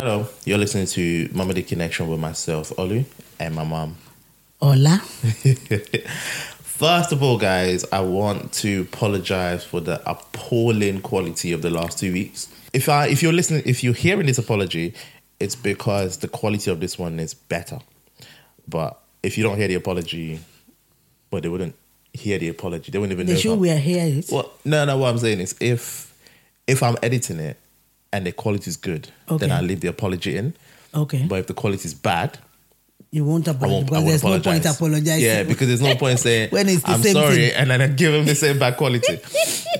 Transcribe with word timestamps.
Hello, 0.00 0.28
you're 0.44 0.58
listening 0.58 0.86
to 0.86 1.28
Mama 1.32 1.54
the 1.54 1.62
Connection 1.64 2.06
with 2.06 2.20
myself, 2.20 2.70
Olu, 2.76 3.04
and 3.40 3.52
my 3.52 3.64
mom. 3.64 3.96
Hola. 4.62 4.98
First 6.62 7.10
of 7.10 7.20
all, 7.20 7.36
guys, 7.36 7.84
I 7.90 7.98
want 8.02 8.52
to 8.62 8.82
apologize 8.82 9.64
for 9.64 9.80
the 9.80 10.00
appalling 10.08 11.00
quality 11.00 11.50
of 11.50 11.62
the 11.62 11.70
last 11.70 11.98
two 11.98 12.12
weeks. 12.12 12.46
If 12.72 12.88
I, 12.88 13.08
if 13.08 13.24
you're 13.24 13.32
listening, 13.32 13.64
if 13.66 13.82
you're 13.82 13.92
hearing 13.92 14.26
this 14.26 14.38
apology, 14.38 14.94
it's 15.40 15.56
because 15.56 16.18
the 16.18 16.28
quality 16.28 16.70
of 16.70 16.78
this 16.78 16.96
one 16.96 17.18
is 17.18 17.34
better. 17.34 17.80
But 18.68 19.00
if 19.24 19.36
you 19.36 19.42
don't 19.42 19.56
hear 19.56 19.66
the 19.66 19.74
apology, 19.74 20.38
well, 21.32 21.40
they 21.42 21.48
wouldn't 21.48 21.74
hear 22.12 22.38
the 22.38 22.50
apology. 22.50 22.92
They 22.92 23.00
wouldn't 23.00 23.18
even 23.18 23.26
The 23.26 23.42
know. 23.42 23.50
I'm- 23.50 23.58
we 23.58 23.70
are 23.70 23.76
here 23.78 24.22
Well, 24.30 24.52
no, 24.64 24.84
no. 24.84 24.96
What 24.96 25.08
I'm 25.10 25.18
saying 25.18 25.40
is, 25.40 25.56
if 25.58 26.14
if 26.68 26.84
I'm 26.84 26.96
editing 27.02 27.40
it 27.40 27.56
and 28.12 28.26
the 28.26 28.32
quality 28.32 28.68
is 28.70 28.76
good, 28.76 29.08
Okay. 29.30 29.46
then 29.46 29.52
I 29.56 29.60
leave 29.60 29.80
the 29.80 29.88
apology 29.88 30.36
in. 30.36 30.54
okay. 30.94 31.24
But 31.28 31.40
if 31.40 31.46
the 31.46 31.54
quality 31.54 31.84
is 31.84 31.94
bad, 31.94 32.38
you 33.10 33.24
won't 33.24 33.48
apologize 33.48 33.84
because 33.84 34.02
won't 34.02 34.06
there's 34.06 34.20
apologize. 34.22 34.44
no 34.44 34.50
point 34.70 34.76
apologizing. 34.76 35.24
Yeah, 35.24 35.42
because 35.42 35.66
there's 35.68 35.80
no 35.80 35.94
point 35.94 36.18
saying 36.18 36.50
When 36.52 36.68
it's 36.68 36.82
the 36.82 36.90
I'm 36.90 37.02
same 37.02 37.14
sorry 37.14 37.36
thing. 37.36 37.52
and 37.54 37.70
then 37.70 37.80
I 37.80 37.86
give 37.86 38.12
them 38.12 38.26
the 38.26 38.34
same 38.44 38.58
bad 38.58 38.76
quality. 38.76 39.18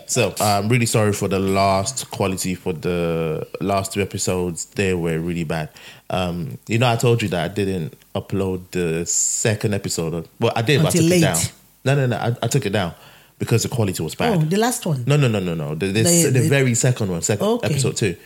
so 0.07 0.35
I'm 0.41 0.69
really 0.71 0.87
sorry 0.87 1.13
for 1.13 1.29
the 1.29 1.39
last 1.39 2.11
quality 2.11 2.55
for 2.55 2.73
the 2.73 3.47
last 3.61 3.93
two 3.93 4.01
episodes. 4.01 4.65
They 4.67 4.95
were 4.95 5.19
really 5.19 5.45
bad. 5.45 5.69
Um, 6.09 6.57
you 6.69 6.79
know, 6.79 6.89
I 6.91 6.97
told 6.97 7.21
you 7.21 7.29
that 7.29 7.51
I 7.51 7.53
didn't 7.53 7.95
upload 8.15 8.63
the 8.71 9.05
second 9.05 9.75
episode. 9.75 10.27
Well, 10.41 10.53
I 10.57 10.63
did, 10.63 10.81
but 10.83 10.89
I 10.95 10.99
took 10.99 11.11
late. 11.11 11.19
it 11.19 11.21
down. 11.21 11.37
No, 11.85 11.95
no, 11.97 12.07
no. 12.07 12.17
I, 12.17 12.37
I 12.45 12.49
took 12.49 12.65
it 12.65 12.71
down 12.71 12.95
because 13.39 13.63
the 13.63 13.69
quality 13.69 14.03
was 14.03 14.15
bad. 14.15 14.37
oh, 14.37 14.41
the 14.43 14.57
last 14.57 14.85
one. 14.87 15.05
No, 15.07 15.17
no, 15.17 15.29
no, 15.29 15.39
no, 15.41 15.55
no. 15.55 15.75
The, 15.75 15.87
the, 15.87 16.03
The- 16.03 16.31
the, 16.33 16.49
very 16.49 16.75
second 16.75 17.11
one, 17.11 17.23
second 17.23 17.47
Okay. 17.47 17.67
episode 17.69 17.97
two. 17.97 18.17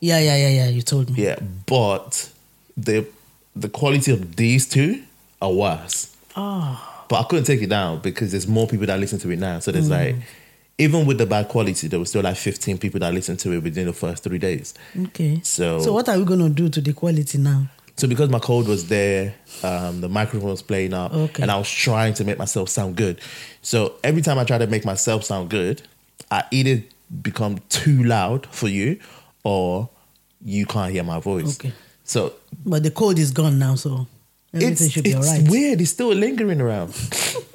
Yeah, 0.00 0.18
yeah, 0.20 0.36
yeah, 0.36 0.48
yeah. 0.48 0.68
You 0.68 0.82
told 0.82 1.10
me. 1.10 1.24
Yeah, 1.24 1.38
but 1.66 2.30
the 2.76 3.06
the 3.56 3.68
quality 3.68 4.12
of 4.12 4.36
these 4.36 4.66
two 4.68 5.02
are 5.42 5.52
worse. 5.52 6.14
Oh, 6.36 7.04
But 7.08 7.20
I 7.20 7.22
couldn't 7.24 7.44
take 7.44 7.60
it 7.62 7.68
down 7.68 7.98
because 8.00 8.30
there's 8.30 8.46
more 8.46 8.66
people 8.68 8.86
that 8.86 8.98
listen 9.00 9.18
to 9.18 9.30
it 9.30 9.38
now. 9.40 9.58
So 9.58 9.72
there's 9.72 9.88
Mm. 9.88 9.90
like, 9.90 10.16
even 10.78 11.04
with 11.04 11.18
the 11.18 11.26
bad 11.26 11.48
quality, 11.48 11.88
there 11.88 11.98
was 11.98 12.08
still 12.10 12.22
like 12.22 12.36
15 12.36 12.78
people 12.78 13.00
that 13.00 13.12
listened 13.12 13.40
to 13.40 13.52
it 13.52 13.62
within 13.62 13.86
the 13.86 13.92
first 13.92 14.22
three 14.22 14.38
days. 14.38 14.72
okay. 15.06 15.40
So- 15.42 15.80
so 15.82 15.92
what 15.92 16.08
are 16.08 16.16
we 16.18 16.24
going 16.24 16.40
to 16.40 16.48
do 16.48 16.68
to 16.68 16.80
the 16.80 16.92
quality 16.92 17.36
now? 17.38 17.66
So 18.00 18.08
because 18.08 18.30
my 18.30 18.38
code 18.38 18.66
was 18.66 18.88
there, 18.88 19.34
um, 19.62 20.00
the 20.00 20.08
microphone 20.08 20.48
was 20.50 20.62
playing 20.62 20.94
up, 20.94 21.12
Okay. 21.12 21.42
and 21.42 21.50
I 21.50 21.58
was 21.58 21.68
trying 21.70 22.14
to 22.14 22.24
make 22.24 22.38
myself 22.38 22.70
sound 22.70 22.96
good. 22.96 23.20
So 23.60 23.96
every 24.02 24.22
time 24.22 24.38
I 24.38 24.44
try 24.44 24.56
to 24.56 24.66
make 24.66 24.86
myself 24.86 25.22
sound 25.24 25.50
good, 25.50 25.82
I 26.30 26.44
either 26.50 26.82
become 27.20 27.58
too 27.68 28.02
loud 28.04 28.46
for 28.46 28.68
you, 28.68 28.98
or 29.44 29.90
you 30.42 30.64
can't 30.64 30.92
hear 30.92 31.02
my 31.04 31.20
voice. 31.20 31.58
Okay. 31.60 31.72
So 32.04 32.32
But 32.64 32.84
the 32.84 32.90
code 32.90 33.18
is 33.18 33.32
gone 33.32 33.58
now, 33.58 33.74
so 33.74 34.06
everything 34.54 34.86
it's, 34.86 34.90
should 34.94 35.04
be 35.04 35.10
it's 35.10 35.28
all 35.28 35.34
right. 35.38 35.50
weird. 35.50 35.80
It's 35.82 35.90
still 35.90 36.08
lingering 36.08 36.62
around. 36.62 36.94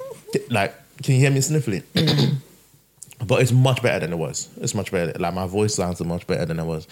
like, 0.50 0.74
can 1.02 1.14
you 1.16 1.20
hear 1.22 1.32
me 1.32 1.40
sniffling? 1.40 1.82
but 3.26 3.42
it's 3.42 3.50
much 3.52 3.82
better 3.82 3.98
than 3.98 4.12
it 4.12 4.16
was. 4.18 4.48
It's 4.60 4.76
much 4.76 4.92
better. 4.92 5.12
Like 5.18 5.34
my 5.34 5.46
voice 5.48 5.74
sounds 5.74 6.00
much 6.04 6.24
better 6.28 6.46
than 6.46 6.60
it 6.60 6.64
was. 6.64 6.86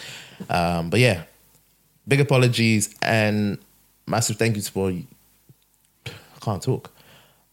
Um, 0.51 0.91
but 0.91 0.99
yeah, 0.99 1.23
big 2.07 2.21
apologies 2.21 2.95
and 3.03 3.59
massive 4.07 4.37
thank 4.37 4.57
you 4.57 4.63
to 4.63 4.71
for. 4.73 4.91
I 6.07 6.11
can't 6.41 6.63
talk. 6.63 6.91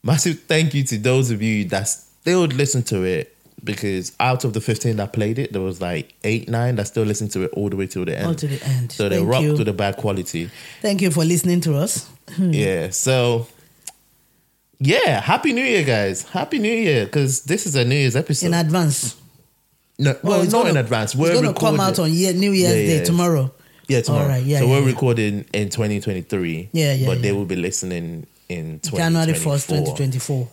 Massive 0.03 0.39
thank 0.41 0.73
you 0.73 0.83
to 0.85 0.97
those 0.97 1.31
of 1.31 1.41
you 1.41 1.65
that 1.65 1.83
still 1.87 2.45
listen 2.45 2.83
to 2.83 3.03
it 3.03 3.35
because 3.63 4.13
out 4.19 4.43
of 4.43 4.53
the 4.53 4.59
15 4.61 4.95
that 4.97 5.13
played 5.13 5.37
it, 5.37 5.53
there 5.53 5.61
was 5.61 5.79
like 5.79 6.13
eight, 6.23 6.49
nine 6.49 6.75
that 6.77 6.87
still 6.87 7.03
listened 7.03 7.31
to 7.31 7.43
it 7.43 7.51
all 7.53 7.69
the 7.69 7.75
way 7.75 7.85
till 7.85 8.03
the 8.05 8.17
end. 8.17 8.27
All 8.27 8.35
to 8.35 8.47
the 8.47 8.63
end. 8.65 8.91
So 8.91 9.07
they 9.07 9.17
Thank 9.17 9.29
rocked 9.29 9.43
you. 9.43 9.57
to 9.57 9.63
the 9.63 9.73
bad 9.73 9.97
quality. 9.97 10.49
Thank 10.81 11.01
you 11.03 11.11
for 11.11 11.23
listening 11.23 11.61
to 11.61 11.75
us. 11.75 12.09
Yeah. 12.39 12.89
So, 12.91 13.47
yeah. 14.79 15.19
Happy 15.21 15.53
New 15.53 15.63
Year, 15.63 15.83
guys. 15.83 16.23
Happy 16.23 16.59
New 16.59 16.71
Year, 16.73 17.05
because 17.05 17.43
this 17.43 17.65
is 17.65 17.75
a 17.75 17.83
New 17.85 17.95
Year's 17.95 18.15
episode. 18.15 18.47
In 18.47 18.53
advance. 18.53 19.15
no, 19.99 20.11
oh, 20.13 20.19
well, 20.23 20.41
it's 20.41 20.51
not 20.53 20.59
gonna- 20.59 20.71
in 20.71 20.77
advance. 20.77 21.11
It's 21.13 21.19
We're 21.21 21.33
going 21.33 21.53
to 21.53 21.59
come 21.59 21.79
out 21.79 21.99
on 21.99 22.11
year, 22.11 22.33
New 22.33 22.51
Year's 22.51 22.89
Yeah, 22.89 22.99
Day 22.99 23.03
tomorrow. 23.05 23.51
Yeah, 23.91 24.01
tomorrow. 24.01 24.23
All 24.23 24.29
right, 24.29 24.43
yeah, 24.43 24.59
so 24.59 24.65
yeah, 24.65 24.71
we're 24.71 24.79
yeah. 24.81 24.85
recording 24.85 25.45
in 25.53 25.69
2023. 25.69 26.69
Yeah, 26.71 26.93
yeah, 26.93 27.05
But 27.07 27.21
they 27.21 27.31
will 27.31 27.45
be 27.45 27.55
listening 27.55 28.25
in 28.49 28.79
January 28.81 29.33
1st, 29.33 29.67
2024. 29.67 29.95
2024. 29.95 30.47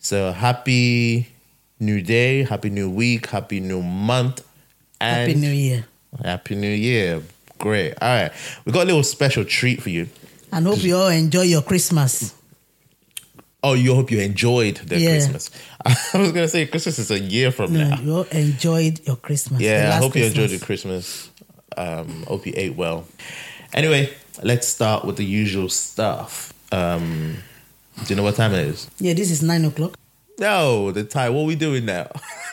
So 0.00 0.32
happy 0.32 1.28
New 1.80 2.00
Day, 2.02 2.42
happy 2.44 2.70
New 2.70 2.90
Week, 2.90 3.26
happy 3.26 3.60
New 3.60 3.82
Month, 3.82 4.42
and 5.00 5.28
Happy 5.30 5.34
New 5.40 5.50
Year. 5.50 5.86
Happy 6.22 6.54
New 6.54 6.70
Year. 6.70 7.22
Great. 7.58 7.94
All 8.00 8.08
right, 8.08 8.32
we 8.64 8.72
got 8.72 8.84
a 8.84 8.86
little 8.86 9.02
special 9.02 9.44
treat 9.44 9.82
for 9.82 9.90
you. 9.90 10.08
And 10.52 10.66
hope 10.66 10.82
you 10.82 10.96
all 10.96 11.08
enjoy 11.08 11.42
your 11.42 11.62
Christmas. 11.62 12.34
Oh, 13.62 13.72
you 13.74 13.94
hope 13.94 14.10
you 14.12 14.20
enjoyed 14.20 14.76
the 14.76 14.98
Yeah. 15.00 15.10
Christmas. 15.10 15.50
I 15.84 16.18
was 16.18 16.30
gonna 16.32 16.46
say 16.48 16.66
Christmas 16.66 16.98
is 17.00 17.10
a 17.10 17.18
year 17.18 17.50
from 17.50 17.72
No, 17.72 17.88
now. 17.88 18.00
you 18.00 18.14
all 18.16 18.22
enjoyed 18.30 19.00
your 19.06 19.16
Christmas. 19.16 19.60
Yeah, 19.60 19.90
I 19.94 19.96
hope 19.98 20.14
you 20.14 20.24
enjoyed 20.24 20.50
your 20.50 20.60
Christmas. 20.60 21.30
Um, 21.76 22.24
hope 22.26 22.46
you 22.46 22.52
ate 22.56 22.74
well. 22.76 23.06
Anyway, 23.74 24.12
let's 24.42 24.66
start 24.68 25.04
with 25.04 25.16
the 25.16 25.24
usual 25.24 25.68
stuff. 25.68 26.52
Um, 26.72 27.36
do 28.04 28.06
you 28.08 28.16
know 28.16 28.22
what 28.22 28.36
time 28.36 28.52
it 28.52 28.66
is? 28.66 28.90
Yeah, 28.98 29.14
this 29.14 29.30
is 29.30 29.42
nine 29.42 29.64
o'clock. 29.64 29.96
No, 30.38 30.92
the 30.92 31.04
time. 31.04 31.34
What 31.34 31.42
are 31.42 31.46
we 31.46 31.54
doing 31.56 31.84
now? 31.86 32.10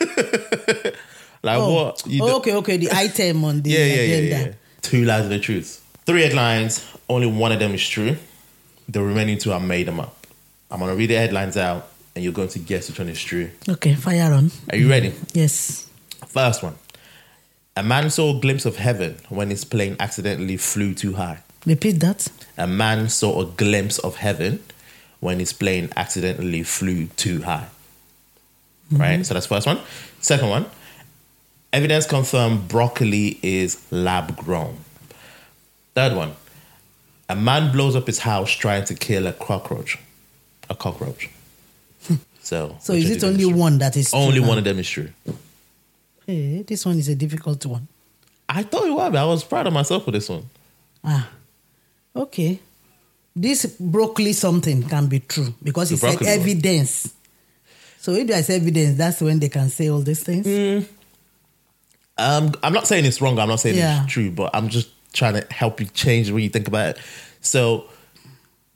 like 1.42 1.58
Oh, 1.58 1.74
what? 1.74 2.02
Oh, 2.20 2.36
okay, 2.38 2.54
okay. 2.56 2.76
The 2.78 2.90
item 2.92 3.44
on 3.44 3.62
the 3.62 3.70
yeah, 3.76 3.78
yeah, 3.84 3.94
yeah, 3.94 4.14
agenda. 4.16 4.48
yeah. 4.48 4.54
Two 4.82 5.04
lies 5.04 5.22
and 5.24 5.32
the 5.32 5.38
truth. 5.38 5.82
Three 6.06 6.22
headlines. 6.22 6.84
Only 7.08 7.26
one 7.26 7.52
of 7.52 7.58
them 7.58 7.74
is 7.74 7.86
true. 7.86 8.16
The 8.88 9.02
remaining 9.02 9.38
two 9.38 9.52
I 9.52 9.58
made 9.58 9.86
them 9.86 10.00
up. 10.00 10.26
I'm 10.70 10.80
gonna 10.80 10.94
read 10.94 11.10
the 11.10 11.14
headlines 11.16 11.56
out, 11.56 11.88
and 12.14 12.24
you're 12.24 12.32
going 12.32 12.48
to 12.48 12.58
guess 12.58 12.88
which 12.88 12.98
one 12.98 13.08
is 13.08 13.22
true. 13.22 13.50
Okay, 13.68 13.94
fire 13.94 14.32
on. 14.32 14.50
Are 14.70 14.76
you 14.76 14.88
ready? 14.88 15.12
Yes. 15.32 15.88
First 16.26 16.62
one. 16.62 16.74
A 17.76 17.82
man 17.82 18.08
saw 18.10 18.36
a 18.36 18.40
glimpse 18.40 18.64
of 18.66 18.76
heaven 18.76 19.16
when 19.28 19.50
his 19.50 19.64
plane 19.64 19.96
accidentally 19.98 20.56
flew 20.56 20.94
too 20.94 21.14
high. 21.14 21.40
Repeat 21.66 21.98
that. 22.00 22.28
A 22.56 22.66
man 22.66 23.08
saw 23.08 23.40
a 23.42 23.46
glimpse 23.46 23.98
of 23.98 24.16
heaven 24.16 24.60
when 25.20 25.40
his 25.40 25.52
plane 25.52 25.88
accidentally 25.96 26.62
flew 26.62 27.06
too 27.16 27.42
high. 27.42 27.66
Mm-hmm. 28.92 29.02
Right? 29.02 29.26
So 29.26 29.34
that's 29.34 29.46
the 29.46 29.54
first 29.54 29.66
one. 29.66 29.80
Second 30.20 30.50
one. 30.50 30.66
Evidence 31.72 32.06
confirmed 32.06 32.68
broccoli 32.68 33.40
is 33.42 33.84
lab 33.90 34.36
grown. 34.36 34.76
Third 35.94 36.14
one. 36.14 36.32
A 37.28 37.34
man 37.34 37.72
blows 37.72 37.96
up 37.96 38.06
his 38.06 38.20
house 38.20 38.50
trying 38.52 38.84
to 38.84 38.94
kill 38.94 39.26
a 39.26 39.32
cockroach. 39.32 39.98
A 40.70 40.76
cockroach. 40.76 41.28
Hmm. 42.06 42.16
So, 42.40 42.76
So 42.80 42.92
is 42.92 43.10
it 43.10 43.24
only 43.24 43.44
true? 43.44 43.56
one 43.56 43.78
that 43.78 43.96
is 43.96 44.10
true 44.10 44.20
Only 44.20 44.40
one 44.40 44.58
of 44.58 44.64
them 44.64 44.78
is 44.78 44.88
true. 44.88 45.08
Hey, 46.26 46.62
this 46.62 46.84
one 46.86 46.98
is 46.98 47.08
a 47.08 47.14
difficult 47.14 47.64
one. 47.66 47.86
I 48.48 48.62
thought 48.62 48.86
it 48.86 48.92
was. 48.92 49.14
I 49.14 49.24
was 49.24 49.44
proud 49.44 49.66
of 49.66 49.72
myself 49.72 50.04
for 50.04 50.10
this 50.10 50.28
one. 50.28 50.44
Ah, 51.02 51.28
okay. 52.16 52.60
This 53.36 53.66
broccoli 53.78 54.32
something 54.32 54.82
can 54.84 55.06
be 55.08 55.20
true 55.20 55.54
because 55.62 55.88
The 55.90 55.94
it's 56.06 56.20
one. 56.20 56.26
evidence. 56.26 57.12
So 57.98 58.12
if 58.12 58.26
there's 58.26 58.48
evidence, 58.50 58.96
that's 58.96 59.20
when 59.20 59.38
they 59.40 59.48
can 59.48 59.68
say 59.70 59.88
all 59.88 60.00
these 60.00 60.22
things. 60.22 60.46
Mm. 60.46 60.86
Um, 62.16 62.52
I'm 62.62 62.72
not 62.72 62.86
saying 62.86 63.04
it's 63.06 63.20
wrong. 63.20 63.38
I'm 63.38 63.48
not 63.48 63.60
saying 63.60 63.76
Yeah. 63.76 64.04
it's 64.04 64.12
true, 64.12 64.30
but 64.30 64.50
I'm 64.54 64.68
just 64.68 64.88
trying 65.12 65.34
to 65.34 65.46
help 65.52 65.80
you 65.80 65.86
change 65.86 66.30
way 66.30 66.42
you 66.42 66.48
think 66.48 66.68
about 66.68 66.90
it. 66.90 66.98
So, 67.40 67.86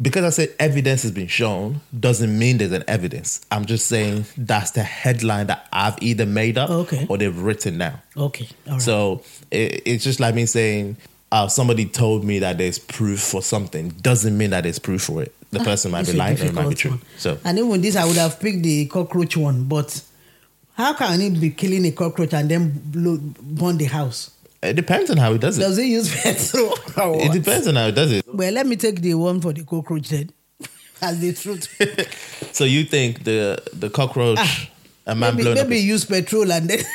because 0.01 0.25
I 0.25 0.31
said 0.31 0.55
evidence 0.61 1.03
has 1.03 1.11
been 1.11 1.27
shown, 1.27 1.81
doesn't 1.99 2.39
mean 2.39 2.59
there's 2.59 2.73
an 2.73 2.85
evidence. 2.87 3.41
I'm 3.51 3.67
just 3.67 3.87
saying 3.89 4.27
that's 4.37 4.71
the 4.73 4.83
headline 4.83 5.49
that 5.49 5.67
I've 5.73 5.97
either 6.01 6.25
made 6.27 6.57
up 6.57 6.71
Okay. 6.71 7.07
or 7.09 7.19
they've 7.19 7.37
written 7.37 7.79
now. 7.79 8.01
Okay, 8.17 8.49
all 8.67 8.75
right. 8.75 8.83
So 8.83 9.23
it, 9.51 9.83
it's 9.85 10.05
just 10.05 10.21
like 10.21 10.35
me 10.35 10.47
saying, 10.47 10.97
uh, 11.33 11.49
somebody 11.49 11.85
told 11.85 12.25
me 12.25 12.39
that 12.39 12.59
there's 12.59 12.79
proof 12.79 13.21
for 13.21 13.43
something. 13.43 13.89
Doesn't 13.91 14.37
mean 14.39 14.51
that 14.51 14.63
there's 14.63 14.79
proof 14.79 15.03
for 15.03 15.23
it. 15.23 15.35
The 15.51 15.61
person 15.61 15.91
might 15.91 16.07
be 16.07 16.13
lying 16.13 16.41
or 16.41 16.45
it 16.45 16.53
might 16.55 16.69
be 16.69 16.75
true. 16.75 16.91
one. 16.93 17.03
So 17.17 17.39
and 17.45 17.59
even 17.59 17.81
this, 17.81 17.97
I 17.97 18.05
would 18.05 18.17
have 18.17 18.39
picked 18.39 18.63
the 18.63 18.87
cockroach 18.87 19.37
one, 19.37 19.65
but 19.65 20.01
how 20.75 20.95
can 20.95 21.21
it 21.21 21.41
be 21.41 21.51
killing 21.51 21.85
a 21.87 21.91
cockroach 21.91 22.35
and 22.35 22.49
then 22.51 22.71
blow, 22.85 23.19
burn 23.19 23.79
the 23.79 23.87
house? 23.87 24.31
It 24.63 24.75
depends 24.75 25.11
on 25.11 25.17
how 25.17 25.33
he 25.33 25.39
does 25.39 25.57
it. 25.59 25.61
Does 25.63 25.79
it 25.79 25.87
use 25.87 26.13
petrol? 26.23 26.75
It 27.21 27.33
depends 27.33 27.67
on 27.69 27.77
how 27.77 27.87
he 27.87 27.93
does 27.93 28.13
it. 28.13 28.25
Well, 28.33 28.53
let 28.53 28.67
me 28.67 28.77
take 28.77 29.01
the 29.01 29.15
one 29.15 29.41
for 29.41 29.53
the 29.53 29.65
cockroach 29.65 30.09
then, 30.09 30.31
as 31.03 31.19
the 31.21 31.33
truth. 31.33 31.69
So 32.55 32.65
you 32.65 32.85
think 32.85 33.25
the 33.25 33.63
the 33.73 33.89
cockroach, 33.91 34.39
Ah, 34.41 34.69
a 35.07 35.15
man 35.15 35.35
maybe 35.37 35.43
blown 35.45 35.59
up? 35.59 35.67
maybe 35.69 35.77
his- 35.77 35.85
use 35.87 36.05
petrol 36.05 36.51
and 36.53 36.69
then. 36.69 36.81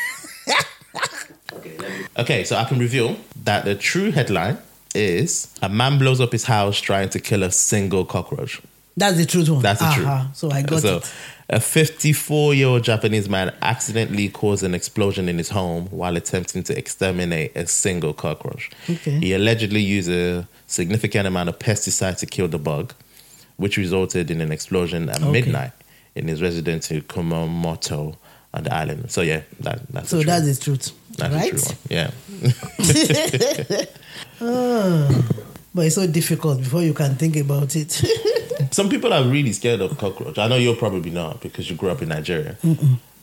Okay, 2.17 2.43
so 2.43 2.55
I 2.55 2.65
can 2.65 2.77
reveal 2.79 3.17
that 3.43 3.65
the 3.65 3.73
true 3.75 4.11
headline 4.11 4.57
is 4.93 5.47
a 5.61 5.69
man 5.69 5.97
blows 5.97 6.21
up 6.21 6.31
his 6.31 6.43
house 6.43 6.79
trying 6.79 7.09
to 7.09 7.19
kill 7.19 7.41
a 7.43 7.51
single 7.51 8.05
cockroach. 8.05 8.61
That's 8.95 9.17
the 9.17 9.25
truth 9.25 9.49
one. 9.49 9.61
That's 9.61 9.79
the 9.79 9.91
truth. 9.91 10.07
Uh-huh. 10.07 10.31
So 10.33 10.51
I 10.51 10.61
got 10.61 10.81
so, 10.81 10.97
it. 10.97 11.13
A 11.49 11.59
54 11.59 12.53
year 12.53 12.67
old 12.67 12.83
Japanese 12.83 13.27
man 13.27 13.51
accidentally 13.61 14.29
caused 14.29 14.63
an 14.63 14.73
explosion 14.75 15.27
in 15.27 15.37
his 15.37 15.49
home 15.49 15.87
while 15.87 16.15
attempting 16.15 16.63
to 16.63 16.77
exterminate 16.77 17.53
a 17.55 17.67
single 17.67 18.13
cockroach. 18.13 18.69
Okay. 18.89 19.19
He 19.19 19.33
allegedly 19.33 19.81
used 19.81 20.09
a 20.09 20.47
significant 20.67 21.27
amount 21.27 21.49
of 21.49 21.59
pesticide 21.59 22.17
to 22.19 22.25
kill 22.25 22.47
the 22.47 22.59
bug, 22.59 22.93
which 23.57 23.77
resulted 23.77 24.31
in 24.31 24.41
an 24.41 24.51
explosion 24.51 25.09
at 25.09 25.21
Okay. 25.21 25.31
midnight 25.31 25.71
in 26.15 26.27
his 26.27 26.41
residence 26.41 26.89
in 26.91 27.01
Kumamoto 27.01 28.15
on 28.53 28.63
the 28.63 28.73
island. 28.73 29.11
So, 29.11 29.21
yeah, 29.21 29.41
that, 29.61 29.81
that's 29.91 30.09
So 30.09 30.17
the 30.17 30.23
truth. 30.23 30.45
that's 30.45 30.57
the 30.59 30.63
truth. 30.63 30.91
That's 31.17 31.33
right? 31.33 31.51
the 31.51 31.59
true 31.59 31.67
one. 31.67 31.77
Yeah. 34.39 35.31
But 35.75 35.85
it's 35.87 35.95
so 35.95 36.05
difficult 36.07 36.59
before 36.59 36.81
you 36.83 36.93
can 36.93 37.15
think 37.15 37.35
about 37.35 37.75
it. 37.75 37.91
Some 38.71 38.89
people 38.89 39.11
are 39.13 39.23
really 39.23 39.53
scared 39.53 39.81
of 39.81 39.97
cockroach. 39.97 40.37
I 40.37 40.47
know 40.47 40.55
you're 40.55 40.75
probably 40.75 41.09
not 41.11 41.41
because 41.41 41.69
you 41.69 41.75
grew 41.75 41.89
up 41.89 42.01
in 42.01 42.09
Nigeria. 42.09 42.57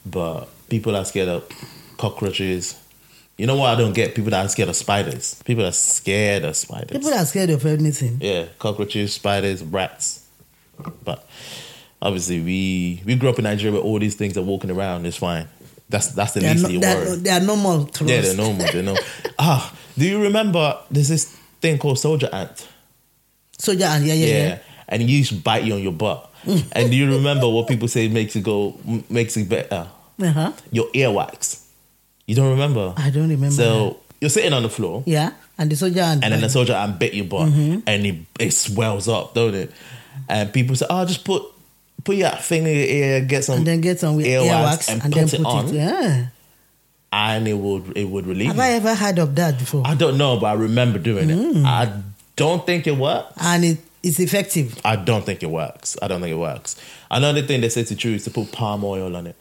But 0.04 0.46
people 0.68 0.96
are 0.96 1.04
scared 1.04 1.28
of 1.28 1.48
cockroaches. 1.96 2.76
You 3.38 3.46
know 3.46 3.56
what 3.56 3.70
I 3.74 3.80
don't 3.80 3.92
get? 3.92 4.14
People 4.14 4.30
that 4.32 4.44
are 4.44 4.48
scared 4.48 4.68
of 4.68 4.76
spiders. 4.76 5.40
People 5.44 5.64
are 5.64 5.72
scared 5.72 6.44
of 6.44 6.56
spiders. 6.56 6.90
People 6.90 7.14
are 7.14 7.24
scared 7.24 7.50
of 7.50 7.64
anything. 7.64 8.18
yeah, 8.20 8.46
cockroaches, 8.58 9.14
spiders, 9.14 9.62
rats. 9.62 10.26
But 11.04 11.26
obviously, 12.02 12.40
we 12.40 13.02
we 13.04 13.14
grew 13.14 13.28
up 13.30 13.38
in 13.38 13.44
Nigeria 13.44 13.72
where 13.74 13.82
all 13.82 13.98
these 13.98 14.14
things 14.16 14.36
are 14.36 14.42
walking 14.42 14.70
around. 14.70 15.06
It's 15.06 15.16
fine. 15.16 15.48
That's 15.88 16.08
that's 16.08 16.32
the 16.32 16.40
They 16.40 16.50
least 16.54 16.62
no, 16.64 16.68
they, 16.80 16.94
worry. 16.94 17.08
are, 17.12 17.16
they 17.16 17.30
are 17.30 17.40
normal 17.40 17.88
Yeah, 18.02 18.20
they're 18.20 18.36
normal. 18.36 18.66
They're 18.72 18.82
normal. 18.82 19.02
ah, 19.38 19.74
do 19.96 20.04
you 20.06 20.22
remember? 20.22 20.78
There's 20.90 21.08
this 21.08 21.36
thing 21.60 21.78
called 21.78 21.98
soldier 21.98 22.28
ant. 22.32 22.68
Soldier 23.58 23.84
and 23.84 24.04
yeah, 24.06 24.14
yeah, 24.14 24.26
Yeah. 24.26 24.48
yeah. 24.48 24.58
And 24.88 25.02
it 25.02 25.08
used 25.08 25.30
to 25.30 25.36
bite 25.36 25.64
you 25.64 25.74
on 25.74 25.82
your 25.82 25.92
butt. 25.92 26.26
and 26.72 26.90
do 26.90 26.96
you 26.96 27.10
remember 27.16 27.48
what 27.48 27.68
people 27.68 27.86
say 27.88 28.08
makes 28.08 28.34
it 28.34 28.42
go 28.42 28.78
makes 29.08 29.36
it 29.36 29.48
better? 29.48 29.86
Uh-huh. 30.20 30.52
Your 30.72 30.86
earwax. 30.92 31.64
You 32.26 32.34
don't 32.34 32.50
remember? 32.50 32.94
I 32.96 33.10
don't 33.10 33.28
remember. 33.28 33.50
So 33.54 34.00
you're 34.20 34.30
sitting 34.30 34.52
on 34.52 34.62
the 34.62 34.68
floor, 34.68 35.02
yeah, 35.06 35.32
and 35.58 35.70
the 35.70 35.76
soldier 35.76 36.00
and, 36.00 36.22
and 36.24 36.32
then 36.32 36.40
the 36.40 36.48
soldier 36.48 36.74
ant 36.74 36.98
bit 36.98 37.14
your 37.14 37.24
butt, 37.26 37.48
Mm-hmm. 37.50 37.80
and 37.86 38.06
it, 38.06 38.16
it 38.38 38.50
swells 38.52 39.08
up, 39.08 39.34
don't 39.34 39.54
it? 39.54 39.70
And 40.28 40.52
people 40.52 40.76
say, 40.76 40.86
"Oh, 40.90 41.04
just 41.04 41.24
put 41.24 41.42
put 42.04 42.16
your 42.16 42.30
finger 42.32 42.68
in 42.70 42.76
your 42.76 42.86
ear, 42.86 43.20
get 43.22 43.44
some, 43.44 43.58
and 43.58 43.66
then 43.66 43.80
get 43.80 43.98
some 44.00 44.16
with 44.16 44.26
earwax, 44.26 44.88
and, 44.90 45.02
and, 45.02 45.12
put 45.12 45.18
then 45.30 45.40
it 45.40 45.44
put 45.44 45.46
on, 45.46 45.68
it. 45.68 45.74
Yeah. 45.74 46.26
And 47.12 47.48
it 47.48 47.54
would 47.54 47.96
it 47.96 48.04
would 48.04 48.26
relieve 48.26 48.48
Have 48.48 48.56
you." 48.56 48.62
I 48.62 48.70
ever 48.72 48.94
heard 48.94 49.18
of 49.18 49.34
that 49.36 49.58
before? 49.58 49.82
I 49.86 49.94
don't 49.94 50.16
know, 50.18 50.38
but 50.38 50.46
I 50.46 50.52
remember 50.54 50.98
doing 50.98 51.28
Mm. 51.28 51.56
it. 51.60 51.64
I 51.66 51.92
don't 52.36 52.64
think 52.64 52.86
it 52.86 52.96
works. 52.96 53.32
and 53.40 53.78
it's 54.02 54.18
effective. 54.18 54.78
I 54.84 54.96
don't 54.96 55.26
think 55.26 55.42
it 55.42 55.50
works. 55.50 55.96
I 56.00 56.08
don't 56.08 56.20
think 56.22 56.32
it 56.32 56.38
works. 56.38 56.76
Another 57.10 57.42
thing 57.42 57.60
they 57.60 57.68
say 57.68 57.84
to 57.84 57.94
do 57.94 58.14
is 58.14 58.24
to 58.24 58.30
put 58.30 58.50
palm 58.52 58.82
oil 58.84 59.14
on 59.16 59.26
it. 59.26 59.36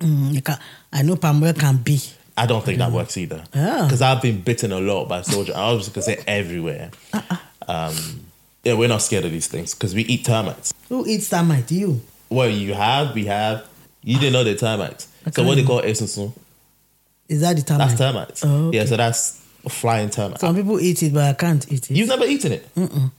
Mm, 0.00 0.42
can, 0.44 0.56
I 0.92 1.02
know 1.02 1.16
palm 1.16 1.42
oil 1.42 1.52
can 1.52 1.76
be. 1.78 2.00
I 2.36 2.46
don't 2.46 2.64
think 2.64 2.78
that 2.78 2.92
works 2.92 3.16
either. 3.16 3.42
Ah. 3.54 3.82
Because 3.84 4.00
I've 4.00 4.22
been 4.22 4.40
bitten 4.40 4.70
a 4.72 4.80
lot 4.80 5.06
by 5.08 5.22
soldier. 5.22 5.52
I 5.56 5.72
was 5.72 5.88
going 5.88 5.94
to 5.94 6.02
say 6.02 6.22
everywhere. 6.26 6.90
Uh-uh. 7.12 7.36
Um, 7.66 7.94
yeah, 8.64 8.74
we're 8.74 8.88
not 8.88 9.02
scared 9.02 9.24
of 9.24 9.32
these 9.32 9.48
things 9.48 9.74
because 9.74 9.92
we 9.94 10.02
eat 10.04 10.24
termites. 10.24 10.72
Who 10.88 11.04
eats 11.06 11.28
termite? 11.28 11.70
You. 11.72 12.00
Well, 12.30 12.48
you 12.48 12.74
have, 12.74 13.14
we 13.14 13.26
have. 13.26 13.66
You 14.04 14.18
didn't 14.20 14.32
know 14.34 14.44
they're 14.44 14.54
termites. 14.54 15.08
So 15.32 15.42
what 15.42 15.56
they 15.56 15.64
call 15.64 15.82
esunsun, 15.82 16.32
Is 17.28 17.40
that 17.42 17.56
the 17.56 17.62
termite? 17.62 17.88
that's 17.88 17.98
termites. 18.00 18.44
Oh, 18.44 18.70
Yeah, 18.72 18.84
so 18.86 18.96
that's 18.96 19.44
a 19.64 19.68
flying 19.68 20.10
termite. 20.10 20.40
Some 20.40 20.56
people 20.56 20.80
eat 20.80 21.02
it, 21.02 21.12
but 21.12 21.24
I 21.24 21.32
can't 21.34 21.70
eat 21.70 21.90
it. 21.90 21.94
You've 21.96 22.08
never 22.08 22.24
eaten 22.24 22.52
it? 22.52 22.68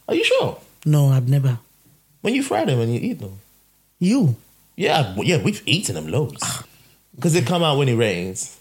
Are 0.08 0.16
you 0.16 0.24
sure? 0.24 0.60
no, 0.86 1.10
I've 1.10 1.28
never. 1.30 1.60
When 2.22 2.34
you 2.36 2.44
fry 2.44 2.66
them 2.66 2.80
and 2.80 2.94
you 2.94 3.00
eat 3.00 3.20
them? 3.20 3.40
You. 4.00 4.36
Yeah, 4.76 5.14
yeah, 5.18 5.42
we've 5.42 5.62
eaten 5.66 5.96
them 5.96 6.08
loads. 6.08 6.40
Ah. 6.42 6.64
Because 7.16 7.34
they 7.34 7.42
come 7.42 7.64
out 7.64 7.78
when 7.78 7.90
it 7.90 7.96
rains 7.96 8.58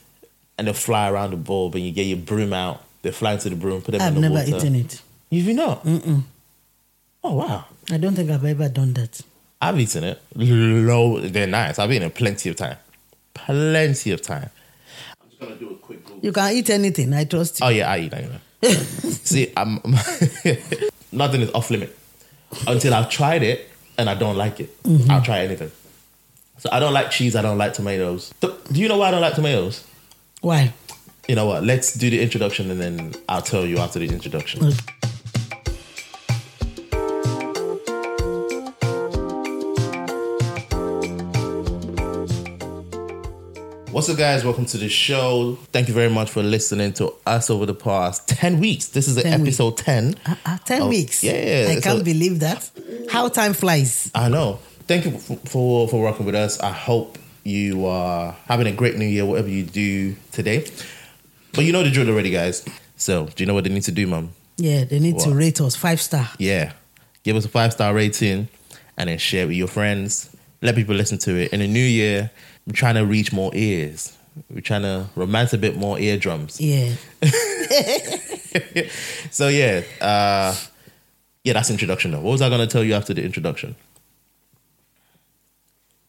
and 0.59 0.67
they 0.67 0.73
fly 0.73 1.09
around 1.11 1.31
the 1.31 1.37
bulb 1.37 1.75
and 1.77 1.85
you 1.85 1.93
get 1.93 2.05
your 2.07 2.19
broom 2.19 2.53
out. 2.53 2.85
They 3.03 3.13
fly 3.13 3.35
into 3.35 3.49
the 3.51 3.57
broom, 3.57 3.81
put 3.83 3.93
them 3.93 4.03
I've 4.03 4.17
in 4.17 4.23
the 4.23 4.31
water. 4.31 4.43
I've 4.43 4.49
never 4.49 4.65
eaten 4.67 4.75
it. 4.77 5.03
You've 5.31 5.55
not? 5.57 5.85
Mm-mm. 5.85 6.23
Oh, 7.23 7.35
wow. 7.35 7.65
I 7.91 7.99
don't 7.99 8.15
think 8.15 8.31
I've 8.31 8.45
ever 8.45 8.69
done 8.69 8.95
that. 8.95 9.21
I've 9.61 9.79
eaten 9.79 10.05
it. 10.05 10.21
Low, 10.35 11.21
they're 11.21 11.47
nice. 11.47 11.79
I've 11.79 11.91
eaten 11.93 12.09
it 12.09 12.15
plenty 12.15 12.49
of 12.51 12.57
time. 12.57 12.77
Plenty 13.35 14.11
of 14.11 14.23
time. 14.23 14.51
I'm 15.41 15.47
just 15.47 15.59
going 15.59 15.59
to 15.59 15.65
do 15.65 15.71
a 15.71 15.79
quick 15.79 16.05
Google. 16.05 16.21
You 16.23 16.33
can 16.33 16.53
eat 16.53 16.71
anything. 16.71 17.13
I 17.15 17.25
trust 17.25 17.61
you. 17.61 17.67
Oh, 17.67 17.69
yeah, 17.69 17.91
I 17.91 17.99
eat 17.99 18.13
it. 18.13 18.77
See, 19.25 19.53
I'm, 19.57 19.75
nothing 21.13 21.43
is 21.43 21.51
off 21.53 21.71
limit 21.71 21.97
until 22.67 22.95
I've 22.95 23.09
tried 23.09 23.43
it 23.43 23.69
and 23.97 24.11
I 24.11 24.15
don't 24.15 24.37
like 24.37 24.59
it. 24.61 24.83
Mm-hmm. 24.83 25.11
I'll 25.11 25.23
try 25.23 25.41
anything. 25.41 25.71
So 26.59 26.69
I 26.73 26.81
don't 26.81 26.93
like 26.93 27.11
cheese. 27.11 27.37
I 27.37 27.43
don't 27.43 27.59
like 27.59 27.75
tomatoes. 27.75 28.33
Do 28.41 28.57
you 28.73 28.89
know 28.89 28.97
why 28.99 29.09
I 29.09 29.11
don't 29.13 29.21
like 29.21 29.35
tomatoes? 29.35 29.85
Why? 30.41 30.73
You 31.29 31.37
know 31.37 31.47
what? 31.47 31.63
Let's 31.63 31.95
do 31.95 32.11
the 32.11 32.21
introduction 32.21 32.71
and 32.71 32.81
then 32.81 33.15
I'll 33.29 33.43
tell 33.43 33.65
you 33.65 33.79
after 33.79 33.99
the 34.01 34.09
introduction. 34.09 34.65
Okay. 34.65 34.77
What's 43.99 44.09
up, 44.11 44.17
guys? 44.17 44.45
Welcome 44.45 44.65
to 44.67 44.79
the 44.79 44.89
show. 44.89 45.57
Thank 45.73 45.89
you 45.89 45.93
very 45.95 46.09
much 46.09 46.31
for 46.31 46.41
listening 46.41 46.93
to 46.93 47.13
us 47.27 47.51
over 47.51 47.67
the 47.67 47.75
past 47.75 48.29
10 48.29 48.61
weeks. 48.61 48.87
This 48.91 49.09
is 49.09 49.21
10 49.21 49.41
weeks. 49.41 49.59
episode 49.59 49.77
10. 49.79 50.15
Uh, 50.25 50.37
uh, 50.47 50.59
10 50.59 50.83
Oh, 50.83 50.89
weeks. 50.89 51.25
yeah, 51.25 51.75
I 51.77 51.81
can't 51.81 52.05
believe 52.05 52.39
that. 52.39 52.71
How 53.11 53.27
time 53.29 53.55
flies. 53.55 54.09
I 54.15 54.29
know. 54.29 54.61
Thank 54.87 55.05
you 55.07 55.19
for, 55.19 55.35
for, 55.39 55.89
for 55.89 56.01
working 56.01 56.27
with 56.27 56.37
us. 56.37 56.61
I 56.61 56.71
hope 56.71 57.19
you 57.43 57.87
are 57.87 58.37
having 58.47 58.69
a 58.69 58.73
great 58.73 58.97
new 58.97 59.05
year, 59.05 59.27
whatever 59.27 59.49
you 59.49 59.65
do 59.65 60.15
today. 60.31 60.71
But 61.55 61.65
you 61.65 61.73
know 61.73 61.83
the 61.83 61.91
drill 61.91 62.09
already, 62.09 62.31
guys. 62.31 62.65
So, 62.97 63.27
do 63.27 63.43
you 63.43 63.47
know 63.49 63.55
what 63.55 63.65
they 63.65 63.71
need 63.71 63.83
to 63.83 63.91
do, 63.91 64.07
mum? 64.07 64.31
Yeah, 64.59 64.85
they 64.85 65.01
need 65.01 65.19
to 65.19 65.35
rate 65.35 65.61
us 65.61 65.75
five 65.75 66.01
star. 66.01 66.31
Yeah. 66.39 66.73
Give 67.25 67.35
us 67.35 67.45
a 67.47 67.49
five 67.49 67.73
star 67.73 67.93
rating 67.93 68.47
and 68.97 69.09
then 69.11 69.19
share 69.19 69.43
it 69.43 69.47
with 69.49 69.57
your 69.57 69.67
friends. 69.67 70.31
Let 70.63 70.77
people 70.77 70.95
listen 70.95 71.19
to 71.19 71.35
it. 71.37 71.53
In 71.53 71.59
the 71.59 71.67
new 71.67 71.85
year, 71.85 72.31
we're 72.69 72.75
trying 72.75 72.97
to 72.97 73.05
reach 73.07 73.33
more 73.33 73.51
ears. 73.55 74.15
We're 74.51 74.61
trying 74.61 74.83
to 74.83 75.07
romance 75.17 75.53
a 75.55 75.59
bit 75.59 75.77
more 75.77 75.99
eardrums. 75.99 76.61
Yeah. 76.61 76.93
So 79.31 79.49
yeah, 79.49 79.83
uh, 80.01 80.55
yeah, 81.45 81.53
that's 81.53 81.71
introduction. 81.71 82.11
Though. 82.13 82.21
What 82.21 82.33
was 82.33 82.43
I 82.43 82.49
going 82.49 82.61
to 82.61 82.67
tell 82.67 82.83
you 82.83 82.95
after 82.95 83.13
the 83.15 83.23
introduction? 83.23 83.77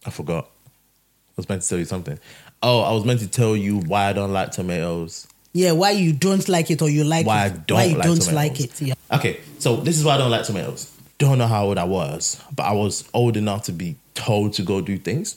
I 0.06 0.10
forgot. 0.10 0.46
I 0.46 1.34
was 1.36 1.50
meant 1.50 1.62
to 1.64 1.70
tell 1.70 1.78
you 1.78 1.86
something. 1.86 2.18
Oh, 2.64 2.82
I 2.82 2.92
was 2.94 3.04
meant 3.06 3.20
to 3.20 3.28
tell 3.28 3.56
you 3.56 3.80
why 3.80 4.06
I 4.06 4.14
don't 4.14 4.32
like 4.32 4.52
tomatoes. 4.52 5.28
Yeah, 5.54 5.74
why 5.74 5.92
you 5.92 6.14
don't 6.14 6.48
like 6.48 6.72
it 6.72 6.82
or 6.82 6.90
you 6.90 7.04
like 7.04 7.26
Why 7.26 7.46
I 7.46 7.50
don't 7.50 7.78
why 7.78 7.84
you 7.86 7.96
like 7.96 8.04
don't 8.06 8.22
tomatoes. 8.22 8.34
like 8.36 8.60
it. 8.62 8.82
Yeah. 8.82 8.94
Okay, 9.12 9.40
so 9.60 9.76
this 9.78 9.98
is 9.98 10.06
why 10.06 10.16
I 10.16 10.18
don't 10.18 10.32
like 10.32 10.46
tomatoes. 10.46 10.92
Don't 11.18 11.38
know 11.38 11.48
how 11.48 11.66
old 11.66 11.78
I 11.78 11.84
was, 11.84 12.42
but 12.56 12.64
I 12.64 12.72
was 12.72 13.08
old 13.14 13.36
enough 13.36 13.64
to 13.66 13.72
be 13.74 13.96
told 14.14 14.54
to 14.54 14.62
go 14.64 14.80
do 14.80 14.98
things. 14.98 15.36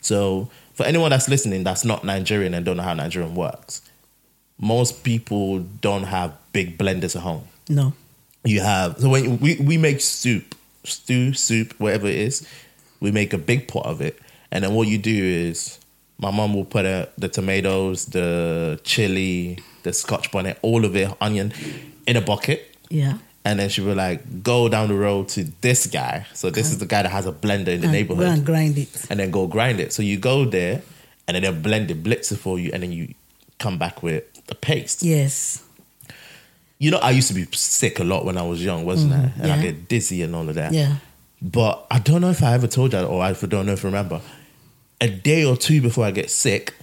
So 0.00 0.50
for 0.74 0.84
anyone 0.84 1.10
that's 1.10 1.28
listening 1.28 1.64
that's 1.64 1.84
not 1.84 2.04
Nigerian 2.04 2.54
and 2.54 2.64
don't 2.64 2.76
know 2.76 2.82
how 2.82 2.94
Nigerian 2.94 3.34
works, 3.34 3.80
most 4.58 5.04
people 5.04 5.60
don't 5.80 6.04
have 6.04 6.32
big 6.52 6.78
blenders 6.78 7.16
at 7.16 7.22
home. 7.22 7.44
No. 7.68 7.92
you 8.44 8.60
have 8.60 8.98
so 9.00 9.08
when 9.08 9.38
we, 9.38 9.56
we 9.56 9.78
make 9.78 10.00
soup 10.02 10.54
stew 10.84 11.32
soup 11.32 11.72
whatever 11.80 12.06
it 12.06 12.14
is 12.14 12.46
we 13.00 13.10
make 13.10 13.32
a 13.32 13.38
big 13.38 13.66
pot 13.68 13.86
of 13.86 14.02
it 14.02 14.18
and 14.50 14.62
then 14.64 14.74
what 14.74 14.86
you 14.86 14.98
do 14.98 15.14
is 15.48 15.78
my 16.18 16.30
mom 16.30 16.52
will 16.54 16.66
put 16.66 16.84
uh, 16.84 17.06
the 17.16 17.26
tomatoes 17.28 18.04
the 18.06 18.78
chili 18.84 19.58
the 19.82 19.94
scotch 19.94 20.30
bonnet 20.30 20.58
all 20.60 20.84
of 20.84 20.94
it 20.94 21.10
onion 21.22 21.52
in 22.06 22.16
a 22.16 22.20
bucket 22.20 22.76
Yeah. 22.90 23.16
And 23.44 23.58
then 23.60 23.68
she 23.68 23.80
would 23.80 23.96
like 23.96 24.42
go 24.42 24.68
down 24.68 24.88
the 24.88 24.94
road 24.94 25.28
to 25.28 25.44
this 25.60 25.86
guy 25.86 26.26
so 26.34 26.50
this 26.50 26.70
is 26.70 26.78
the 26.78 26.86
guy 26.86 27.02
that 27.02 27.10
has 27.10 27.26
a 27.26 27.32
blender 27.32 27.68
in 27.68 27.80
the 27.80 27.86
uh, 27.86 27.90
And 27.90 27.92
neighborhood 27.92 28.24
Go 28.26 28.32
and 28.32 28.46
grind 28.46 28.78
it. 28.78 29.06
and 29.10 29.20
then 29.20 29.30
go 29.30 29.46
grind 29.46 29.80
it 29.80 29.92
so 29.92 30.02
you 30.02 30.16
go 30.18 30.44
there 30.44 30.82
and 31.28 31.34
then 31.34 31.42
they'll 31.42 31.52
blend 31.62 31.90
it 31.90 32.02
blitz 32.02 32.32
it 32.32 32.36
for 32.38 32.58
you 32.58 32.70
and 32.72 32.82
then 32.82 32.92
you 32.92 33.14
come 33.58 33.78
back 33.78 34.02
with 34.02 34.24
the 34.46 34.54
paste 34.54 35.02
Yes. 35.02 35.62
you 36.78 36.90
know, 36.90 36.98
I 36.98 37.10
used 37.10 37.28
to 37.28 37.34
be 37.34 37.46
sick 37.52 37.98
a 38.00 38.04
lot 38.04 38.24
when 38.26 38.36
I 38.36 38.42
was 38.42 38.62
young, 38.62 38.84
wasn't 38.84 39.12
mm, 39.12 39.24
I? 39.38 39.42
And 39.42 39.52
I 39.52 39.62
get 39.62 39.88
dizzy 39.88 40.22
and 40.22 40.34
all 40.34 40.46
of 40.48 40.54
that. 40.56 40.72
Yeah. 40.72 40.96
But 41.40 41.86
I 41.90 41.98
don't 41.98 42.20
know 42.20 42.30
if 42.30 42.42
I 42.42 42.52
ever 42.54 42.66
told 42.66 42.92
you, 42.92 43.00
or 43.00 43.22
I 43.22 43.32
don't 43.32 43.64
know 43.66 43.72
if 43.72 43.84
I 43.84 43.88
remember. 43.88 44.20
A 45.00 45.08
day 45.08 45.44
or 45.44 45.56
two 45.56 45.80
before 45.80 46.04
I 46.04 46.10
get 46.10 46.30
sick, 46.30 46.74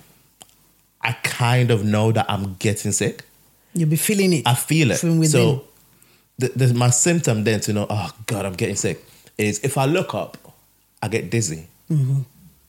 I 1.01 1.12
kind 1.24 1.70
of 1.72 1.84
know 1.84 2.12
that 2.13 2.25
I'm 2.30 2.56
getting 2.56 2.91
sick. 2.94 3.24
You'll 3.74 3.89
be 3.89 3.96
feeling 3.96 4.34
it. 4.34 4.48
I 4.48 4.56
feel 4.56 4.91
it. 4.91 4.98
From 5.00 5.18
within. 5.20 5.30
So, 5.32 5.65
the, 6.41 6.65
the, 6.67 6.74
my 6.74 6.89
symptom 6.89 7.43
then 7.43 7.60
to 7.62 7.74
know, 7.74 7.86
oh 7.89 8.12
God, 8.25 8.45
I'm 8.45 8.53
getting 8.53 8.75
sick, 8.75 9.03
is 9.38 9.60
if 9.63 9.77
I 9.77 9.86
look 9.86 10.13
up, 10.13 10.38
I 11.01 11.07
get 11.07 11.29
dizzy. 11.31 11.67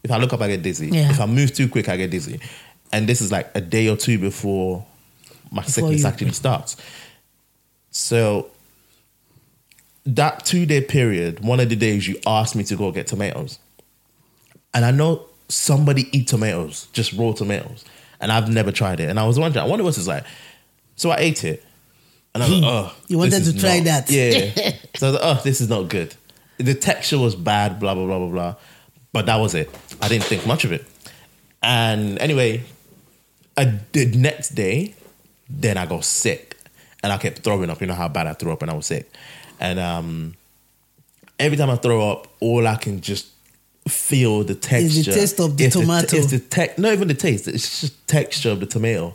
If 0.04 0.10
I 0.10 0.16
look 0.18 0.32
up, 0.32 0.40
I 0.40 0.48
get 0.48 0.62
dizzy. 0.62 0.86
Mm-hmm. 0.86 0.94
Yeah. 0.94 1.10
If 1.10 1.20
I 1.20 1.26
move 1.26 1.54
too 1.54 1.68
quick, 1.68 1.88
I 1.88 1.96
get 1.96 2.10
dizzy. 2.10 2.40
And 2.92 3.08
this 3.08 3.20
is 3.20 3.30
like 3.30 3.50
a 3.54 3.60
day 3.60 3.88
or 3.88 3.96
two 3.96 4.18
before 4.18 4.84
my 5.50 5.62
sickness 5.62 6.02
you- 6.02 6.08
actually 6.08 6.32
starts. 6.32 6.76
So 7.90 8.48
that 10.06 10.44
two 10.44 10.66
day 10.66 10.80
period, 10.80 11.40
one 11.40 11.60
of 11.60 11.68
the 11.68 11.76
days 11.76 12.08
you 12.08 12.18
asked 12.26 12.56
me 12.56 12.64
to 12.64 12.76
go 12.76 12.90
get 12.90 13.06
tomatoes, 13.06 13.58
and 14.74 14.84
I 14.84 14.90
know 14.90 15.26
somebody 15.48 16.08
eat 16.16 16.26
tomatoes, 16.28 16.88
just 16.92 17.12
raw 17.12 17.32
tomatoes, 17.32 17.84
and 18.20 18.32
I've 18.32 18.48
never 18.48 18.72
tried 18.72 18.98
it, 19.00 19.08
and 19.10 19.20
I 19.20 19.26
was 19.26 19.38
wondering, 19.38 19.64
I 19.64 19.68
wonder 19.68 19.84
what 19.84 19.96
it's 19.96 20.06
like. 20.08 20.24
So 20.96 21.10
I 21.10 21.16
ate 21.18 21.44
it, 21.44 21.64
and 22.34 22.42
I 22.42 22.48
was 22.48 22.60
like, 22.60 22.70
oh. 22.70 22.94
You 23.08 23.18
wanted 23.18 23.44
to 23.44 23.58
try 23.58 23.78
not- 23.78 24.06
that. 24.06 24.10
yeah. 24.10 24.72
so 24.96 25.08
I 25.08 25.10
was 25.10 25.20
like, 25.20 25.22
oh, 25.24 25.40
this 25.44 25.60
is 25.60 25.68
not 25.68 25.88
good. 25.88 26.14
The 26.58 26.74
texture 26.74 27.18
was 27.18 27.34
bad, 27.34 27.80
blah 27.80 27.94
blah 27.94 28.06
blah 28.06 28.18
blah 28.18 28.28
blah, 28.28 28.54
but 29.12 29.26
that 29.26 29.36
was 29.36 29.54
it. 29.54 29.70
I 30.00 30.08
didn't 30.08 30.24
think 30.24 30.46
much 30.46 30.64
of 30.64 30.72
it, 30.72 30.84
and 31.62 32.18
anyway, 32.18 32.62
I, 33.56 33.78
the 33.92 34.06
next 34.06 34.50
day, 34.50 34.94
then 35.48 35.76
I 35.76 35.86
got 35.86 36.04
sick 36.04 36.56
and 37.02 37.12
I 37.12 37.18
kept 37.18 37.38
throwing 37.40 37.68
up. 37.70 37.80
You 37.80 37.86
know 37.88 37.94
how 37.94 38.08
bad 38.08 38.26
I 38.26 38.34
threw 38.34 38.52
up 38.52 38.60
when 38.60 38.70
I 38.70 38.74
was 38.74 38.86
sick. 38.86 39.10
And 39.60 39.78
um, 39.78 40.34
every 41.38 41.56
time 41.56 41.70
I 41.70 41.76
throw 41.76 42.10
up, 42.10 42.28
all 42.40 42.66
I 42.66 42.76
can 42.76 43.00
just 43.00 43.28
feel 43.88 44.44
the 44.44 44.54
texture. 44.54 44.86
Is 45.00 45.06
the 45.06 45.12
taste 45.12 45.40
of 45.40 45.56
the 45.56 45.64
It's 45.64 45.76
tomato. 45.76 46.16
it's 46.16 46.30
the 46.30 46.38
te- 46.38 46.80
not 46.80 46.92
even 46.92 47.08
the 47.08 47.14
taste. 47.14 47.48
It's 47.48 47.80
just 47.80 48.06
texture 48.06 48.50
of 48.50 48.60
the 48.60 48.66
tomato, 48.66 49.14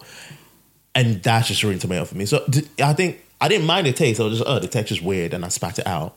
and 0.98 1.22
that's 1.22 1.48
just 1.48 1.64
ruined 1.64 1.80
tomato 1.80 2.06
for 2.06 2.16
me. 2.16 2.26
So 2.26 2.44
I 2.84 2.94
think 2.94 3.24
I 3.40 3.48
didn't 3.48 3.68
mind 3.68 3.86
the 3.86 3.94
taste. 3.94 4.20
I 4.20 4.24
was 4.24 4.40
just 4.40 4.50
oh 4.50 4.60
the 4.60 4.68
texture's 4.68 5.02
weird, 5.02 5.34
and 5.34 5.46
I 5.46 5.50
spat 5.50 5.80
it 5.80 5.88
out. 5.88 6.16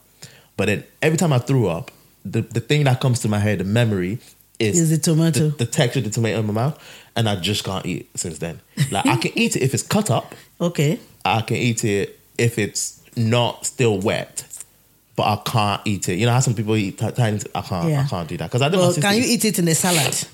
But 0.56 0.66
then 0.66 0.84
every 1.02 1.18
time 1.18 1.32
I 1.32 1.38
threw 1.38 1.68
up, 1.68 1.90
the 2.24 2.40
the 2.40 2.60
thing 2.60 2.84
that 2.84 2.98
comes 3.00 3.20
to 3.20 3.28
my 3.28 3.38
head, 3.38 3.60
the 3.60 3.64
memory. 3.64 4.18
Is, 4.58 4.78
Is 4.78 4.90
the 4.90 4.98
tomato. 4.98 5.48
the, 5.48 5.64
the 5.64 5.66
texture 5.66 6.00
of 6.00 6.04
the 6.04 6.10
tomato 6.10 6.40
in 6.40 6.46
my 6.46 6.52
mouth, 6.52 7.08
and 7.16 7.30
I 7.30 7.36
just 7.36 7.64
can't 7.64 7.86
eat 7.86 8.10
it 8.12 8.20
since 8.20 8.38
then. 8.40 8.60
Like 8.90 9.06
I 9.06 9.16
can 9.16 9.32
eat 9.34 9.56
it 9.56 9.62
if 9.62 9.72
it's 9.72 9.82
cut 9.82 10.10
up, 10.10 10.34
Okay. 10.60 10.98
I 11.24 11.40
can 11.40 11.56
eat 11.56 11.82
it 11.82 12.20
if 12.36 12.58
it's 12.58 13.00
not 13.16 13.64
still 13.64 13.98
wet, 13.98 14.46
but 15.16 15.22
I 15.22 15.36
can't 15.50 15.80
eat 15.86 16.10
it. 16.10 16.16
You 16.16 16.26
know 16.26 16.32
how 16.32 16.40
some 16.40 16.52
people 16.54 16.76
eat 16.76 16.98
t- 16.98 17.10
tiny. 17.12 17.40
I 17.54 17.62
can't. 17.62 17.88
Yeah. 17.88 18.02
I 18.02 18.06
can't 18.06 18.28
do 18.28 18.36
that 18.36 18.50
because 18.50 18.60
I 18.60 18.68
don't. 18.68 18.80
Well, 18.80 18.94
can 18.94 19.16
you 19.16 19.24
eat 19.24 19.46
it 19.46 19.58
in 19.58 19.66
a 19.66 19.74
salad? 19.74 20.28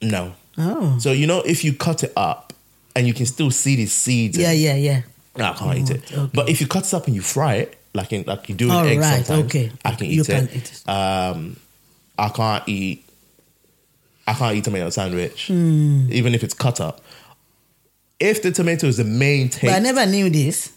No. 0.00 0.34
Oh. 0.56 0.96
So 1.00 1.10
you 1.10 1.26
know 1.26 1.40
if 1.40 1.64
you 1.64 1.72
cut 1.72 2.04
it 2.04 2.12
up 2.16 2.52
and 2.96 3.06
you 3.06 3.14
can 3.14 3.26
still 3.26 3.50
see 3.52 3.76
the 3.76 3.86
seeds. 3.86 4.36
Yeah, 4.36 4.50
yeah, 4.52 4.74
yeah. 4.74 5.02
I 5.36 5.52
can't 5.52 5.78
eat 5.78 5.90
it. 5.90 6.12
okay. 6.12 6.30
But 6.34 6.48
if 6.48 6.60
you 6.60 6.66
cut 6.66 6.84
it 6.86 6.94
up 6.94 7.06
and 7.06 7.14
you 7.14 7.20
fry 7.22 7.56
it, 7.56 7.78
like 7.94 8.12
in, 8.12 8.24
like 8.26 8.48
you 8.48 8.54
do 8.54 8.70
All 8.70 8.84
eggs 8.84 9.00
right, 9.00 9.24
sometimes, 9.24 9.54
okay. 9.54 9.72
I 9.84 9.92
can 9.92 10.06
eat 10.06 10.14
You 10.14 10.22
it. 10.22 10.26
can 10.26 10.48
eat 10.52 10.82
it. 10.84 10.88
Um, 10.88 11.56
I 12.18 12.28
can't 12.30 12.68
eat. 12.68 13.04
I 14.26 14.32
can't 14.32 14.56
eat 14.56 14.64
tomato 14.64 14.90
sandwich, 14.90 15.46
Hmm. 15.46 16.08
even 16.10 16.34
if 16.34 16.42
it's 16.42 16.54
cut 16.54 16.80
up. 16.80 17.00
If 18.18 18.42
the 18.42 18.50
tomato 18.50 18.86
is 18.88 18.96
the 18.96 19.04
main 19.04 19.50
taste, 19.50 19.66
But 19.66 19.74
I 19.74 19.78
never 19.78 20.06
knew 20.06 20.30
this. 20.30 20.72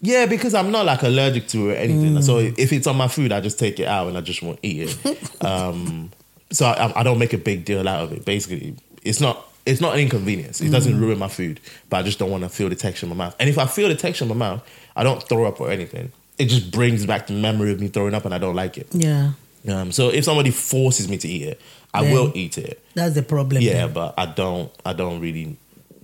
Yeah, 0.00 0.26
because 0.26 0.52
I'm 0.54 0.70
not 0.70 0.84
like 0.84 1.02
allergic 1.02 1.46
to 1.48 1.70
it 1.70 1.72
or 1.72 1.76
anything. 1.76 2.14
Mm. 2.16 2.22
So 2.22 2.38
if 2.38 2.72
it's 2.72 2.86
on 2.86 2.96
my 2.96 3.08
food, 3.08 3.32
I 3.32 3.40
just 3.40 3.58
take 3.58 3.78
it 3.80 3.86
out 3.86 4.08
and 4.08 4.18
I 4.18 4.20
just 4.20 4.42
won't 4.42 4.58
eat 4.62 4.90
it. 5.06 5.44
um, 5.44 6.10
so 6.50 6.66
I, 6.66 7.00
I 7.00 7.02
don't 7.04 7.18
make 7.18 7.32
a 7.32 7.38
big 7.38 7.64
deal 7.64 7.88
out 7.88 8.02
of 8.02 8.12
it. 8.12 8.24
Basically, 8.26 8.74
it's 9.02 9.20
not 9.20 9.46
it's 9.66 9.80
not 9.80 9.94
an 9.94 10.00
inconvenience. 10.00 10.60
It 10.60 10.68
Mm. 10.68 10.72
doesn't 10.72 11.00
ruin 11.00 11.18
my 11.18 11.28
food, 11.28 11.60
but 11.90 11.98
I 11.98 12.02
just 12.02 12.18
don't 12.18 12.30
want 12.30 12.42
to 12.44 12.48
feel 12.50 12.68
the 12.68 12.74
texture 12.76 13.06
in 13.06 13.10
my 13.10 13.16
mouth. 13.16 13.34
And 13.38 13.48
if 13.48 13.58
I 13.58 13.66
feel 13.66 13.88
the 13.88 13.94
texture 13.94 14.24
in 14.24 14.28
my 14.28 14.34
mouth, 14.34 14.62
I 14.96 15.02
don't 15.04 15.22
throw 15.28 15.44
up 15.46 15.60
or 15.60 15.70
anything. 15.70 16.12
It 16.38 16.46
just 16.46 16.70
brings 16.70 17.06
back 17.06 17.26
the 17.28 17.32
memory 17.32 17.72
of 17.72 17.80
me 17.80 17.88
throwing 17.88 18.14
up, 18.14 18.24
and 18.24 18.34
I 18.34 18.38
don't 18.38 18.56
like 18.56 18.76
it. 18.78 18.88
Yeah. 18.92 19.30
Um, 19.68 19.92
so 19.92 20.08
if 20.10 20.24
somebody 20.24 20.50
forces 20.50 21.08
me 21.08 21.16
to 21.18 21.28
eat 21.28 21.42
it, 21.42 21.60
I 21.94 22.02
Then- 22.02 22.12
will 22.12 22.32
eat 22.34 22.58
it. 22.58 22.80
That's 22.94 23.14
the 23.14 23.22
problem. 23.22 23.62
Yeah, 23.62 23.72
then. 23.86 23.92
but 23.92 24.14
I 24.18 24.26
don't. 24.26 24.70
I 24.84 24.92
don't 24.92 25.20
really. 25.20 25.56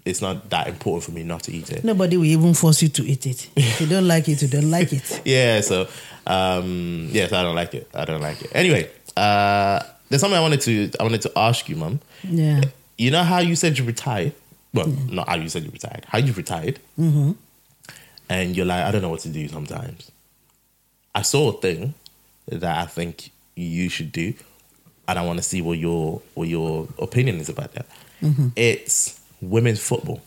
It's 0.06 0.22
not 0.22 0.48
that 0.48 0.66
important 0.66 1.04
for 1.04 1.10
me 1.10 1.22
not 1.24 1.42
to 1.42 1.52
eat 1.52 1.70
it. 1.70 1.84
Nobody 1.84 2.16
will 2.16 2.24
even 2.24 2.54
force 2.54 2.80
you 2.80 2.88
to 2.88 3.06
eat 3.06 3.26
it. 3.26 3.48
If 3.56 3.82
you 3.82 3.86
don't 3.86 4.08
like 4.08 4.26
it, 4.28 4.40
you 4.40 4.48
don't 4.48 4.70
like 4.70 4.92
it. 4.94 5.20
yeah, 5.26 5.60
so 5.60 5.88
um 6.26 7.08
yes, 7.12 7.32
I 7.32 7.42
don't 7.42 7.54
like 7.54 7.74
it. 7.74 7.88
I 7.94 8.04
don't 8.06 8.20
like 8.22 8.40
it. 8.42 8.50
Anyway, 8.54 8.88
uh 9.16 9.80
there's 10.08 10.20
something 10.22 10.38
I 10.38 10.40
wanted 10.42 10.60
to 10.62 10.90
I 10.98 11.02
wanted 11.02 11.22
to 11.22 11.32
ask 11.36 11.68
you, 11.68 11.76
mum. 11.76 12.00
Yeah. 12.24 12.62
You 13.00 13.10
know 13.10 13.22
how 13.22 13.38
you 13.38 13.56
said 13.56 13.78
you 13.78 13.84
retired? 13.86 14.34
Well, 14.74 14.88
not 15.08 15.26
how 15.26 15.36
you 15.36 15.48
said 15.48 15.64
you 15.64 15.70
retired. 15.70 16.04
How 16.06 16.18
you 16.18 16.34
retired? 16.34 16.78
Mm-hmm. 16.98 17.32
And 18.28 18.54
you're 18.54 18.66
like, 18.66 18.84
I 18.84 18.90
don't 18.90 19.00
know 19.00 19.08
what 19.08 19.20
to 19.20 19.30
do 19.30 19.48
sometimes. 19.48 20.12
I 21.14 21.22
saw 21.22 21.48
a 21.48 21.52
thing 21.62 21.94
that 22.48 22.76
I 22.76 22.84
think 22.84 23.30
you 23.54 23.88
should 23.88 24.12
do, 24.12 24.34
and 25.08 25.18
I 25.18 25.24
want 25.24 25.38
to 25.38 25.42
see 25.42 25.62
what 25.62 25.78
your 25.78 26.20
what 26.34 26.48
your 26.48 26.88
opinion 26.98 27.40
is 27.40 27.48
about 27.48 27.72
that. 27.72 27.86
Mm-hmm. 28.20 28.48
It's 28.54 29.18
women's 29.40 29.80
football. 29.80 30.20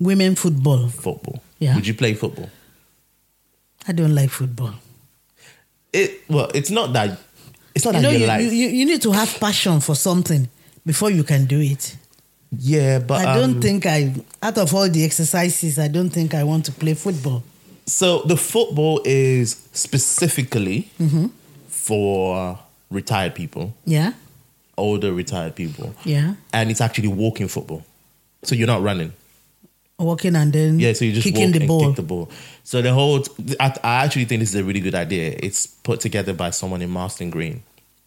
Women 0.00 0.34
football. 0.34 0.88
Football. 0.88 1.40
Yeah. 1.60 1.76
Would 1.76 1.86
you 1.86 1.94
play 1.94 2.14
football? 2.14 2.50
I 3.86 3.92
don't 3.92 4.12
like 4.12 4.30
football. 4.30 4.74
It 5.92 6.24
well, 6.28 6.50
it's 6.52 6.70
not 6.70 6.92
that. 6.94 7.16
It's 7.76 7.84
not 7.84 7.94
You 7.94 8.00
that 8.00 8.12
know, 8.12 8.18
you, 8.18 8.26
like. 8.26 8.42
you, 8.42 8.48
you, 8.48 8.68
you 8.70 8.86
need 8.86 9.02
to 9.02 9.12
have 9.12 9.38
passion 9.38 9.78
for 9.78 9.94
something 9.94 10.48
before 10.86 11.10
you 11.10 11.24
can 11.24 11.44
do 11.46 11.60
it. 11.60 11.96
yeah, 12.58 13.00
but 13.00 13.26
I 13.26 13.34
don't 13.36 13.56
um, 13.56 13.60
think 13.60 13.84
I, 13.86 14.14
out 14.42 14.56
of 14.58 14.72
all 14.72 14.88
the 14.88 15.04
exercises, 15.04 15.78
I 15.78 15.88
don't 15.88 16.10
think 16.10 16.32
I 16.32 16.44
want 16.44 16.64
to 16.66 16.72
play 16.72 16.94
football. 16.94 17.42
So 17.86 18.22
the 18.22 18.36
football 18.36 19.00
is 19.04 19.56
specifically 19.72 20.88
Mm-hmm. 21.00 21.26
for 21.68 22.58
retired 22.90 23.34
people, 23.34 23.74
Yeah. 23.84 24.12
older 24.76 25.12
retired 25.12 25.54
people, 25.56 25.94
Yeah. 26.04 26.34
and 26.52 26.70
it's 26.70 26.80
actually 26.80 27.08
walking 27.08 27.48
football. 27.48 27.82
So 28.44 28.54
you're 28.54 28.66
not 28.68 28.82
running. 28.82 29.12
Walking 29.98 30.36
and 30.36 30.52
then 30.52 30.78
Yeah, 30.78 30.92
so 30.92 31.04
you 31.04 31.12
just 31.12 31.24
kicking 31.24 31.42
walk 31.46 31.52
the 31.52 31.58
and 31.60 31.68
ball. 31.68 31.86
kick 31.86 31.96
the 31.96 32.02
ball. 32.02 32.30
So 32.64 32.82
the 32.82 32.92
whole, 32.92 33.24
I, 33.58 33.74
I 33.82 34.04
actually 34.04 34.26
think 34.26 34.40
this 34.40 34.50
is 34.50 34.54
a 34.56 34.62
really 34.64 34.80
good 34.80 34.94
idea. 34.94 35.34
It's 35.42 35.66
put 35.66 36.00
together 36.00 36.32
by 36.34 36.50
someone 36.50 36.82
in 36.82 36.90
Marston 36.90 37.30
Green, 37.30 37.62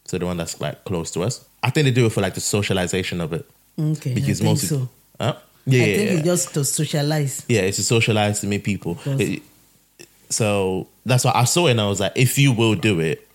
so 0.09 0.17
the 0.17 0.25
one 0.25 0.37
that's 0.37 0.59
like 0.59 0.83
close 0.85 1.11
to 1.11 1.21
us. 1.21 1.45
I 1.61 1.69
think 1.69 1.85
they 1.85 1.91
do 1.91 2.05
it 2.07 2.11
for 2.11 2.21
like 2.21 2.33
the 2.33 2.41
socialization 2.41 3.21
of 3.21 3.31
it. 3.33 3.45
Okay, 3.77 4.11
I 4.11 4.13
because 4.15 4.39
think 4.39 4.49
most 4.49 4.67
so. 4.67 4.89
Huh? 5.19 5.35
Yeah, 5.65 5.83
I 5.83 5.85
yeah, 5.85 5.95
think 5.97 6.09
yeah. 6.09 6.15
it's 6.17 6.25
just 6.25 6.53
to 6.55 6.65
socialize. 6.65 7.45
Yeah, 7.47 7.61
it's 7.61 7.77
to 7.77 7.83
socialize 7.83 8.41
to 8.41 8.47
meet 8.47 8.63
people. 8.63 8.97
It- 9.05 9.43
so 10.29 10.87
that's 11.05 11.25
why 11.25 11.31
I 11.33 11.43
saw 11.45 11.67
it 11.67 11.71
and 11.71 11.81
I 11.81 11.87
was 11.89 11.99
like, 11.99 12.11
if 12.15 12.37
you 12.37 12.51
will 12.51 12.75
do 12.75 12.99
it, 12.99 13.27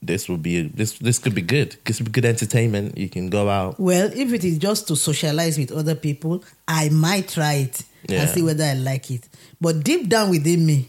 this 0.00 0.28
will 0.28 0.36
be 0.38 0.62
this 0.62 0.92
this 0.98 1.18
could 1.18 1.34
be 1.34 1.42
good. 1.42 1.76
This 1.84 1.96
could 1.96 2.06
be 2.06 2.12
good 2.12 2.24
entertainment. 2.24 2.96
You 2.96 3.08
can 3.08 3.28
go 3.30 3.48
out. 3.48 3.78
Well, 3.80 4.10
if 4.14 4.32
it 4.32 4.44
is 4.44 4.58
just 4.58 4.86
to 4.88 4.96
socialize 4.96 5.58
with 5.58 5.72
other 5.72 5.94
people, 5.94 6.44
I 6.66 6.88
might 6.90 7.28
try 7.28 7.54
it 7.54 7.82
Yeah. 8.08 8.20
and 8.22 8.30
see 8.30 8.42
whether 8.42 8.64
I 8.64 8.74
like 8.74 9.10
it. 9.10 9.28
But 9.60 9.82
deep 9.84 10.08
down 10.08 10.30
within 10.30 10.64
me, 10.64 10.88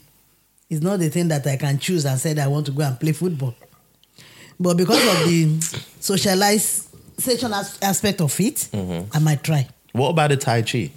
it's 0.69 0.81
not 0.81 0.99
the 0.99 1.09
thing 1.09 1.27
that 1.29 1.45
I 1.47 1.57
can 1.57 1.79
choose 1.79 2.05
and 2.05 2.19
said 2.19 2.37
I 2.39 2.47
want 2.47 2.67
to 2.67 2.71
go 2.71 2.83
and 2.83 2.99
play 2.99 3.11
football. 3.13 3.55
But 4.59 4.75
because 4.77 4.97
of 5.01 5.27
the 5.27 5.57
socialization 5.99 7.53
as- 7.53 7.77
aspect 7.81 8.21
of 8.21 8.37
it, 8.39 8.55
Mm-hmm. 8.73 9.15
I 9.15 9.19
might 9.19 9.43
try. 9.43 9.67
What 9.93 10.09
about 10.09 10.29
the 10.31 10.37
Tai 10.37 10.61
Chi? 10.63 10.91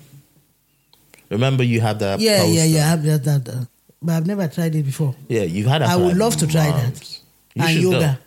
Remember 1.30 1.62
you 1.64 1.80
had 1.80 1.98
that 2.00 2.20
Yeah, 2.20 2.42
yeah, 2.44 2.62
poster? 2.62 2.66
yeah. 2.66 2.80
I 2.84 2.88
have 2.88 3.02
that, 3.04 3.24
that, 3.24 3.44
that. 3.46 3.68
But 4.02 4.12
I've 4.16 4.26
never 4.26 4.48
tried 4.48 4.74
it 4.74 4.82
before. 4.82 5.14
Yeah, 5.28 5.42
you've 5.42 5.66
had 5.66 5.80
that. 5.82 5.88
I 5.90 5.96
would 5.96 6.16
love 6.16 6.36
to 6.38 6.46
try 6.46 6.70
that. 6.70 7.18
You 7.54 7.62
and 7.62 7.70
should 7.72 7.82
go. 7.82 7.90
yoga. 7.92 8.18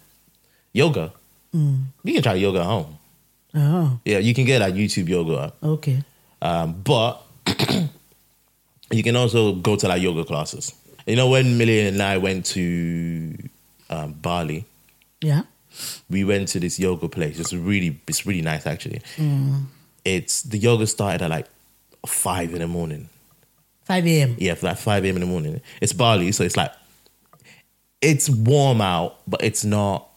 Yoga. 0.74 1.14
Mm. 1.54 1.84
You 2.04 2.14
can 2.14 2.24
try 2.24 2.34
yoga 2.36 2.60
at 2.62 2.66
home. 2.66 2.98
Oh, 3.54 4.00
Yeah, 4.06 4.18
you 4.20 4.34
can 4.34 4.46
get 4.46 4.60
that 4.60 4.74
YouTube 4.74 5.08
yoga. 5.10 5.54
okay. 5.64 6.04
Um, 6.42 6.74
but 6.84 7.22
you 8.92 9.04
can 9.04 9.16
also 9.16 9.54
go 9.54 9.76
to 9.76 9.88
like 9.88 10.02
yoga 10.02 10.24
classes. 10.26 10.74
You 11.06 11.16
know, 11.16 11.30
when 11.30 11.58
Millie 11.58 11.88
and 11.88 12.02
I 12.02 12.18
went 12.18 12.46
to 12.48 13.36
um, 13.90 14.14
Bali, 14.14 14.66
Yeah. 15.22 15.44
we 16.10 16.24
went 16.24 16.48
to 16.50 16.60
this 16.60 16.80
yoga 16.80 17.08
place. 17.10 17.40
It's 17.40 17.54
really, 17.54 18.00
it's 18.08 18.26
really 18.26 18.42
nice 18.42 18.66
actually. 18.68 19.02
Mm. 19.18 19.66
It's 20.04 20.44
the 20.44 20.58
yoga 20.58 20.86
started 20.88 21.22
at 21.24 21.30
like 21.30 21.48
five 22.06 22.54
in 22.54 22.60
the 22.60 22.68
morning. 22.68 23.10
5 23.86 24.08
a.m. 24.08 24.36
Yeah, 24.40 24.56
for 24.56 24.68
like 24.68 24.78
five 24.78 25.04
a.m. 25.06 25.16
in 25.16 25.22
the 25.22 25.28
morning. 25.28 25.62
It's 25.82 25.94
Bali, 25.94 26.32
so 26.32 26.44
it's 26.44 26.58
like 26.58 26.72
it's 28.02 28.30
warm 28.30 28.82
out, 28.82 29.20
but 29.28 29.44
it's 29.44 29.64
not. 29.64 30.08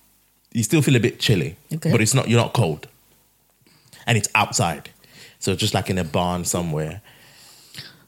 You 0.53 0.63
still 0.63 0.81
feel 0.83 0.97
a 0.97 1.01
bit 1.01 1.21
chilly, 1.21 1.57
Okay. 1.75 1.91
but 1.93 2.01
it's 2.01 2.15
not. 2.15 2.29
You're 2.29 2.41
not 2.41 2.55
cold, 2.55 2.87
and 4.07 4.17
it's 4.17 4.29
outside, 4.35 4.89
so 5.39 5.55
just 5.55 5.75
like 5.75 5.91
in 5.91 5.99
a 5.99 6.05
barn 6.05 6.45
somewhere. 6.47 7.03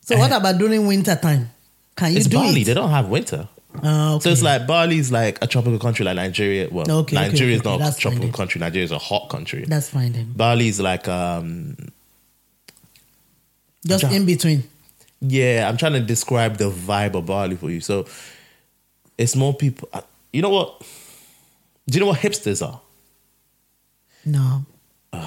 So 0.00 0.16
what 0.18 0.32
about 0.32 0.56
during 0.58 0.86
winter 0.86 1.14
time? 1.16 1.50
Can 1.94 2.12
you 2.12 2.18
It's 2.18 2.26
do 2.26 2.38
Bali. 2.38 2.62
it? 2.62 2.64
They 2.64 2.74
don't 2.74 2.90
have 2.90 3.08
winter. 3.08 3.46
Oh, 3.82 4.16
okay. 4.16 4.22
So 4.24 4.30
it's 4.30 4.42
like 4.42 4.66
Bali's 4.66 5.12
like 5.12 5.38
a 5.42 5.46
tropical 5.46 5.78
country 5.78 6.04
like 6.04 6.16
Nigeria. 6.16 6.68
Well, 6.70 6.90
Okay, 6.90 7.14
Nigeria 7.16 7.54
is 7.54 7.60
okay, 7.60 7.70
not 7.70 7.80
a 7.80 7.92
fine 7.92 8.00
tropical 8.00 8.32
country. 8.32 8.58
Nigeria 8.58 8.84
is 8.84 8.90
a 8.92 8.98
hot 8.98 9.28
country. 9.28 9.64
That's 9.66 9.88
fine 9.90 10.12
then. 10.12 10.32
Bali's 10.34 10.80
like 10.80 11.06
um 11.08 11.76
Just 13.86 14.04
in 14.04 14.26
between. 14.26 14.64
yeah, 15.20 15.68
I'm 15.68 15.76
trying 15.76 15.92
to 15.94 16.00
describe 16.00 16.56
the 16.56 16.70
vibe 16.70 17.14
of 17.14 17.26
Bali 17.26 17.56
for 17.56 17.70
you. 17.70 17.80
So 17.80 18.06
it's 19.16 19.36
more 19.36 19.54
people 19.54 19.88
uh, 19.92 20.02
you 20.32 20.42
know 20.42 20.50
what? 20.50 20.82
Do 21.88 21.96
you 21.98 22.00
know 22.00 22.06
what 22.10 22.18
hipsters 22.20 22.66
are? 22.66 22.80
No. 24.24 24.64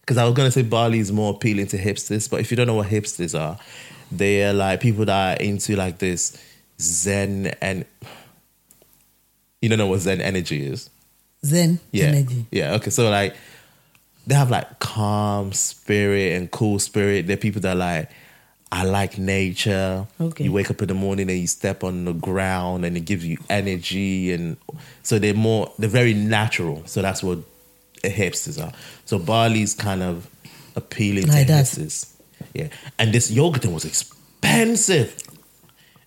Because 0.00 0.18
I 0.18 0.24
was 0.24 0.34
gonna 0.34 0.50
say 0.50 0.62
Bali 0.62 0.98
is 0.98 1.12
more 1.12 1.32
appealing 1.34 1.68
to 1.68 1.78
hipsters, 1.78 2.28
but 2.28 2.40
if 2.40 2.50
you 2.50 2.56
don't 2.56 2.66
know 2.66 2.74
what 2.74 2.88
hipsters 2.88 3.38
are, 3.38 3.56
they 4.10 4.42
are 4.44 4.52
like 4.52 4.80
people 4.80 5.04
that 5.04 5.38
are 5.38 5.40
into 5.40 5.76
like 5.76 5.98
this 5.98 6.36
Zen 6.80 7.54
and 7.60 7.84
You 9.62 9.68
don't 9.68 9.78
know 9.78 9.86
what 9.88 10.00
Zen 10.00 10.20
energy 10.20 10.66
is? 10.66 10.88
Zen 11.44 11.78
Yeah. 11.92 12.06
energy. 12.06 12.46
Yeah. 12.50 12.74
Okay. 12.74 12.90
So 12.90 13.10
like 13.10 13.34
they 14.26 14.34
have 14.34 14.50
like 14.50 14.78
calm 14.78 15.52
spirit 15.52 16.32
and 16.36 16.50
cool 16.50 16.78
spirit. 16.78 17.26
They're 17.26 17.36
people 17.36 17.60
that 17.62 17.72
are 17.72 17.78
like, 17.78 18.10
I 18.72 18.84
like 18.84 19.18
nature. 19.18 20.06
Okay. 20.20 20.44
You 20.44 20.52
wake 20.52 20.70
up 20.70 20.80
in 20.80 20.88
the 20.88 20.94
morning 20.94 21.28
and 21.30 21.38
you 21.38 21.46
step 21.46 21.82
on 21.82 22.04
the 22.04 22.12
ground 22.12 22.84
and 22.84 22.96
it 22.96 23.00
gives 23.00 23.26
you 23.26 23.36
energy 23.48 24.32
and 24.32 24.56
so 25.02 25.18
they're 25.18 25.34
more 25.34 25.72
they're 25.78 25.88
very 25.90 26.14
natural. 26.14 26.82
So 26.86 27.02
that's 27.02 27.22
what 27.22 27.38
hipsters 28.04 28.62
are. 28.64 28.72
So 29.04 29.18
Bali's 29.18 29.74
kind 29.74 30.02
of 30.02 30.28
appealing 30.76 31.26
Like 31.26 31.46
to 31.46 31.52
that. 31.52 31.64
hipsters. 31.64 32.12
Yeah. 32.54 32.68
And 32.98 33.12
this 33.12 33.30
yoga 33.30 33.58
thing 33.58 33.74
was 33.74 33.84
expensive. 33.84 35.16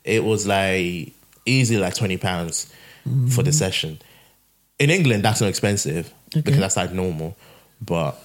It 0.04 0.24
was 0.24 0.48
like 0.48 1.14
easily 1.46 1.80
like 1.80 1.96
twenty 1.96 2.18
pounds 2.18 2.72
for 3.04 3.44
the 3.44 3.50
mm-hmm. 3.50 3.52
session. 3.52 4.00
In 4.80 4.90
England, 4.90 5.24
that's 5.24 5.42
not 5.42 5.48
expensive 5.48 6.12
Okay. 6.34 6.42
because 6.42 6.60
that's 6.60 6.78
like 6.78 6.92
normal. 6.92 7.38
But 7.82 8.18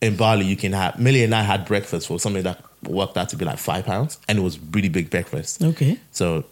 in 0.00 0.16
Bali, 0.16 0.44
you 0.44 0.56
can 0.56 0.72
have 0.72 0.98
Millie 0.98 1.24
and 1.24 1.34
I 1.34 1.42
had 1.42 1.64
breakfast 1.64 2.06
for 2.08 2.18
something 2.18 2.42
that 2.42 2.62
worked 2.84 3.16
out 3.16 3.28
to 3.30 3.36
be 3.36 3.44
like 3.44 3.58
five 3.58 3.84
pounds, 3.86 4.18
and 4.28 4.38
it 4.38 4.42
was 4.42 4.58
really 4.58 4.88
big 4.88 5.10
breakfast. 5.10 5.62
Okay. 5.62 5.98
So 6.10 6.44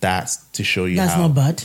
that's 0.00 0.36
to 0.52 0.64
show 0.64 0.84
you 0.84 0.96
That's 0.96 1.14
how. 1.14 1.22
not 1.28 1.34
bad. 1.34 1.64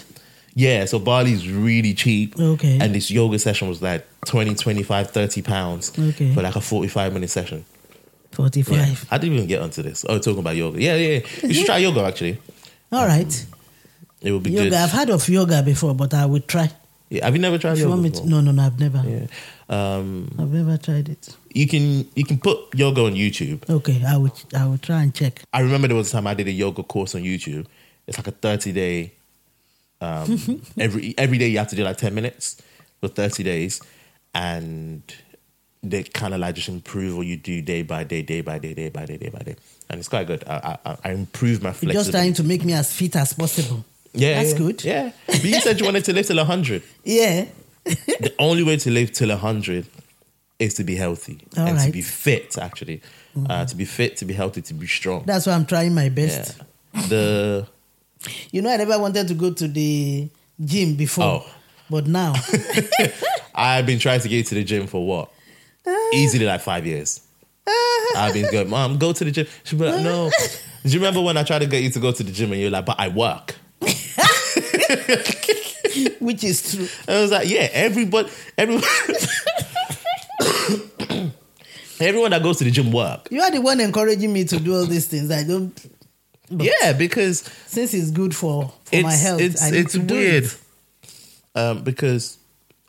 Yeah, 0.56 0.86
so 0.86 1.00
Bali's 1.00 1.50
really 1.50 1.94
cheap. 1.94 2.40
Okay. 2.40 2.78
And 2.80 2.94
this 2.94 3.10
yoga 3.10 3.40
session 3.40 3.68
was 3.68 3.82
like 3.82 4.06
20, 4.26 4.54
25, 4.56 5.10
30 5.10 5.42
pounds 5.42 5.92
Okay. 5.98 6.34
for 6.34 6.42
like 6.44 6.56
a 6.56 6.62
45 6.62 7.14
minute 7.14 7.30
session. 7.30 7.66
45. 8.34 8.76
Yeah. 8.78 8.96
I 9.12 9.18
didn't 9.18 9.36
even 9.36 9.48
get 9.48 9.62
onto 9.62 9.82
this. 9.82 10.06
Oh, 10.08 10.20
talking 10.20 10.40
about 10.40 10.56
yoga. 10.56 10.82
Yeah, 10.82 10.96
yeah. 10.96 11.08
yeah. 11.20 11.48
You 11.48 11.54
should 11.54 11.66
try 11.66 11.78
yoga 11.78 12.04
actually. 12.04 12.40
All 12.92 13.06
right. 13.08 13.46
It 14.22 14.32
will 14.32 14.40
be 14.40 14.52
Yoga. 14.52 14.70
good. 14.70 14.74
I've 14.78 14.92
heard 14.92 15.10
of 15.10 15.28
yoga 15.28 15.62
before, 15.64 15.94
but 15.96 16.14
I 16.14 16.26
would 16.26 16.48
try. 16.48 16.70
Yeah. 17.10 17.26
Have 17.26 17.36
you 17.36 17.42
never 17.42 17.58
tried 17.58 17.74
If 17.74 17.80
yoga? 17.80 17.90
want 17.90 18.04
me 18.04 18.10
before? 18.10 18.26
to, 18.26 18.30
no, 18.32 18.42
no, 18.42 18.52
no, 18.52 18.64
I've 18.64 18.80
never. 18.80 19.04
Yeah. 19.06 19.26
Um, 19.70 20.34
I've 20.40 20.52
never 20.52 20.78
tried 20.78 21.10
it. 21.10 21.36
you 21.54 21.68
can 21.68 22.08
you 22.16 22.24
can 22.26 22.38
put 22.38 22.58
yoga 22.76 23.02
on 23.06 23.14
YouTube. 23.16 23.68
Okay, 23.70 24.02
I 24.08 24.16
would 24.18 24.32
I 24.56 24.66
would 24.68 24.82
try 24.82 25.02
and 25.04 25.14
check. 25.14 25.42
I 25.54 25.60
remember 25.62 25.88
there 25.88 25.98
was 25.98 26.10
a 26.10 26.12
time 26.14 26.28
I 26.28 26.34
did 26.36 26.48
a 26.48 26.52
yoga 26.52 26.84
course 26.84 27.16
on 27.16 27.22
YouTube. 27.24 27.66
It's 28.08 28.18
like 28.18 28.28
a 28.28 28.32
30 28.32 28.72
day 28.74 29.12
um, 30.02 30.62
every 30.78 31.14
every 31.18 31.38
day 31.38 31.48
you 31.48 31.58
have 31.58 31.70
to 31.70 31.76
do 31.76 31.84
like 31.84 31.98
10 31.98 32.14
minutes 32.14 32.62
for 33.00 33.08
30 33.08 33.44
days 33.44 33.82
and 34.34 35.02
they 35.84 36.04
kind 36.04 36.34
of 36.34 36.40
like 36.40 36.56
just 36.56 36.70
improve 36.70 37.18
what 37.18 37.28
you 37.28 37.36
do 37.38 37.62
day 37.62 37.82
by 37.84 38.04
day, 38.04 38.22
day 38.22 38.42
by 38.42 38.58
day, 38.58 38.74
day 38.74 38.90
by 38.90 39.06
day, 39.06 39.18
day 39.18 39.30
by 39.30 39.40
day. 39.40 39.56
And 39.90 40.00
it's 40.00 40.08
quite 40.10 40.28
good. 40.28 40.44
I 40.48 40.78
I, 40.86 40.98
I 41.04 41.12
improve 41.12 41.62
my 41.62 41.74
You're 41.82 41.92
just 41.94 42.12
trying 42.12 42.34
to 42.36 42.44
make 42.44 42.64
me 42.64 42.74
as 42.74 42.94
fit 42.94 43.16
as 43.16 43.34
possible. 43.34 43.84
yeah, 44.14 44.36
That's 44.36 44.54
yeah, 44.54 44.58
good. 44.58 44.84
Yeah. 44.84 45.12
But 45.28 45.44
you 45.44 45.60
said 45.62 45.80
you 45.80 45.86
wanted 45.86 46.06
to 46.06 46.14
live 46.14 46.26
till 46.26 46.38
100. 46.38 46.84
Yeah. 47.04 47.46
the 47.86 48.34
only 48.40 48.64
way 48.64 48.78
to 48.78 48.90
live 48.90 49.12
till 49.12 49.30
100 49.30 49.86
is 50.60 50.74
to 50.76 50.84
be 50.86 50.96
healthy 50.96 51.40
All 51.58 51.66
and 51.66 51.68
to 51.68 51.74
right. 51.74 51.82
Mm-hmm. 51.84 51.92
be 51.92 52.02
fit, 52.02 52.58
actually. 52.58 53.02
Uh, 53.50 53.66
to 53.66 53.76
be 53.76 53.84
fit, 53.84 54.16
to 54.18 54.26
be 54.26 54.34
healthy, 54.34 54.62
to 54.62 54.74
be 54.74 54.88
strong. 54.88 55.24
That's 55.26 55.48
why 55.48 55.54
I'm 55.54 55.66
trying 55.66 55.94
my 55.94 56.04
Yeah. 56.04 56.10
best. 56.10 56.62
The 57.10 57.68
You 58.52 58.62
know, 58.62 58.70
I 58.70 58.78
never 58.78 58.98
wanted 59.00 59.28
to 59.28 59.34
go 59.34 59.52
to 59.52 59.68
the 59.68 60.30
gym 60.64 60.96
before. 60.96 61.24
Oh. 61.26 61.46
But 61.90 62.08
now, 62.08 62.34
I've 63.56 63.86
been 63.86 64.00
trying 64.00 64.22
to 64.22 64.30
get 64.30 64.48
to 64.48 64.56
the 64.56 64.64
gym 64.64 64.88
for 64.88 65.06
what? 65.06 65.30
Easily 66.14 66.46
like 66.46 66.62
five 66.62 66.86
years. 66.86 67.22
I've 68.16 68.34
been 68.34 68.52
going, 68.52 68.70
Mom, 68.70 68.98
go 68.98 69.14
to 69.14 69.24
the 69.24 69.32
gym. 69.32 69.48
She'll 69.64 69.80
be 69.80 69.86
like, 69.86 70.04
No. 70.04 70.30
Do 70.84 70.90
you 70.90 71.00
remember 71.00 71.22
when 71.22 71.38
I 71.38 71.44
tried 71.44 71.60
to 71.60 71.66
get 71.66 71.82
you 71.84 71.90
to 71.92 72.00
go 72.00 72.12
to 72.12 72.24
the 72.24 72.32
gym 72.32 72.52
and 72.52 72.62
you're 72.62 72.72
like, 72.72 72.86
But 72.86 73.00
I 73.00 73.08
work? 73.08 73.56
which 76.20 76.44
is 76.44 76.76
true. 76.76 76.88
I 77.08 77.22
was 77.22 77.32
like, 77.32 77.50
Yeah, 77.50 77.70
everybody, 77.72 78.30
everyone, 78.58 78.84
everyone 82.00 82.32
that 82.32 82.42
goes 82.44 82.58
to 82.58 82.64
the 82.66 82.72
gym 82.72 82.92
work. 82.92 83.28
You 83.32 83.42
are 83.42 83.52
the 83.52 83.62
one 83.62 83.80
encouraging 83.80 84.34
me 84.34 84.44
to 84.46 84.60
do 84.60 84.76
all 84.76 84.86
these 84.86 85.08
things. 85.08 85.32
I 85.32 85.44
don't, 85.44 85.74
Yeah, 86.50 86.94
because 86.94 87.50
since 87.68 87.94
it's 87.94 88.12
good 88.12 88.36
for, 88.36 88.72
for 88.86 89.02
my 89.02 89.14
health, 89.14 89.42
it's 89.42 89.72
it's 89.72 89.98
weird. 89.98 90.46
it. 90.46 90.58
Um, 91.56 91.84
because 91.84 92.38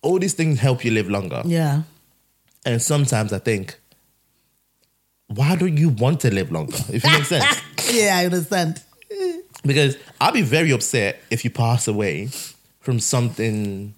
all 0.02 0.18
these 0.18 0.34
things 0.34 0.58
help 0.58 0.84
you 0.84 0.90
live 0.90 1.08
longer. 1.10 1.42
Yeah. 1.44 1.82
And 2.64 2.80
sometimes 2.80 3.32
I 3.32 3.38
think, 3.38 3.76
why 5.28 5.56
don't 5.56 5.76
you 5.76 5.88
want 5.90 6.20
to 6.20 6.32
live 6.32 6.50
longer? 6.52 6.76
If 6.92 7.04
it 7.04 7.10
makes 7.10 7.28
sense. 7.28 7.60
Yeah, 7.92 8.16
I 8.16 8.24
understand. 8.24 8.82
Because 9.62 9.98
I'll 10.18 10.32
be 10.32 10.40
very 10.40 10.70
upset 10.70 11.20
if 11.30 11.44
you 11.44 11.50
pass 11.50 11.86
away 11.86 12.28
from 12.80 12.98
something 12.98 13.92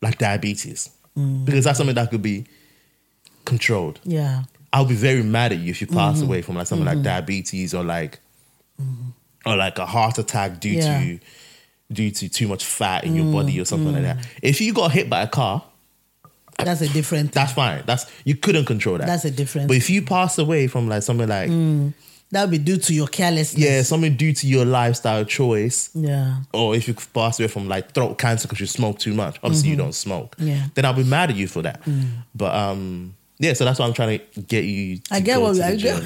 like 0.00 0.18
diabetes. 0.18 0.88
Mm. 1.18 1.44
Because 1.44 1.64
that's 1.64 1.78
something 1.78 1.96
that 1.96 2.10
could 2.10 2.22
be 2.22 2.46
controlled. 3.44 3.98
Yeah. 4.04 4.44
I'll 4.72 4.84
be 4.86 4.94
very 4.94 5.24
mad 5.24 5.50
at 5.52 5.58
you 5.58 5.70
if 5.70 5.80
you 5.80 5.88
pass 5.88 6.18
Mm-hmm. 6.18 6.26
away 6.26 6.42
from 6.42 6.54
like 6.54 6.68
something 6.68 6.86
like 6.86 7.02
diabetes 7.02 7.74
or 7.74 7.82
like 7.82 8.20
or 9.44 9.56
like 9.56 9.78
a 9.78 9.86
heart 9.86 10.18
attack 10.18 10.60
due 10.60 10.70
Yeah. 10.70 11.00
to 11.00 11.18
due 11.92 12.10
to 12.12 12.28
too 12.28 12.46
much 12.46 12.64
fat 12.64 13.02
in 13.04 13.16
your 13.16 13.30
body 13.32 13.60
or 13.60 13.64
something 13.64 13.92
like 13.92 14.02
that. 14.02 14.26
If 14.42 14.60
you 14.60 14.72
got 14.72 14.92
hit 14.92 15.10
by 15.10 15.22
a 15.22 15.28
car, 15.28 15.64
That's 16.58 16.80
a 16.80 16.88
different 16.88 17.32
that's 17.32 17.52
fine. 17.52 17.82
That's 17.86 18.06
you 18.24 18.34
couldn't 18.36 18.66
control 18.66 18.98
that. 18.98 19.06
That's 19.06 19.24
a 19.24 19.30
different- 19.30 19.68
But 19.68 19.76
if 19.76 19.90
you 19.90 20.02
pass 20.02 20.38
away 20.38 20.66
from 20.68 20.88
like 20.88 21.02
something 21.02 21.28
like 21.28 21.50
That 22.30 22.42
would 22.42 22.50
be 22.50 22.58
due 22.58 22.78
to 22.78 22.94
your 22.94 23.08
carelessness. 23.08 23.62
yeah, 23.62 23.82
something 23.82 24.16
due 24.16 24.32
to 24.32 24.46
your 24.46 24.64
lifestyle 24.64 25.24
choice, 25.24 25.90
Yeah. 25.94 26.36
or 26.54 26.74
if 26.74 26.88
you 26.88 26.94
pass 26.94 27.38
away 27.38 27.48
from 27.48 27.68
like 27.68 27.92
throat 27.92 28.16
cancer 28.16 28.48
because 28.48 28.60
you 28.60 28.66
smoke 28.66 28.98
too 28.98 29.12
much, 29.12 29.38
obviously 29.42 29.70
you 29.70 29.76
don't 29.76 29.94
smoke. 29.94 30.36
Mm-hmm. 30.36 30.48
Yeah. 30.48 30.66
Then 30.74 30.84
I'll 30.86 30.94
be 30.94 31.04
mad 31.04 31.30
at 31.30 31.36
you 31.36 31.46
for 31.48 31.60
that. 31.62 31.80
But 32.34 32.54
um, 32.54 33.14
yeah, 33.38 33.52
so 33.54 33.64
that's 33.66 33.78
why 33.80 33.86
I'm 33.86 33.92
trying 33.92 34.20
to 34.34 34.40
get 34.40 34.64
you. 34.64 34.98
To 34.98 35.14
I 35.14 35.20
get 35.20 35.40
what 35.42 35.56
to 35.56 35.66
I 35.66 35.76
get. 35.76 36.02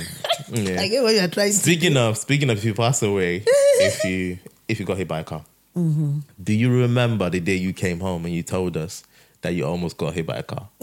Yeah. 0.53 0.81
I 0.81 0.89
get 0.89 1.03
what 1.03 1.15
you're 1.15 1.29
trying 1.29 1.51
to 1.53 1.57
Speaking 1.57 1.97
of 1.97 2.17
speaking 2.19 2.51
of 2.51 2.59
if 2.59 2.65
you 2.65 2.75
pass 2.75 3.03
away, 3.03 3.43
if 3.47 4.05
you 4.05 4.39
if 4.69 4.81
you 4.81 4.87
got 4.87 4.97
hit 4.97 5.07
by 5.09 5.21
a 5.21 5.25
car, 5.25 5.45
Mm-hmm. 5.77 6.21
do 6.43 6.53
you 6.55 6.71
remember 6.73 7.29
the 7.29 7.39
day 7.39 7.55
you 7.57 7.75
came 7.75 8.01
home 8.01 8.25
and 8.25 8.35
you 8.35 8.43
told 8.43 8.77
us 8.79 9.05
that 9.47 9.55
you 9.55 9.65
almost 9.65 9.97
got 9.97 10.13
hit 10.15 10.27
by 10.27 10.37
a 10.39 10.43
car? 10.43 10.69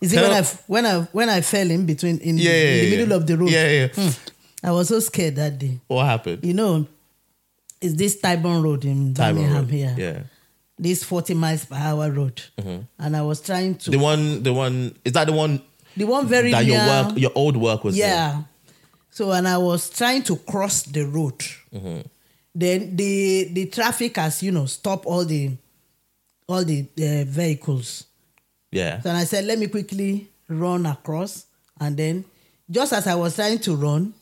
Is 0.00 0.12
it 0.12 0.20
when 0.20 0.32
I 0.32 0.42
when 0.68 0.86
I 0.86 1.00
when 1.12 1.28
I 1.28 1.40
fell 1.40 1.68
in 1.70 1.84
between 1.84 2.18
in, 2.18 2.38
Yeah, 2.38 2.50
yeah, 2.50 2.56
in 2.56 2.78
the 2.78 2.84
yeah, 2.84 2.90
middle 2.90 3.08
yeah. 3.08 3.14
of 3.16 3.26
the 3.26 3.36
road? 3.36 3.50
Yeah, 3.50 3.88
yeah. 3.96 4.12
I 4.62 4.70
was 4.70 4.88
so 4.88 5.00
scared 5.00 5.36
that 5.36 5.58
day. 5.58 5.80
What 5.88 6.04
happened? 6.06 6.44
You 6.44 6.54
know, 6.54 6.86
it's 7.80 7.94
this 7.94 8.20
Tyburn 8.20 8.62
Road 8.62 8.84
in 8.84 9.12
Birmingham 9.12 9.68
here. 9.68 9.94
Yeah. 9.98 10.20
This 10.78 11.02
40 11.02 11.34
miles 11.34 11.64
per 11.64 11.74
hour 11.74 12.10
road. 12.12 12.40
And 12.98 13.16
I 13.16 13.22
was 13.22 13.40
trying 13.40 13.74
to 13.78 13.90
The 13.90 13.98
one, 13.98 14.42
the 14.44 14.52
one 14.52 14.94
is 15.04 15.12
that 15.14 15.26
the 15.26 15.32
one 15.32 15.60
the 15.96 16.04
one 16.04 16.26
very 16.28 16.52
that 16.52 16.64
near 16.64 16.76
your 16.76 16.86
work, 16.86 17.18
your 17.18 17.32
old 17.34 17.56
work 17.56 17.82
was. 17.82 17.96
Yeah. 17.96 18.42
So 19.10 19.32
and 19.32 19.48
I 19.48 19.58
was 19.58 19.90
trying 19.90 20.22
to 20.24 20.36
cross 20.36 20.82
the 20.82 21.04
road. 21.06 21.38
Mm-hmm. 21.74 22.00
Then 22.54 22.94
the 22.96 23.48
the 23.52 23.66
traffic 23.66 24.16
has 24.16 24.42
you 24.44 24.52
know 24.52 24.66
stop 24.66 25.06
all 25.06 25.24
the 25.24 25.56
all 26.48 26.64
the 26.64 26.86
uh, 26.98 27.24
vehicles. 27.28 28.04
Yeah. 28.72 29.00
So 29.02 29.10
I 29.10 29.24
said, 29.24 29.44
let 29.44 29.58
me 29.58 29.66
quickly 29.68 30.28
run 30.48 30.86
across, 30.86 31.46
and 31.80 31.96
then 31.96 32.24
just 32.70 32.92
as 32.92 33.06
I 33.06 33.14
was 33.14 33.34
trying 33.36 33.58
to 33.60 33.76
run, 33.76 34.14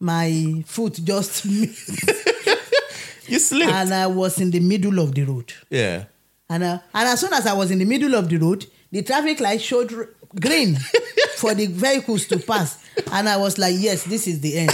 my 0.00 0.62
foot 0.66 0.98
just 1.04 1.44
You 3.28 3.38
slipped. 3.38 3.70
and 3.72 3.94
I 3.94 4.06
was 4.08 4.40
in 4.40 4.50
the 4.50 4.60
middle 4.60 4.98
of 4.98 5.14
the 5.14 5.22
road. 5.24 5.52
yeah. 5.70 6.04
And 6.48 6.64
uh, 6.64 6.78
and 6.92 7.08
as 7.08 7.20
soon 7.20 7.32
as 7.32 7.46
I 7.46 7.52
was 7.52 7.70
in 7.70 7.78
the 7.78 7.84
middle 7.84 8.16
of 8.16 8.28
the 8.28 8.36
road, 8.36 8.66
the 8.90 9.02
traffic 9.02 9.38
light 9.38 9.60
showed 9.62 9.92
r- 9.94 10.08
green 10.40 10.74
for 11.36 11.54
the 11.54 11.66
vehicles 11.66 12.26
to 12.26 12.38
pass, 12.40 12.82
and 13.12 13.28
I 13.28 13.36
was 13.36 13.56
like, 13.56 13.76
"Yes, 13.78 14.02
this 14.02 14.26
is 14.26 14.40
the 14.40 14.58
end." 14.58 14.72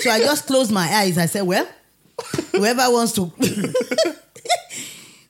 so 0.00 0.10
I 0.10 0.18
just 0.18 0.48
closed 0.48 0.72
my 0.72 0.88
eyes. 0.92 1.16
I 1.18 1.26
said, 1.26 1.42
"Well, 1.42 1.68
whoever 2.50 2.82
wants 2.90 3.12
to." 3.12 3.30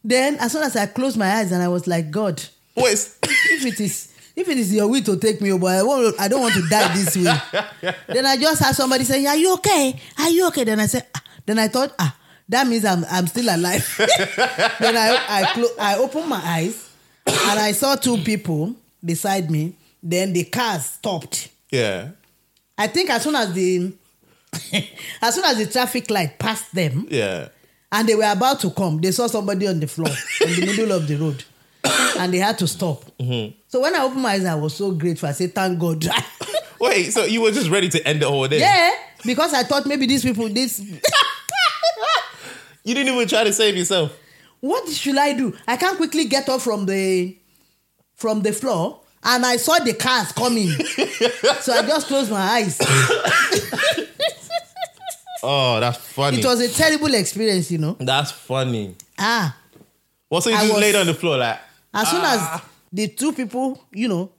then, 0.04 0.36
as 0.36 0.52
soon 0.52 0.62
as 0.62 0.76
I 0.76 0.86
closed 0.86 1.16
my 1.16 1.30
eyes, 1.36 1.52
and 1.52 1.62
I 1.62 1.68
was 1.68 1.86
like, 1.86 2.10
"God, 2.10 2.42
Wait. 2.76 3.08
if 3.22 3.66
it 3.66 3.80
is." 3.80 4.08
If 4.34 4.48
it 4.48 4.56
is 4.56 4.72
your 4.72 4.88
will 4.88 5.02
to 5.02 5.18
take 5.18 5.42
me, 5.42 5.52
but 5.58 5.66
I 5.66 5.82
won't. 5.82 6.18
I 6.18 6.26
don't 6.26 6.40
want 6.40 6.54
to 6.54 6.66
die 6.66 6.88
this 6.94 7.14
way. 7.18 7.92
then 8.08 8.24
I 8.24 8.38
just 8.38 8.62
had 8.62 8.74
somebody 8.74 9.04
say, 9.04 9.26
"Are 9.26 9.36
you 9.36 9.52
okay? 9.56 9.94
Are 10.18 10.30
you 10.30 10.46
okay?" 10.48 10.64
Then 10.64 10.80
I 10.80 10.86
said, 10.86 11.06
ah. 11.14 11.22
"Then 11.44 11.58
I 11.58 11.68
thought, 11.68 11.94
ah, 11.98 12.16
that 12.48 12.66
means 12.66 12.82
I'm 12.86 13.04
I'm 13.10 13.26
still 13.26 13.54
alive." 13.54 13.84
then 14.80 14.96
I 14.96 15.22
I 15.28 15.50
clo- 15.52 15.76
I 15.78 15.96
opened 15.98 16.28
my 16.30 16.40
eyes 16.42 16.88
and 17.26 17.58
I 17.60 17.72
saw 17.72 17.94
two 17.94 18.16
people 18.24 18.74
beside 19.04 19.50
me. 19.50 19.74
Then 20.02 20.32
the 20.32 20.44
cars 20.44 20.86
stopped. 20.86 21.50
Yeah. 21.70 22.12
I 22.78 22.86
think 22.86 23.10
as 23.10 23.24
soon 23.24 23.36
as 23.36 23.52
the 23.52 23.92
as 25.20 25.34
soon 25.34 25.44
as 25.44 25.58
the 25.58 25.66
traffic 25.66 26.08
light 26.10 26.38
passed 26.38 26.74
them 26.74 27.06
Yeah. 27.10 27.48
And 27.92 28.08
they 28.08 28.14
were 28.14 28.30
about 28.30 28.58
to 28.60 28.70
come, 28.70 29.00
they 29.00 29.12
saw 29.12 29.26
somebody 29.26 29.68
on 29.68 29.78
the 29.78 29.86
floor 29.86 30.08
in 30.40 30.60
the 30.60 30.66
middle 30.66 30.92
of 30.92 31.06
the 31.06 31.16
road, 31.16 31.44
and 32.18 32.32
they 32.32 32.38
had 32.38 32.58
to 32.58 32.66
stop. 32.66 33.04
Mm-hmm. 33.20 33.54
So 33.68 33.80
when 33.80 33.94
I 33.94 34.02
opened 34.02 34.22
my 34.22 34.32
eyes, 34.32 34.44
I 34.46 34.54
was 34.54 34.74
so 34.74 34.90
grateful. 34.92 35.28
I 35.28 35.32
said, 35.32 35.54
"Thank 35.54 35.78
God." 35.78 36.04
Wait. 36.80 37.12
So 37.12 37.24
you 37.24 37.42
were 37.42 37.52
just 37.52 37.70
ready 37.70 37.88
to 37.90 38.04
end 38.08 38.22
the 38.22 38.28
whole 38.28 38.48
day? 38.48 38.58
yeah, 38.58 38.90
because 39.24 39.54
I 39.54 39.62
thought 39.62 39.86
maybe 39.86 40.06
these 40.06 40.22
people 40.24 40.48
this. 40.48 40.82
You 42.84 42.94
didn't 42.94 43.14
even 43.14 43.28
try 43.28 43.44
to 43.44 43.52
save 43.52 43.76
yourself. 43.76 44.18
What 44.58 44.88
should 44.88 45.16
I 45.16 45.34
do? 45.34 45.56
I 45.68 45.76
can't 45.76 45.96
quickly 45.96 46.24
get 46.24 46.48
up 46.48 46.60
from 46.60 46.86
the 46.86 47.36
from 48.16 48.42
the 48.42 48.52
floor, 48.52 49.00
and 49.22 49.46
I 49.46 49.56
saw 49.56 49.78
the 49.78 49.94
cars 49.94 50.32
coming, 50.32 50.68
so 51.60 51.72
I 51.72 51.82
just 51.86 52.08
closed 52.08 52.30
my 52.30 52.40
eyes. 52.40 52.78
Oh, 55.42 55.80
that's 55.80 55.98
funny. 55.98 56.38
It 56.38 56.44
was 56.44 56.60
a 56.60 56.68
terrible 56.68 57.12
experience, 57.14 57.70
you 57.70 57.78
know. 57.78 57.96
that's 57.98 58.30
funny. 58.32 58.94
Ah, 59.18 59.56
Well, 60.30 60.40
so 60.40 60.50
you 60.50 60.56
I 60.56 60.60
just 60.62 60.72
was- 60.72 60.80
laid 60.80 60.94
on 60.96 61.06
the 61.06 61.14
floor 61.14 61.36
like. 61.38 61.58
as 61.94 62.08
soon 62.10 62.20
as 62.22 62.38
Ah. 62.40 62.64
the 62.92 63.08
two 63.08 63.32
people, 63.32 63.82
you 63.92 64.08
know, 64.08 64.30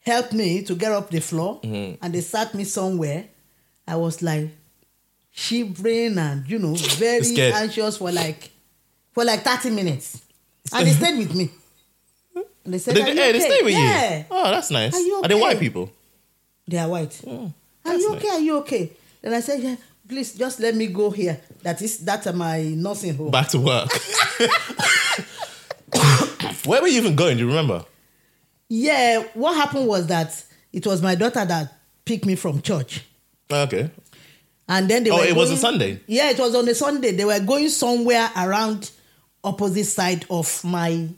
helped 0.00 0.32
me 0.32 0.62
to 0.62 0.74
get 0.74 0.92
up 0.92 1.10
the 1.10 1.20
floor, 1.20 1.60
Mm-hmm. 1.62 2.02
and 2.04 2.14
they 2.14 2.20
sat 2.20 2.54
me 2.54 2.64
somewhere, 2.64 3.26
I 3.86 3.96
was 3.96 4.22
like 4.22 4.48
shivering 5.30 6.18
and 6.18 6.48
you 6.48 6.58
know 6.58 6.74
very 6.98 7.22
Scared. 7.22 7.54
anxious 7.54 7.96
for 7.98 8.10
like 8.10 8.50
for 9.12 9.24
like 9.24 9.42
thirty 9.42 9.70
minutes, 9.70 10.20
and 10.72 10.86
they 10.86 10.92
stayed 10.92 11.18
with 11.18 11.34
me. 11.34 11.50
And 12.64 12.74
they 12.74 12.78
said, 12.78 12.94
They, 12.96 13.02
"Are 13.02 13.08
you 13.08 13.14
hey, 13.14 13.32
they 13.32 13.38
okay?" 13.38 13.48
stay 13.56 13.64
with 13.64 13.72
yeah. 13.74 14.18
you. 14.18 14.24
Oh, 14.30 14.50
that's 14.50 14.70
nice. 14.70 14.94
Are 14.94 15.00
you 15.00 15.14
Are 15.22 15.28
they 15.28 15.34
white 15.34 15.58
people? 15.58 15.90
They 16.66 16.76
are 16.78 16.88
white. 16.88 17.18
are 17.24 17.30
Mm, 17.30 17.54
that's 17.84 18.02
you 18.02 18.14
okay? 18.14 18.28
Are 18.28 18.40
you 18.40 18.56
okay? 18.58 18.92
Then 19.22 19.32
I 19.34 19.40
said, 19.40 19.60
yeah, 19.62 19.76
please 20.08 20.32
just 20.34 20.60
let 20.60 20.74
me 20.74 20.86
go 20.88 21.10
here. 21.10 21.40
That 21.62 21.80
is 21.82 21.98
that's 21.98 22.32
my 22.32 22.62
nursing 22.62 23.14
home. 23.16 23.30
Back 23.30 23.48
to 23.48 23.58
work. 23.60 23.88
Where 26.64 26.82
were 26.82 26.88
you 26.88 26.98
even 27.00 27.16
going? 27.16 27.36
Do 27.36 27.44
you 27.44 27.48
remember? 27.48 27.84
yeah, 28.68 29.22
what 29.34 29.54
happened 29.56 29.86
was 29.86 30.06
that 30.08 30.44
it 30.72 30.86
was 30.86 31.00
my 31.02 31.14
daughter 31.14 31.44
that 31.44 31.72
picked 32.04 32.26
me 32.26 32.34
from 32.34 32.60
church. 32.60 33.04
Okay. 33.50 33.90
And 34.68 34.88
then 34.90 35.04
they 35.04 35.10
Oh, 35.10 35.22
it 35.22 35.34
was 35.34 35.50
a 35.50 35.56
Sunday? 35.56 36.00
Yeah, 36.06 36.28
it 36.30 36.38
was 36.38 36.54
on 36.54 36.68
a 36.68 36.74
Sunday. 36.74 37.12
They 37.12 37.24
were 37.24 37.40
going 37.40 37.70
somewhere 37.70 38.30
around 38.36 38.90
opposite 39.42 39.86
side 39.86 40.26
of 40.28 40.62
my 40.64 41.08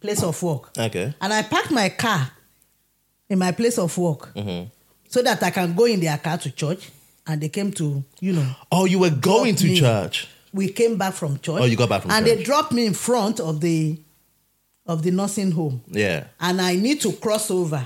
place 0.00 0.22
of 0.24 0.42
work. 0.42 0.76
Okay. 0.76 1.14
And 1.20 1.32
I 1.32 1.42
parked 1.42 1.70
my 1.70 1.88
car 1.90 2.28
in 3.28 3.38
my 3.38 3.52
place 3.52 3.78
of 3.78 3.96
work 3.96 4.34
Mm-hmm. 4.34 4.68
so 5.08 5.22
that 5.22 5.40
I 5.44 5.50
can 5.50 5.74
go 5.76 5.84
in 5.84 6.00
their 6.00 6.18
car 6.18 6.38
to 6.38 6.50
church. 6.50 6.90
And 7.26 7.40
they 7.40 7.48
came 7.48 7.72
to, 7.72 8.04
you 8.20 8.32
know, 8.32 8.46
Oh, 8.70 8.84
you 8.84 8.98
were 8.98 9.10
going 9.10 9.54
to 9.56 9.64
me. 9.66 9.78
church. 9.80 10.28
we 10.52 10.68
came 10.68 10.96
back 10.96 11.12
from 11.14 11.38
church. 11.40 11.60
Oh, 11.60 11.64
you 11.64 11.76
got 11.76 11.88
back 11.88 12.02
from 12.02 12.10
church. 12.10 12.18
and 12.18 12.26
church. 12.26 12.38
they 12.38 12.42
dropped 12.44 12.72
me 12.72 12.86
in 12.86 12.94
front 12.94 13.40
of 13.40 13.60
the 13.60 13.98
of 14.86 15.02
the 15.02 15.10
nursing 15.10 15.50
home. 15.50 15.82
Yeah. 15.88 16.24
And 16.38 16.60
I 16.60 16.76
need 16.76 17.00
to 17.00 17.12
cross 17.12 17.50
over 17.50 17.84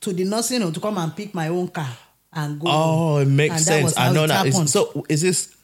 to 0.00 0.12
the 0.12 0.24
nursing 0.24 0.60
home 0.62 0.72
to 0.72 0.78
come 0.80 0.96
and 0.98 1.14
pick 1.16 1.34
my 1.34 1.48
own 1.48 1.68
car 1.68 1.88
and 2.32 2.60
go. 2.60 2.68
Oh, 2.70 3.16
it 3.18 3.26
makes 3.26 3.54
And 3.54 3.62
sense. 3.64 3.98
I 3.98 4.12
know 4.12 4.26
that. 4.28 4.46
Is- 4.46 4.70
So, 4.72 5.04
is 5.08 5.22
this? 5.22 5.54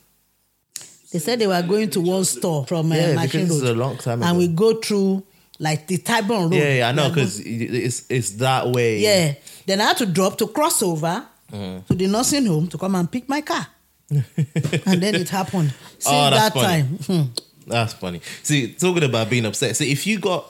They 1.13 1.21
said 1.21 1.39
they 1.39 1.47
were 1.47 1.63
going 1.63 1.89
to 1.91 2.01
one 2.01 2.25
store 2.25 2.67
from 2.67 2.93
uh, 2.93 2.97
Yeah, 2.97 3.15
Machine 3.15 3.49
Road. 3.49 3.63
a 3.63 3.73
long 3.75 3.97
time 3.97 4.23
And 4.23 4.37
we 4.37 4.49
go 4.49 4.75
through 4.81 5.25
like 5.59 5.87
the 5.87 5.97
Tyburn 5.99 6.51
Road. 6.51 6.55
Yeah, 6.55 6.75
yeah, 6.75 6.89
I 6.89 6.93
know 6.93 7.09
because 7.09 7.41
it's 7.41 8.05
it's 8.11 8.31
that 8.33 8.69
way. 8.73 8.99
Yeah. 8.99 9.35
Then 9.67 9.81
I 9.81 9.85
had 9.85 9.97
to 9.99 10.07
drop 10.07 10.37
to 10.39 10.49
cross 10.49 10.83
over 10.83 11.25
Mm. 11.53 11.87
to 11.87 11.95
the 11.95 12.07
nursing 12.07 12.45
home 12.47 12.67
to 12.69 12.77
come 12.79 12.95
and 12.95 13.11
pick 13.11 13.29
my 13.29 13.41
car. 13.41 13.67
and 14.11 15.03
then 15.03 15.15
it 15.15 15.29
happened. 15.29 15.73
Since 15.99 16.07
Oh, 16.07 16.31
that 16.31 16.53
funny. 16.53 16.67
time. 16.67 16.87
hmm, 16.87 17.23
That's 17.67 17.93
funny. 17.95 18.21
See, 18.43 18.73
talking 18.75 19.05
about 19.05 19.29
being 19.31 19.45
upset. 19.47 19.77
See, 19.77 19.91
if 19.93 20.07
you 20.07 20.19
got 20.19 20.47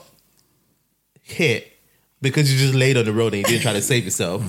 hit 1.23 1.71
because 2.21 2.51
you 2.51 2.57
just 2.59 2.73
laid 2.73 2.97
on 2.97 3.05
the 3.05 3.13
road 3.13 3.33
and 3.33 3.41
you 3.43 3.47
didn't 3.47 3.61
try 3.61 3.73
to 3.73 3.81
save 3.81 4.03
yourself, 4.05 4.43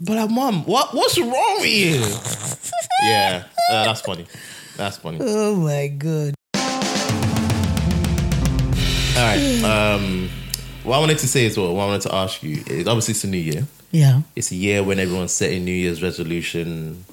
but 0.00 0.16
like, 0.16 0.30
mom, 0.30 0.64
what 0.64 0.92
what's 0.94 1.18
wrong 1.18 1.56
with 1.60 1.66
you? 1.66 1.94
yeah, 3.10 3.44
uh, 3.70 3.84
that's 3.84 4.00
funny. 4.02 4.26
That's 4.76 4.96
funny. 4.98 5.18
Oh 5.20 5.56
my 5.56 5.88
God. 5.88 6.34
All 9.16 9.24
right. 9.24 9.62
Um, 9.64 10.28
what 10.84 10.96
I 10.96 11.00
wanted 11.00 11.18
to 11.18 11.26
say 11.28 11.46
as 11.46 11.56
well, 11.58 11.74
what 11.74 11.82
I 11.84 11.86
wanted 11.86 12.02
to 12.02 12.14
ask 12.14 12.42
you 12.42 12.62
is 12.66 12.86
obviously 12.86 13.12
it's 13.12 13.24
a 13.24 13.28
new 13.28 13.38
year. 13.38 13.66
Yeah. 13.90 14.22
It's 14.36 14.50
a 14.50 14.54
year 14.54 14.82
when 14.82 14.98
everyone's 14.98 15.32
setting 15.32 15.64
New 15.64 15.72
Year's 15.72 16.02
resolution 16.02 17.04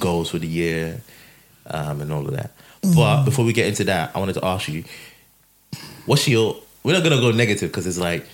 goals 0.00 0.30
for 0.30 0.38
the 0.38 0.46
year 0.46 1.00
um, 1.66 2.00
and 2.00 2.12
all 2.12 2.26
of 2.26 2.32
that. 2.34 2.50
But 2.94 3.24
before 3.24 3.44
we 3.44 3.52
get 3.52 3.66
into 3.66 3.84
that, 3.84 4.14
I 4.14 4.18
wanted 4.18 4.34
to 4.34 4.44
ask 4.44 4.68
you, 4.68 4.84
what's 6.06 6.28
your? 6.28 6.56
We're 6.82 6.92
not 6.92 7.02
gonna 7.02 7.20
go 7.20 7.30
negative 7.30 7.70
because 7.70 7.86
it's 7.86 7.96
like 7.96 8.26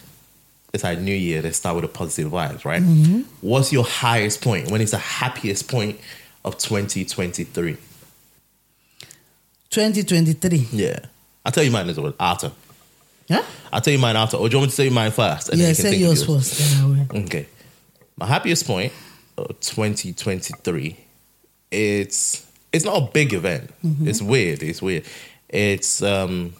it's 0.73 0.83
like 0.83 0.99
New 0.99 1.15
Year. 1.15 1.41
Let's 1.41 1.57
start 1.57 1.77
with 1.77 1.85
a 1.85 1.89
positive 1.89 2.33
vibes, 2.33 2.65
right? 2.65 2.83
What's 3.43 3.73
your 3.73 3.85
highest 3.85 4.43
point? 4.43 4.71
When 4.71 4.81
is 4.81 4.91
the 4.91 4.99
happiest 4.99 5.69
point 5.69 6.01
of 6.45 6.59
2023? 6.59 7.77
2023. 9.71 10.69
Yeah, 10.73 10.99
I'll 11.45 11.53
tell 11.53 11.63
you 11.63 11.71
mine 11.71 11.89
as 11.89 12.01
well 12.01 12.13
after. 12.19 12.51
Yeah? 13.29 13.45
I'll 13.73 13.81
tell 13.81 13.93
you 13.93 14.01
mine 14.01 14.17
after. 14.17 14.37
Or 14.37 14.49
do 14.49 14.55
you 14.55 14.59
want 14.59 14.69
me 14.69 14.71
to 14.73 14.77
tell 14.77 14.85
you 14.87 14.91
mine 14.91 15.13
first? 15.13 15.51
Yeah, 15.53 15.69
you 15.69 15.75
can 15.75 15.75
say 15.77 15.95
of 15.95 16.01
yours 16.01 16.27
first. 16.27 16.59
Then 16.59 16.83
I 16.83 16.87
will. 17.15 17.23
Okay. 17.27 17.47
My 18.21 18.27
happiest 18.27 18.67
point 18.67 18.93
of 19.39 19.59
2023, 19.61 20.97
it's 21.71 22.47
it's 22.73 22.85
not 22.85 23.03
a 23.03 23.07
big 23.13 23.33
event. 23.33 23.71
Mm-hmm. 23.85 24.07
It's 24.09 24.21
weird. 24.23 24.63
It's 24.63 24.83
weird. 24.83 25.05
It's 25.49 26.03
um 26.03 26.53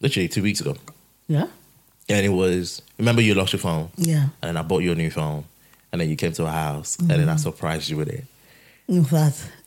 literally 0.00 0.28
two 0.28 0.42
weeks 0.42 0.60
ago. 0.60 0.76
Yeah? 1.28 1.46
And 2.08 2.24
it 2.24 2.30
was 2.30 2.82
remember 2.98 3.20
you 3.22 3.34
lost 3.34 3.52
your 3.52 3.60
phone? 3.60 3.90
Yeah. 3.96 4.28
And 4.42 4.58
I 4.58 4.62
bought 4.62 4.82
you 4.82 4.92
a 4.92 4.94
new 4.94 5.10
phone. 5.10 5.44
And 5.90 6.00
then 6.00 6.08
you 6.08 6.16
came 6.16 6.32
to 6.32 6.46
a 6.46 6.50
house 6.50 6.98
and 6.98 7.10
then 7.10 7.28
I 7.28 7.32
Mm-hmm. 7.32 7.38
surprised 7.38 7.90
you 7.90 7.96
with 7.98 8.08
it. 8.08 8.24
In 8.88 9.04
fact, 9.04 9.44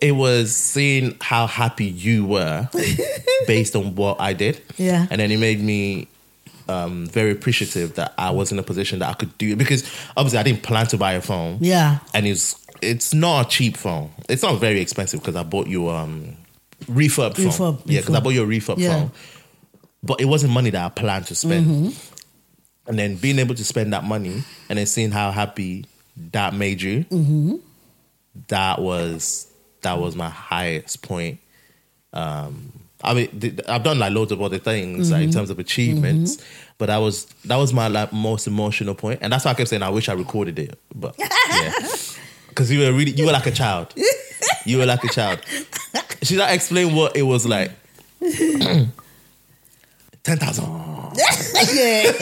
It 0.00 0.12
was 0.12 0.54
seeing 0.54 1.16
how 1.20 1.48
happy 1.48 1.84
you 1.86 2.24
were 2.24 2.68
based 3.48 3.74
on 3.74 3.96
what 3.96 4.20
I 4.20 4.32
did. 4.32 4.60
Yeah. 4.76 5.06
And 5.10 5.20
then 5.20 5.30
it 5.32 5.38
made 5.38 5.60
me 5.60 6.06
um, 6.68 7.06
very 7.06 7.30
appreciative 7.30 7.94
that 7.94 8.12
I 8.18 8.30
was 8.30 8.52
in 8.52 8.58
a 8.58 8.62
position 8.62 8.98
that 9.00 9.08
I 9.08 9.14
could 9.14 9.36
do 9.38 9.52
it 9.52 9.56
because 9.58 9.82
obviously 10.16 10.38
I 10.38 10.42
didn't 10.42 10.62
plan 10.62 10.86
to 10.88 10.96
buy 10.98 11.12
a 11.14 11.20
phone. 11.20 11.58
yeah. 11.60 11.98
And 12.14 12.26
it's 12.26 12.54
it's 12.82 13.12
not 13.12 13.46
a 13.46 13.48
cheap 13.48 13.76
phone. 13.76 14.10
It's 14.28 14.42
not 14.42 14.60
very 14.60 14.80
expensive 14.80 15.20
because 15.20 15.34
I 15.36 15.42
bought 15.42 15.66
you 15.66 15.88
um 15.88 16.36
refurb 16.84 17.34
phone. 17.36 17.46
Refurb, 17.46 17.82
yeah, 17.86 18.00
because 18.00 18.14
I 18.14 18.20
bought 18.20 18.34
you 18.34 18.42
a 18.44 18.46
refurb 18.46 18.78
Yeah. 18.78 19.00
phone. 19.00 19.12
But 20.02 20.20
it 20.20 20.26
wasn't 20.26 20.52
money 20.52 20.70
that 20.70 20.84
I 20.84 20.88
planned 20.90 21.26
to 21.26 21.34
spend. 21.34 21.66
Mm-hmm. 21.66 22.88
And 22.88 22.98
then 22.98 23.16
being 23.16 23.38
able 23.38 23.54
to 23.56 23.64
spend 23.64 23.92
that 23.92 24.04
money 24.04 24.44
and 24.68 24.78
then 24.78 24.86
seeing 24.86 25.10
how 25.10 25.30
happy 25.32 25.86
that 26.32 26.54
made 26.54 26.80
you, 26.80 27.04
Mm-hmm. 27.10 27.56
that 28.48 28.80
was 28.80 29.46
that 29.82 29.98
was 29.98 30.14
my 30.16 30.28
highest 30.28 31.02
point. 31.02 31.40
Um, 32.12 32.72
I 33.02 33.14
mean, 33.14 33.60
I've 33.68 33.84
done 33.84 33.98
like 33.98 34.12
loads 34.12 34.32
of 34.32 34.42
other 34.42 34.58
things 34.58 35.10
Mm-hmm. 35.10 35.22
in 35.22 35.30
terms 35.30 35.50
of 35.50 35.58
achievements, 35.58 36.38
but 36.78 36.86
that 36.86 36.96
was 36.98 37.24
that 37.44 37.56
was 37.56 37.72
my 37.72 37.88
like 37.88 38.12
most 38.12 38.46
emotional 38.46 38.94
point, 38.94 39.20
and 39.22 39.32
that's 39.32 39.44
why 39.44 39.52
I 39.52 39.54
kept 39.54 39.70
saying 39.70 39.82
I 39.82 39.90
wish 39.90 40.08
I 40.08 40.14
recorded 40.14 40.58
it, 40.58 40.78
but 40.94 41.14
yeah, 41.18 41.72
because 42.48 42.70
you 42.72 42.80
were 42.80 42.92
really 42.92 43.12
you 43.12 43.26
were 43.26 43.32
like 43.32 43.46
a 43.46 43.50
child, 43.52 43.94
you 44.64 44.78
were 44.78 44.86
like 44.86 45.04
a 45.04 45.08
child. 45.08 45.40
Should 46.22 46.40
I 46.40 46.52
explain 46.52 46.94
what 46.96 47.16
it 47.16 47.22
was 47.22 47.46
like? 47.46 47.70
Ten 48.20 48.90
thousand. 50.36 50.64
yeah. 51.74 52.12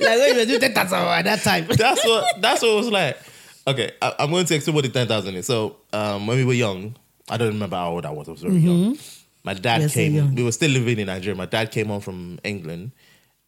like 0.00 0.18
when 0.18 0.28
you 0.28 0.34
were 0.36 0.44
doing 0.46 0.60
that 0.60 0.76
at 0.76 1.24
that 1.24 1.40
time. 1.42 1.66
That's 1.70 2.04
what 2.04 2.40
that's 2.40 2.62
what 2.62 2.72
it 2.72 2.76
was 2.76 2.90
like. 2.90 3.18
Okay, 3.66 3.92
I, 4.02 4.14
I'm 4.18 4.30
going 4.30 4.46
to 4.46 4.54
explain 4.54 4.74
what 4.74 4.84
the 4.84 4.90
ten 4.90 5.06
thousand 5.06 5.36
is. 5.36 5.46
So 5.46 5.76
um, 5.92 6.26
when 6.26 6.38
we 6.38 6.44
were 6.44 6.54
young, 6.54 6.96
I 7.28 7.36
don't 7.36 7.48
remember 7.48 7.76
how 7.76 7.90
old 7.90 8.06
I 8.06 8.10
was. 8.10 8.28
I 8.28 8.32
was 8.32 8.42
very 8.42 8.56
young. 8.56 8.98
My 9.42 9.54
dad 9.54 9.80
You're 9.80 9.90
came. 9.90 10.14
young. 10.14 10.34
We 10.34 10.42
were 10.42 10.52
still 10.52 10.70
living 10.70 10.98
in 10.98 11.06
Nigeria. 11.06 11.34
My 11.36 11.46
dad 11.46 11.70
came 11.70 11.86
home 11.86 12.00
from 12.00 12.38
England, 12.44 12.92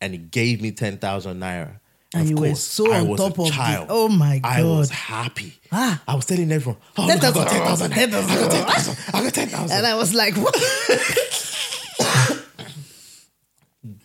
and 0.00 0.12
he 0.12 0.18
gave 0.18 0.61
me 0.62 0.72
ten 0.72 0.98
thousand 0.98 1.40
naira. 1.40 1.78
And 2.14 2.24
Of 2.24 2.31
you 2.31 2.37
were 2.37 2.46
course, 2.48 2.61
so 2.62 2.92
I 2.92 3.00
on 3.00 3.09
was 3.09 3.20
top 3.20 3.38
of 3.38 3.46
the- 3.46 3.50
child. 3.52 3.87
oh 3.90 4.09
my 4.09 4.38
god! 4.38 4.52
I 4.61 4.62
was 4.64 4.90
happy. 4.90 5.55
Ah. 5.70 6.02
I 6.07 6.14
was 6.14 6.26
telling 6.26 6.50
everyone, 6.52 6.81
"Oh, 6.98 7.07
look, 7.07 7.22
I 7.24 7.31
got 7.33 7.48
ten 7.48 7.61
thousand. 7.62 7.92
I 7.92 7.94
10,000. 7.96 8.38
got 8.38 8.50
ten 8.50 8.64
thousand. 8.66 8.96
I 9.14 9.22
got 9.22 9.35
ten 9.35 9.48
thousand. 9.48 9.76
And 9.76 9.87
I 9.87 9.94
was 9.94 10.12
like, 10.14 10.35
what? 10.37 10.55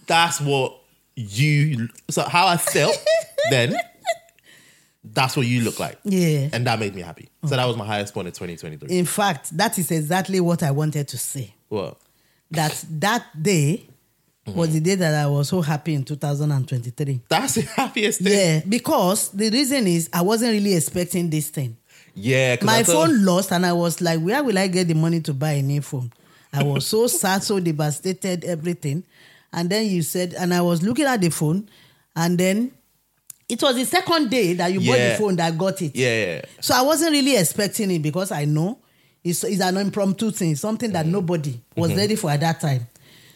That's 0.07 0.39
what 0.41 0.77
you. 1.15 1.89
So 2.09 2.23
how 2.23 2.47
I 2.47 2.57
felt 2.57 2.97
then. 3.49 3.75
That's 5.09 5.37
what 5.37 5.47
you 5.47 5.61
look 5.61 5.79
like. 5.79 5.97
Yeah. 6.03 6.49
And 6.51 6.67
that 6.67 6.79
made 6.79 6.93
me 6.93 7.01
happy. 7.01 7.29
So 7.45 7.55
that 7.55 7.65
was 7.65 7.77
my 7.77 7.85
highest 7.85 8.13
point 8.13 8.27
in 8.27 8.33
2023. 8.33 8.97
In 8.97 9.05
fact, 9.05 9.55
that 9.57 9.79
is 9.79 9.89
exactly 9.89 10.41
what 10.41 10.61
I 10.63 10.71
wanted 10.71 11.07
to 11.07 11.17
say. 11.17 11.53
What? 11.69 11.97
That 12.51 12.83
that 12.91 13.25
day 13.43 13.87
was 14.45 14.71
the 14.73 14.79
day 14.79 14.95
that 14.95 15.13
I 15.13 15.27
was 15.27 15.49
so 15.49 15.61
happy 15.61 15.93
in 15.93 16.03
2023. 16.03 17.21
That's 17.27 17.55
the 17.55 17.61
happiest 17.63 18.23
day. 18.23 18.55
Yeah, 18.55 18.61
because 18.67 19.29
the 19.29 19.49
reason 19.49 19.87
is 19.87 20.09
I 20.13 20.21
wasn't 20.21 20.51
really 20.53 20.73
expecting 20.75 21.29
this 21.29 21.49
thing. 21.49 21.75
Yeah, 22.15 22.55
My 22.63 22.77
I 22.77 22.83
thought- 22.83 23.07
phone 23.09 23.25
lost, 23.25 23.51
and 23.51 23.65
I 23.65 23.73
was 23.73 24.01
like, 24.01 24.19
where 24.21 24.41
will 24.43 24.57
I 24.57 24.67
get 24.67 24.87
the 24.87 24.95
money 24.95 25.19
to 25.21 25.33
buy 25.33 25.51
a 25.51 25.61
new 25.61 25.81
phone? 25.81 26.11
I 26.53 26.63
was 26.63 26.87
so 26.87 27.07
sad, 27.21 27.43
so 27.43 27.59
devastated, 27.59 28.45
everything. 28.45 29.03
And 29.53 29.69
then 29.69 29.85
you 29.87 30.01
said, 30.01 30.33
and 30.33 30.53
I 30.53 30.61
was 30.61 30.81
looking 30.81 31.05
at 31.05 31.19
the 31.21 31.29
phone, 31.29 31.69
and 32.15 32.37
then 32.37 32.71
it 33.49 33.61
was 33.61 33.75
the 33.75 33.85
second 33.85 34.29
day 34.29 34.53
that 34.53 34.71
you 34.73 34.79
bought 34.79 34.97
Yeah. 34.97 35.11
the 35.11 35.17
phone 35.19 35.35
that 35.35 35.57
got 35.57 35.81
it. 35.81 35.95
Yeah, 35.95 36.25
yeah. 36.25 36.41
So 36.61 36.73
I 36.73 36.81
wasn't 36.81 37.11
really 37.11 37.35
expecting 37.37 37.91
it 37.91 37.99
because 38.01 38.31
I 38.31 38.45
know 38.45 38.79
It's, 39.29 39.43
it's 39.43 39.61
an 39.61 39.77
impromptu 39.77 40.31
thing, 40.31 40.55
something 40.55 40.89
Mm-hmm. 40.89 40.93
that 40.93 41.05
nobody 41.07 41.59
was 41.75 41.93
ready 41.95 42.15
for 42.15 42.29
at 42.31 42.39
that 42.41 42.59
time. 42.61 42.87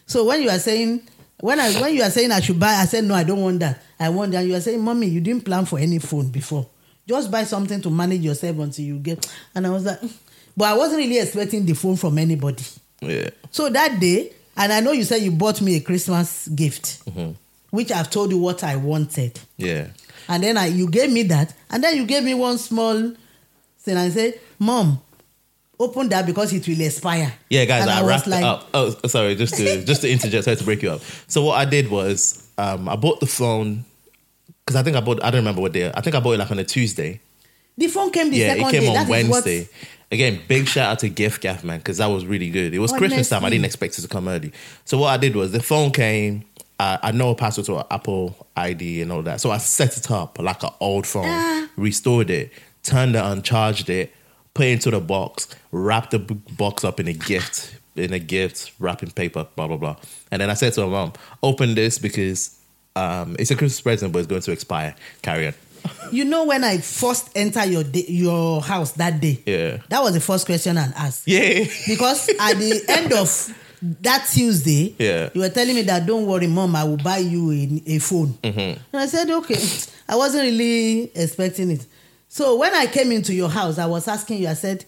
So 0.06 0.24
when 0.24 0.42
you 0.42 0.50
are 0.50 0.58
saying, 0.58 1.02
when 1.40 1.58
I 1.60 1.72
when 1.80 1.94
you 1.94 2.02
are 2.02 2.10
saying 2.10 2.30
I 2.32 2.40
should 2.40 2.58
buy, 2.60 2.74
I 2.74 2.84
said 2.84 3.04
no, 3.04 3.14
I 3.14 3.24
don't 3.24 3.40
want 3.40 3.60
that. 3.60 3.82
I 3.98 4.08
want 4.10 4.32
that. 4.32 4.44
You 4.46 4.54
are 4.54 4.60
saying, 4.60 4.80
mommy, 4.82 5.06
you 5.08 5.20
didn't 5.20 5.44
plan 5.44 5.64
for 5.64 5.78
any 5.78 5.98
phone 5.98 6.28
before. 6.30 6.66
Just 7.08 7.30
buy 7.30 7.44
something 7.44 7.80
to 7.82 7.90
manage 7.90 8.20
yourself 8.22 8.58
until 8.58 8.84
you 8.84 8.98
get. 8.98 9.26
And 9.54 9.66
I 9.66 9.70
was 9.70 9.84
like, 9.84 9.98
but 10.56 10.66
I 10.66 10.74
wasn't 10.76 10.98
really 10.98 11.18
expecting 11.18 11.64
the 11.66 11.74
phone 11.74 11.96
from 11.96 12.18
anybody. 12.18 12.62
Yeah. 13.00 13.30
So 13.50 13.68
that 13.70 13.98
day, 14.00 14.32
and 14.56 14.72
I 14.72 14.80
know 14.80 14.92
you 14.92 15.02
said 15.04 15.22
you 15.22 15.32
bought 15.32 15.60
me 15.60 15.76
a 15.76 15.80
Christmas 15.80 16.46
gift, 16.48 17.04
Mm-hmm. 17.06 17.32
which 17.70 17.90
I've 17.90 18.10
told 18.10 18.30
you 18.30 18.38
what 18.38 18.62
I 18.62 18.76
wanted. 18.76 19.40
Yeah. 19.56 19.88
And 20.28 20.42
then 20.44 20.56
I, 20.56 20.66
you 20.66 20.88
gave 20.88 21.10
me 21.10 21.24
that, 21.24 21.52
and 21.70 21.82
then 21.82 21.96
you 21.96 22.06
gave 22.06 22.22
me 22.22 22.34
one 22.34 22.58
small 22.58 23.12
thing 23.80 23.96
I 23.96 24.08
said, 24.10 24.38
"Mom, 24.60 25.00
open 25.82 26.08
that 26.10 26.26
because 26.26 26.52
it 26.52 26.66
will 26.66 26.80
expire." 26.80 27.32
Yeah, 27.50 27.64
guys, 27.64 27.82
And 27.82 27.90
I, 27.90 28.00
was 28.02 28.08
wrapped 28.08 28.26
it 28.28 28.42
up. 28.44 28.68
Oh, 28.74 28.90
sorry, 29.06 29.34
just 29.34 29.54
to 29.56 29.84
just 29.84 30.02
to 30.02 30.10
interject, 30.10 30.44
sorry 30.44 30.56
to 30.56 30.64
break 30.64 30.82
you 30.82 30.90
up. 30.92 31.00
So 31.26 31.44
what 31.44 31.58
I 31.58 31.64
did 31.64 31.90
was, 31.90 32.46
um, 32.58 32.88
I 32.88 32.96
bought 32.96 33.20
the 33.20 33.26
phone 33.26 33.84
because 34.64 34.76
I 34.76 34.82
think 34.82 34.96
I 34.96 35.00
bought. 35.00 35.22
I 35.22 35.30
don't 35.30 35.40
remember 35.40 35.60
what 35.60 35.72
day. 35.72 35.90
I 35.94 36.00
think 36.00 36.16
I 36.16 36.20
bought 36.20 36.32
it 36.32 36.38
like 36.38 36.50
on 36.50 36.58
a 36.58 36.64
Tuesday. 36.64 37.20
The 37.76 37.86
phone 37.88 38.10
came 38.10 38.30
the 38.30 38.36
yeah, 38.36 38.48
second 38.54 38.66
it 38.68 38.70
came 38.70 38.80
day. 38.82 38.88
on 38.88 38.94
That 38.94 39.08
what- 39.08 39.10
Wednesday. 39.30 39.68
Again, 40.10 40.40
big 40.46 40.68
shout 40.68 40.90
out 40.92 40.98
to 40.98 41.08
giffgaff 41.08 41.64
man 41.64 41.78
because 41.78 41.96
that 41.96 42.06
was 42.08 42.26
really 42.26 42.50
good. 42.50 42.74
It 42.74 42.78
was 42.80 42.92
Christmas 42.92 43.30
time. 43.30 43.46
I 43.46 43.48
didn't 43.50 43.64
expect 43.64 43.98
it 43.98 44.02
to 44.02 44.08
come 44.08 44.28
early. 44.28 44.52
So 44.84 44.98
what 44.98 45.08
I 45.08 45.16
did 45.16 45.34
was 45.34 45.52
the 45.52 45.62
phone 45.62 45.90
came. 45.90 46.44
Uh, 46.78 46.98
I 47.02 47.12
know 47.12 47.30
a 47.30 47.34
password 47.34 47.64
to 47.66 47.78
an 47.78 47.84
Apple 47.90 48.46
ID 48.54 49.00
and 49.00 49.10
all 49.10 49.22
that, 49.22 49.40
so 49.40 49.50
I 49.50 49.56
set 49.58 49.96
it 49.96 50.10
up 50.10 50.38
like 50.38 50.62
an 50.64 50.70
old 50.80 51.06
phone, 51.06 51.24
Ah. 51.26 51.66
restored 51.76 52.28
it, 52.28 52.50
turned 52.82 53.14
it 53.14 53.22
on, 53.22 53.40
charged 53.42 53.88
it, 53.88 54.12
put 54.54 54.66
it 54.66 54.70
into 54.72 54.90
the 54.90 55.00
box, 55.00 55.48
wrap 55.70 56.10
the 56.10 56.18
box 56.18 56.84
up 56.84 57.00
in 57.00 57.08
a 57.08 57.12
gift, 57.12 57.74
in 57.96 58.12
a 58.12 58.18
gift 58.18 58.72
wrapping 58.78 59.10
paper, 59.10 59.46
blah 59.56 59.66
blah 59.68 59.76
blah. 59.76 59.96
And 60.30 60.40
then 60.40 60.50
I 60.50 60.54
said 60.54 60.72
to 60.74 60.82
my 60.82 60.86
mom, 60.88 61.12
"Open 61.42 61.74
this 61.74 61.98
because 61.98 62.58
um, 62.96 63.36
it's 63.38 63.50
a 63.50 63.56
Christmas 63.56 63.80
present, 63.80 64.12
but 64.12 64.20
it's 64.20 64.28
going 64.28 64.42
to 64.42 64.52
expire. 64.52 64.94
Carry 65.22 65.48
on." 65.48 65.54
You 66.12 66.26
know 66.26 66.44
when 66.44 66.62
I 66.62 66.76
first 66.78 67.30
enter 67.34 67.64
your 67.64 67.82
day, 67.84 68.04
your 68.06 68.60
house 68.60 68.92
that 68.92 69.18
day. 69.20 69.40
Yeah. 69.46 69.78
That 69.88 70.02
was 70.02 70.12
the 70.12 70.20
first 70.20 70.44
question 70.46 70.76
I 70.76 70.84
asked. 70.94 71.26
Yeah. 71.26 71.64
Because 71.88 72.28
at 72.28 72.54
the 72.58 72.84
end 72.88 73.12
of 73.14 73.28
that 74.02 74.28
Tuesday, 74.32 74.94
Yeah. 74.98 75.30
you 75.32 75.40
were 75.40 75.48
telling 75.48 75.74
me 75.74 75.82
that 75.82 76.04
don't 76.06 76.26
worry, 76.26 76.46
mom, 76.48 76.76
I 76.76 76.84
will 76.84 76.98
buy 76.98 77.16
you 77.18 77.50
a, 77.50 77.94
a 77.94 77.98
phone. 77.98 78.28
Mm-hmm. 78.42 78.58
And 78.92 79.02
I 79.02 79.06
said, 79.06 79.30
okay. 79.30 79.56
I 80.08 80.16
wasn't 80.16 80.44
really 80.44 81.10
expecting 81.14 81.70
it. 81.70 81.86
So 82.32 82.56
when 82.56 82.74
I 82.74 82.86
came 82.86 83.12
into 83.12 83.34
your 83.34 83.50
house, 83.50 83.76
I 83.76 83.84
was 83.84 84.08
asking 84.08 84.38
you, 84.38 84.48
I 84.48 84.54
said, 84.54 84.86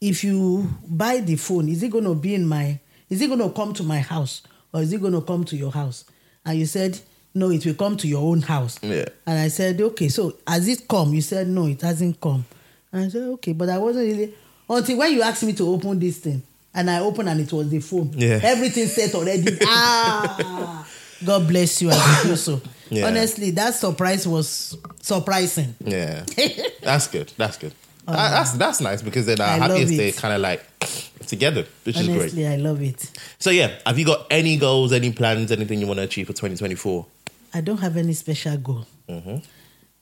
if 0.00 0.22
you 0.22 0.70
buy 0.86 1.18
the 1.18 1.34
phone, 1.34 1.68
is 1.68 1.82
it 1.82 1.90
going 1.90 2.04
to 2.04 2.14
be 2.14 2.36
in 2.36 2.46
my, 2.46 2.78
is 3.10 3.20
it 3.20 3.26
going 3.26 3.40
to 3.40 3.50
come 3.50 3.74
to 3.74 3.82
my 3.82 3.98
house 3.98 4.42
or 4.72 4.80
is 4.80 4.92
it 4.92 5.00
going 5.00 5.12
to 5.12 5.22
come 5.22 5.42
to 5.46 5.56
your 5.56 5.72
house? 5.72 6.04
And 6.46 6.56
you 6.56 6.66
said, 6.66 7.00
no, 7.34 7.50
it 7.50 7.66
will 7.66 7.74
come 7.74 7.96
to 7.96 8.06
your 8.06 8.22
own 8.22 8.42
house. 8.42 8.78
Yeah. 8.80 9.06
And 9.26 9.40
I 9.40 9.48
said, 9.48 9.80
okay, 9.80 10.08
so 10.08 10.36
has 10.46 10.68
it 10.68 10.86
come? 10.86 11.12
You 11.14 11.20
said, 11.20 11.48
no, 11.48 11.66
it 11.66 11.80
hasn't 11.80 12.20
come. 12.20 12.44
And 12.92 13.06
I 13.06 13.08
said, 13.08 13.22
okay, 13.22 13.54
but 13.54 13.68
I 13.68 13.78
wasn't 13.78 14.06
really, 14.06 14.32
until 14.70 14.98
when 14.98 15.12
you 15.14 15.22
asked 15.22 15.42
me 15.42 15.54
to 15.54 15.66
open 15.68 15.98
this 15.98 16.18
thing, 16.18 16.44
and 16.72 16.88
I 16.88 17.00
opened 17.00 17.28
and 17.28 17.40
it 17.40 17.52
was 17.52 17.68
the 17.70 17.80
phone. 17.80 18.12
Yeah. 18.14 18.38
Everything 18.40 18.86
set 18.86 19.16
already. 19.16 19.58
ah, 19.62 20.88
God 21.24 21.48
bless 21.48 21.82
you 21.82 21.90
as 21.90 22.24
you 22.24 22.30
do 22.30 22.36
so. 22.36 22.62
Yeah. 22.92 23.06
Honestly, 23.06 23.50
that 23.52 23.74
surprise 23.74 24.28
was 24.28 24.76
surprising. 25.00 25.74
Yeah, 25.84 26.24
that's 26.82 27.06
good. 27.08 27.32
That's 27.36 27.56
good. 27.56 27.72
That- 28.06 28.30
that's 28.30 28.52
that's 28.52 28.80
nice 28.80 29.00
because 29.02 29.26
then 29.26 29.40
our 29.40 29.58
happiest 29.58 29.94
day 29.96 30.12
kind 30.12 30.34
of 30.34 30.40
like 30.40 30.62
together, 31.26 31.64
which 31.84 31.96
is 31.98 32.06
great. 32.06 32.20
Honestly, 32.20 32.46
I 32.46 32.56
love 32.56 32.82
it. 32.82 33.10
So 33.38 33.50
yeah, 33.50 33.78
have 33.86 33.98
you 33.98 34.04
got 34.04 34.26
any 34.30 34.56
goals, 34.56 34.92
any 34.92 35.12
plans, 35.12 35.50
anything 35.52 35.78
you 35.80 35.86
want 35.86 35.98
to 35.98 36.04
achieve 36.04 36.26
for 36.26 36.32
2024? 36.32 37.06
I 37.54 37.60
don't 37.60 37.78
have 37.78 37.96
any 37.96 38.12
special 38.14 38.56
goal, 38.58 38.86
Mm-hmm. 39.08 39.36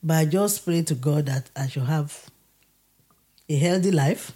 but 0.03 0.15
I 0.17 0.25
just 0.25 0.65
pray 0.65 0.83
to 0.83 0.95
God 0.95 1.27
that 1.27 1.51
I 1.55 1.69
should 1.69 1.83
have 1.85 2.27
a 3.49 3.57
healthy 3.57 3.91
life 3.93 4.33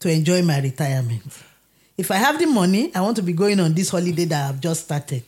to 0.00 0.10
enjoy 0.10 0.42
my 0.42 0.60
retirement. 0.60 1.22
If 1.96 2.10
I 2.10 2.16
have 2.16 2.38
the 2.38 2.46
money, 2.46 2.90
I 2.94 3.00
want 3.00 3.16
to 3.16 3.22
be 3.22 3.32
going 3.32 3.58
on 3.60 3.74
this 3.74 3.90
holiday 3.90 4.24
that 4.26 4.48
I've 4.50 4.60
just 4.60 4.84
started. 4.84 5.24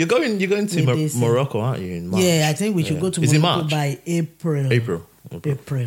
You're 0.00 0.08
going. 0.08 0.40
You're 0.40 0.48
going 0.48 0.66
to 0.66 0.82
Mor- 0.82 0.94
uh, 0.94 1.08
Morocco, 1.16 1.60
aren't 1.60 1.82
you? 1.82 1.92
In 1.92 2.08
March? 2.08 2.22
Yeah, 2.24 2.48
I 2.48 2.54
think 2.54 2.74
we 2.74 2.84
should 2.84 2.94
Yeah. 2.94 3.00
go 3.02 3.10
to 3.10 3.22
Is 3.22 3.34
Morocco 3.34 3.58
March? 3.60 3.70
by 3.70 3.98
April. 4.06 4.72
April. 4.72 5.06
April. 5.30 5.52
April. 5.54 5.86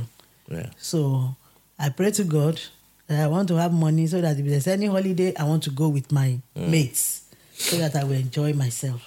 Yeah. 0.51 0.67
So 0.77 1.35
I 1.79 1.89
pray 1.89 2.11
to 2.11 2.23
God 2.23 2.61
that 3.07 3.19
I 3.23 3.27
want 3.27 3.47
to 3.47 3.55
have 3.55 3.73
money 3.73 4.05
so 4.05 4.21
that 4.21 4.37
if 4.37 4.45
there's 4.45 4.67
any 4.67 4.85
holiday, 4.85 5.33
I 5.35 5.45
want 5.45 5.63
to 5.63 5.71
go 5.71 5.87
with 5.89 6.11
my 6.11 6.37
Mm. 6.55 6.69
mates 6.69 7.21
so 7.57 7.77
that 7.79 7.95
I 7.95 8.03
will 8.03 8.13
enjoy 8.13 8.53
myself. 8.53 9.01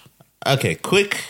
Okay, 0.45 0.75
quick, 0.75 1.23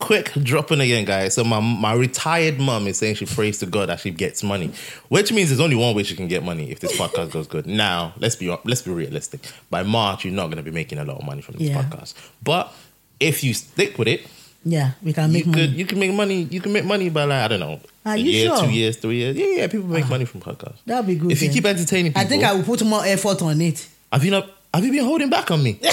quick 0.00 0.32
dropping 0.42 0.80
again, 0.80 1.04
guys. 1.04 1.34
So 1.34 1.44
my 1.44 1.60
my 1.60 1.92
retired 1.92 2.58
mum 2.58 2.88
is 2.88 2.98
saying 2.98 3.14
she 3.14 3.26
prays 3.26 3.58
to 3.58 3.66
God 3.66 3.90
that 3.90 4.00
she 4.00 4.10
gets 4.10 4.42
money, 4.42 4.72
which 5.08 5.30
means 5.30 5.50
there's 5.50 5.60
only 5.60 5.76
one 5.76 5.94
way 5.94 6.02
she 6.02 6.16
can 6.16 6.26
get 6.26 6.42
money 6.42 6.72
if 6.72 6.80
this 6.80 6.92
podcast 6.98 7.30
goes 7.30 7.46
good. 7.46 7.66
Now, 7.66 8.12
let's 8.18 8.34
be 8.34 8.48
let's 8.64 8.82
be 8.82 8.90
realistic. 8.90 9.40
By 9.70 9.84
March, 9.84 10.24
you're 10.24 10.34
not 10.34 10.46
going 10.46 10.56
to 10.56 10.64
be 10.64 10.72
making 10.72 10.98
a 10.98 11.04
lot 11.04 11.18
of 11.18 11.24
money 11.24 11.42
from 11.42 11.54
this 11.58 11.68
Yeah. 11.68 11.82
podcast, 11.84 12.14
but 12.42 12.72
if 13.20 13.44
you 13.44 13.54
stick 13.54 13.98
with 13.98 14.08
it, 14.08 14.26
Yeah, 14.64 14.92
we 15.02 15.12
can 15.12 15.32
make 15.32 15.46
you 15.46 15.52
money. 15.52 15.66
could 15.68 15.76
you 15.78 15.86
can 15.86 15.98
make 15.98 16.12
money. 16.12 16.42
You 16.50 16.60
can 16.60 16.72
make 16.72 16.84
money 16.84 17.08
by 17.08 17.24
like 17.24 17.44
I 17.44 17.48
don't 17.48 17.60
know, 17.60 17.80
Are 18.04 18.14
a 18.14 18.18
year, 18.18 18.48
sure? 18.48 18.64
Two 18.66 18.70
years, 18.70 18.96
three 18.96 19.16
years. 19.16 19.36
Yeah, 19.36 19.46
yeah. 19.46 19.66
People 19.68 19.88
make 19.88 20.04
ah. 20.06 20.08
money 20.08 20.24
from 20.24 20.40
podcasts. 20.40 20.80
That'd 20.84 21.06
be 21.06 21.14
good. 21.14 21.32
If 21.32 21.42
you 21.42 21.50
keep 21.50 21.64
entertaining 21.64 22.12
people, 22.12 22.22
I 22.22 22.24
think 22.26 22.44
I 22.44 22.52
will 22.52 22.64
put 22.64 22.84
more 22.84 23.04
effort 23.04 23.40
on 23.42 23.60
it. 23.60 23.86
have 24.12 24.24
you 24.24 24.30
not? 24.30 24.48
Have 24.72 24.84
you 24.84 24.92
been 24.92 25.04
holding 25.04 25.30
back 25.30 25.50
on 25.50 25.62
me? 25.62 25.78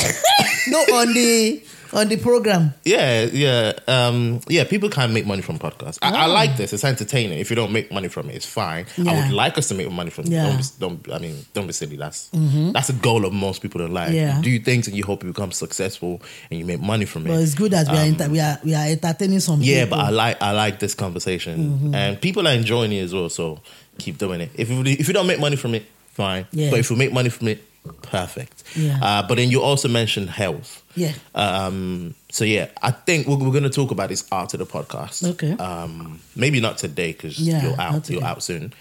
No, 0.69 0.79
on 0.79 1.13
the 1.13 1.61
on 1.93 2.07
the 2.07 2.17
program. 2.17 2.73
Yeah, 2.83 3.23
yeah, 3.31 3.73
um, 3.87 4.41
yeah. 4.47 4.63
People 4.63 4.89
can 4.89 5.13
make 5.13 5.25
money 5.25 5.41
from 5.41 5.59
podcasts. 5.59 5.99
I, 6.01 6.11
I 6.11 6.25
Oh. 6.27 6.33
like 6.33 6.57
this. 6.57 6.73
It's 6.73 6.83
entertaining. 6.83 7.39
If 7.39 7.49
you 7.49 7.55
don't 7.55 7.71
make 7.71 7.91
money 7.91 8.07
from 8.07 8.29
it, 8.29 8.35
it's 8.35 8.45
fine. 8.45 8.85
I 9.07 9.13
would 9.21 9.31
like 9.33 9.57
us 9.57 9.67
to 9.69 9.75
make 9.75 9.89
money 9.91 10.09
from 10.09 10.25
it. 10.25 10.31
Yeah. 10.31 10.49
Mm-hmm. 10.49 10.79
Don't, 10.79 11.03
be, 11.03 11.09
don't. 11.11 11.15
I 11.15 11.19
mean, 11.19 11.45
don't 11.53 11.67
be 11.67 11.73
silly. 11.73 11.97
That's 11.97 12.29
that's 12.73 12.89
a 12.89 12.93
goal 12.93 13.25
of 13.25 13.33
most 13.33 13.61
people 13.61 13.81
in 13.81 13.93
life. 13.93 14.13
Yeah. 14.13 14.37
You 14.37 14.43
do 14.43 14.59
things 14.63 14.87
and 14.87 14.95
you 14.95 15.03
hope 15.03 15.23
you 15.23 15.29
become 15.31 15.51
successful 15.51 16.21
and 16.49 16.59
you 16.59 16.65
make 16.65 16.81
money 16.81 17.05
from 17.05 17.25
it. 17.25 17.29
But 17.29 17.41
it's 17.41 17.55
good 17.55 17.71
that 17.71 17.87
we 17.91 17.97
are 17.97 18.01
enter- 18.01 18.29
we 18.29 18.39
are 18.39 18.59
we 18.63 18.73
are 18.75 18.85
entertaining 18.87 19.39
some 19.39 19.55
Um, 19.55 19.61
yeah, 19.61 19.83
people. 19.85 19.97
but 19.97 20.05
I 20.05 20.09
like 20.09 20.41
I 20.41 20.51
like 20.51 20.79
this 20.79 20.93
conversation 20.95 21.57
Mm-hmm. 21.57 21.95
and 21.95 22.21
people 22.21 22.47
are 22.47 22.53
enjoying 22.53 22.91
it 22.91 23.01
as 23.01 23.13
well. 23.13 23.29
So 23.29 23.59
keep 23.97 24.17
doing 24.17 24.41
it. 24.41 24.51
If 24.55 24.69
you, 24.69 24.81
if 24.83 25.07
you 25.07 25.13
don't 25.13 25.27
make 25.27 25.39
money 25.39 25.55
from 25.55 25.73
it, 25.75 25.85
fine. 26.13 26.45
Yeah. 26.51 26.69
But 26.69 26.79
if 26.79 26.89
you 26.89 26.95
make 26.95 27.11
money 27.13 27.29
from 27.29 27.47
it, 27.47 27.63
perfect. 28.01 28.63
Yeah. 28.75 28.99
Uh, 29.01 29.27
but 29.27 29.35
then 29.35 29.49
you 29.49 29.61
also 29.61 29.87
mentioned 29.87 30.29
health. 30.29 30.83
Yeah. 30.95 31.13
Um, 31.35 32.15
so 32.29 32.43
yeah, 32.45 32.67
I 32.81 32.91
think 32.91 33.27
we're, 33.27 33.37
we're 33.37 33.51
going 33.51 33.63
to 33.63 33.69
talk 33.69 33.91
about 33.91 34.09
this 34.09 34.27
after 34.31 34.57
the 34.57 34.65
podcast. 34.65 35.27
Okay. 35.31 35.53
Um, 35.53 36.19
maybe 36.35 36.59
not 36.59 36.77
today 36.77 37.11
because 37.13 37.39
Yeah, 37.39 37.63
you're 37.63 37.79
out. 37.81 38.09
You're 38.09 38.23
out 38.23 38.43
soon. 38.43 38.73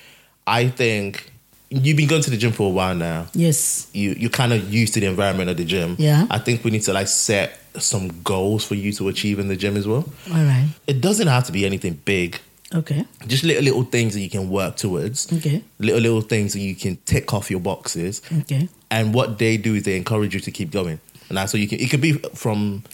I 0.46 0.68
think 0.68 1.30
you've 1.70 1.96
been 1.96 2.08
going 2.08 2.22
to 2.22 2.30
the 2.30 2.36
gym 2.36 2.52
for 2.52 2.68
a 2.68 2.72
while 2.72 2.94
now. 2.94 3.26
yes. 3.34 3.88
You 3.92 4.12
you 4.12 4.30
kind 4.30 4.52
of 4.52 4.72
used 4.72 4.94
to 4.94 5.00
the 5.00 5.06
environment 5.06 5.50
of 5.50 5.56
the 5.56 5.64
gym. 5.64 5.96
Yeah. 5.98 6.26
I 6.30 6.38
think 6.38 6.64
we 6.64 6.70
need 6.70 6.82
to 6.82 6.92
like 6.92 7.08
set 7.08 7.58
some 7.78 8.22
goals 8.22 8.64
for 8.64 8.74
you 8.74 8.92
to 8.94 9.08
achieve 9.08 9.38
in 9.38 9.48
the 9.48 9.56
gym 9.56 9.76
as 9.76 9.86
well. 9.86 10.04
All 10.32 10.44
right. 10.44 10.68
It 10.86 11.00
doesn't 11.00 11.26
have 11.26 11.44
to 11.46 11.52
be 11.52 11.66
anything 11.66 12.00
big. 12.04 12.38
Okay. 12.74 13.04
Just 13.26 13.44
little 13.44 13.62
little 13.62 13.84
things 13.84 14.14
that 14.14 14.20
you 14.20 14.30
can 14.30 14.48
work 14.50 14.76
towards. 14.76 15.32
Okay. 15.32 15.62
Little 15.78 16.00
little 16.00 16.20
things 16.20 16.52
that 16.54 16.60
you 16.60 16.74
can 16.74 16.96
tick 17.04 17.32
off 17.34 17.50
your 17.50 17.60
boxes. 17.60 18.22
Okay. 18.40 18.68
And 18.90 19.12
what 19.14 19.38
they 19.38 19.56
do 19.56 19.74
is 19.74 19.82
they 19.84 19.96
encourage 19.96 20.34
you 20.34 20.40
to 20.40 20.50
keep 20.50 20.70
going. 20.70 21.00
And 21.28 21.36
that's 21.38 21.50
so 21.52 21.58
you 21.58 21.66
can. 21.68 21.80
It 21.80 21.90
could 21.90 22.00
be 22.00 22.12
from 22.34 22.84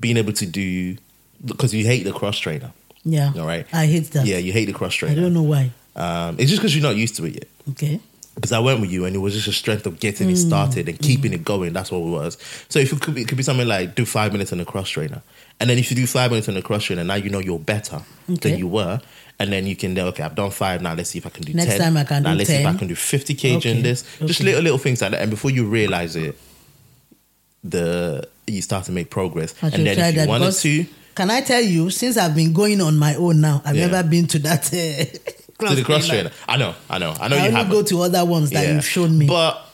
being 0.00 0.16
able 0.16 0.32
to 0.34 0.46
do 0.46 0.96
because 1.44 1.74
you 1.74 1.84
hate 1.84 2.04
the 2.04 2.12
cross 2.12 2.38
trainer. 2.38 2.72
Yeah. 3.04 3.32
All 3.38 3.46
right. 3.46 3.66
I 3.72 3.86
hate 3.86 4.10
that. 4.12 4.26
Yeah, 4.26 4.38
you 4.38 4.52
hate 4.52 4.64
the 4.64 4.72
cross 4.72 4.94
trainer. 4.94 5.18
I 5.18 5.22
don't 5.22 5.34
know 5.34 5.42
why. 5.42 5.70
Um, 5.94 6.36
it's 6.38 6.50
just 6.50 6.60
because 6.60 6.74
you're 6.74 6.82
not 6.82 6.96
used 6.96 7.16
to 7.16 7.24
it 7.26 7.34
yet. 7.34 7.48
Okay. 7.70 8.00
Because 8.34 8.52
I 8.52 8.58
went 8.58 8.80
with 8.82 8.90
you 8.90 9.06
and 9.06 9.14
it 9.16 9.18
was 9.18 9.32
just 9.34 9.48
a 9.48 9.52
strength 9.52 9.86
of 9.86 9.98
getting 9.98 10.28
it 10.28 10.36
started 10.36 10.88
and 10.90 10.98
keeping 10.98 11.32
it 11.32 11.42
going. 11.42 11.72
That's 11.72 11.90
what 11.90 11.98
it 12.00 12.10
was. 12.10 12.36
So 12.68 12.78
if 12.78 12.92
it 12.92 13.00
could 13.00 13.14
be, 13.14 13.22
it 13.22 13.28
could 13.28 13.38
be 13.38 13.42
something 13.42 13.66
like 13.66 13.94
do 13.94 14.04
five 14.04 14.32
minutes 14.32 14.52
on 14.52 14.58
the 14.58 14.66
cross 14.66 14.90
trainer, 14.90 15.22
and 15.58 15.70
then 15.70 15.78
if 15.78 15.90
you 15.90 15.96
do 15.96 16.06
five 16.06 16.30
minutes 16.30 16.46
on 16.48 16.54
the 16.54 16.60
cross 16.60 16.84
trainer, 16.84 17.02
now 17.02 17.14
you 17.14 17.30
know 17.30 17.38
you're 17.38 17.58
better 17.58 18.02
Okay. 18.28 18.50
than 18.50 18.58
you 18.58 18.68
were, 18.68 19.00
and 19.38 19.52
then 19.52 19.66
you 19.66 19.76
can 19.76 19.94
then 19.94 20.06
okay, 20.08 20.22
I've 20.22 20.34
done 20.34 20.50
five. 20.50 20.80
Now 20.82 20.94
let's 20.94 21.10
see 21.10 21.18
if 21.18 21.26
I 21.26 21.30
can 21.30 21.42
do 21.44 21.52
Next 21.54 21.72
10. 21.72 21.80
time 21.80 21.96
I 21.96 22.04
can 22.04 22.22
now 22.22 22.32
do 22.32 22.38
let's 22.38 22.50
see 22.50 22.56
if 22.56 22.66
I 22.66 22.74
can 22.74 22.88
do 22.88 22.94
fifty 22.94 23.34
kg 23.34 23.56
Okay. 23.56 23.70
in 23.76 23.82
this. 23.82 24.04
Just 24.24 24.42
little 24.42 24.62
little 24.62 24.78
things 24.78 25.02
like 25.02 25.10
that, 25.12 25.20
and 25.22 25.30
before 25.30 25.50
you 25.50 25.66
realize 25.66 26.16
it, 26.16 26.38
the 27.64 28.26
you 28.46 28.62
start 28.62 28.84
to 28.86 28.92
make 28.92 29.10
progress. 29.10 29.54
I 29.62 29.66
and 29.68 29.86
then 29.86 29.98
if 29.98 30.16
you 30.16 30.28
wanted 30.28 30.52
to 30.52 30.86
can 31.14 31.30
I 31.30 31.40
tell 31.40 31.62
you, 31.62 31.88
since 31.88 32.18
I've 32.18 32.34
been 32.34 32.52
going 32.52 32.78
on 32.82 32.98
my 32.98 33.14
own 33.14 33.40
now, 33.40 33.62
I've 33.64 33.74
Yeah. 33.74 33.86
never 33.86 34.06
been 34.06 34.26
to 34.28 34.38
that 34.40 34.66
uh, 34.66 35.66
to 35.68 35.74
the 35.74 35.82
cross 35.82 36.06
trainer. 36.06 36.30
I 36.46 36.58
know, 36.58 36.74
I 36.90 36.98
know, 36.98 37.14
I 37.18 37.28
know 37.28 37.36
I 37.36 37.38
you 37.40 37.44
only 37.46 37.56
have 37.56 37.70
go 37.70 37.82
to 37.82 38.02
other 38.02 38.22
ones 38.24 38.50
that 38.50 38.66
Yeah. 38.66 38.74
you've 38.74 38.84
shown 38.86 39.16
me. 39.16 39.26
But 39.26 39.65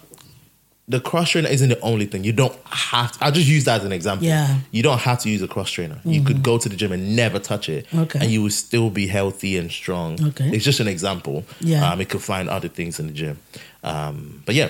the 0.93 1.01
cross 1.01 1.31
trainer 1.31 1.49
isn't 1.49 1.69
the 1.69 1.81
only 1.81 2.07
thing. 2.07 2.23
You 2.23 2.33
don't 2.33 2.57
have. 2.67 3.11
To, 3.13 3.25
I'll 3.25 3.33
just 3.33 3.49
use 3.49 3.65
that 3.65 3.81
as 3.81 3.85
an 3.87 3.93
example. 3.93 4.27
Yeah. 4.27 4.61
You 4.71 4.83
don't 4.85 4.99
have 5.01 5.19
to 5.21 5.29
use 5.31 5.43
a 5.43 5.49
cross 5.49 5.71
trainer. 5.71 5.99
You 6.05 6.23
could 6.23 6.43
go 6.43 6.57
to 6.59 6.69
the 6.69 6.77
gym 6.77 6.93
and 6.93 7.17
never 7.17 7.39
touch 7.41 7.69
it, 7.69 7.87
Okay. 7.93 8.21
and 8.21 8.31
you 8.31 8.43
will 8.43 8.51
still 8.51 8.89
be 8.91 9.07
healthy 9.09 9.59
and 9.59 9.71
strong. 9.71 10.23
Okay. 10.29 10.49
It's 10.55 10.65
just 10.65 10.79
an 10.81 10.89
example. 10.89 11.45
Yeah. 11.61 11.91
Um, 11.91 12.01
it 12.01 12.09
could 12.09 12.23
find 12.23 12.49
other 12.49 12.69
things 12.69 13.01
in 13.01 13.09
the 13.09 13.13
gym. 13.13 13.39
Um, 13.83 14.43
but 14.47 14.55
yeah. 14.55 14.69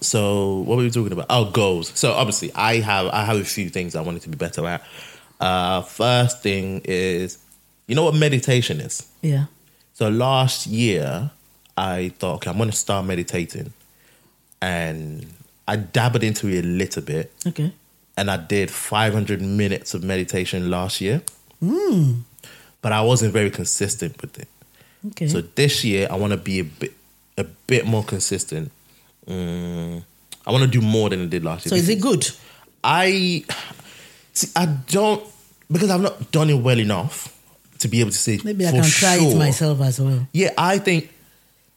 So 0.00 0.58
what 0.66 0.76
were 0.76 0.82
we 0.82 0.90
talking 0.90 1.12
about? 1.12 1.26
Oh, 1.30 1.50
goals. 1.50 1.92
So 1.94 2.12
obviously, 2.12 2.50
I 2.54 2.76
have 2.80 3.06
I 3.08 3.24
have 3.24 3.36
a 3.36 3.44
few 3.44 3.68
things 3.70 3.94
I 3.94 4.00
wanted 4.02 4.22
to 4.22 4.28
be 4.28 4.36
better 4.36 4.66
at. 4.66 4.82
Uh, 5.40 5.82
first 5.82 6.42
thing 6.42 6.82
is, 6.84 7.38
you 7.86 7.94
know 7.94 8.04
what 8.04 8.14
meditation 8.14 8.80
is. 8.80 9.06
Yeah. 9.22 9.46
So 9.94 10.08
last 10.08 10.66
year, 10.66 11.30
I 11.76 12.12
thought, 12.18 12.36
okay, 12.36 12.50
I'm 12.50 12.56
going 12.56 12.70
to 12.70 12.76
start 12.76 13.04
meditating, 13.06 13.72
and 14.62 15.26
I 15.68 15.76
dabbled 15.76 16.22
into 16.24 16.48
it 16.48 16.64
a 16.64 16.68
little 16.68 17.02
bit, 17.02 17.32
Okay. 17.46 17.72
and 18.16 18.30
I 18.30 18.36
did 18.38 18.70
500 18.70 19.42
minutes 19.42 19.92
of 19.94 20.02
meditation 20.02 20.70
last 20.70 21.00
year, 21.00 21.22
Hmm. 21.60 22.20
but 22.80 22.92
I 22.92 23.02
wasn't 23.02 23.32
very 23.32 23.50
consistent 23.50 24.20
with 24.22 24.38
it. 24.38 24.48
Okay. 25.08 25.28
So 25.28 25.42
this 25.42 25.84
year, 25.84 26.06
I 26.10 26.16
want 26.16 26.30
to 26.32 26.36
be 26.38 26.60
a 26.60 26.64
bit 26.64 26.92
a 27.38 27.44
bit 27.66 27.86
more 27.86 28.04
consistent. 28.04 28.70
Mm, 29.26 30.02
I 30.46 30.50
want 30.52 30.62
to 30.64 30.68
do 30.70 30.80
more 30.84 31.08
than 31.10 31.22
I 31.22 31.26
did 31.26 31.42
last 31.44 31.64
year. 31.66 31.70
so 31.70 31.76
is 31.76 31.88
it 31.88 32.00
good? 32.00 32.28
I 32.84 33.44
see. 34.32 34.48
I 34.54 34.66
don't 34.66 35.24
because 35.70 35.90
I've 35.90 36.00
not 36.02 36.30
done 36.30 36.50
it 36.50 36.54
well 36.60 36.78
enough 36.78 37.34
to 37.78 37.88
be 37.88 38.00
able 38.00 38.10
to 38.10 38.16
say. 38.18 38.38
Maybe 38.44 38.66
I 38.66 38.70
can 38.70 38.84
try 38.84 39.16
it 39.18 39.36
myself 39.36 39.80
as 39.80 39.98
well. 40.00 40.26
Yeah, 40.32 40.50
I 40.58 40.78
think 40.78 41.10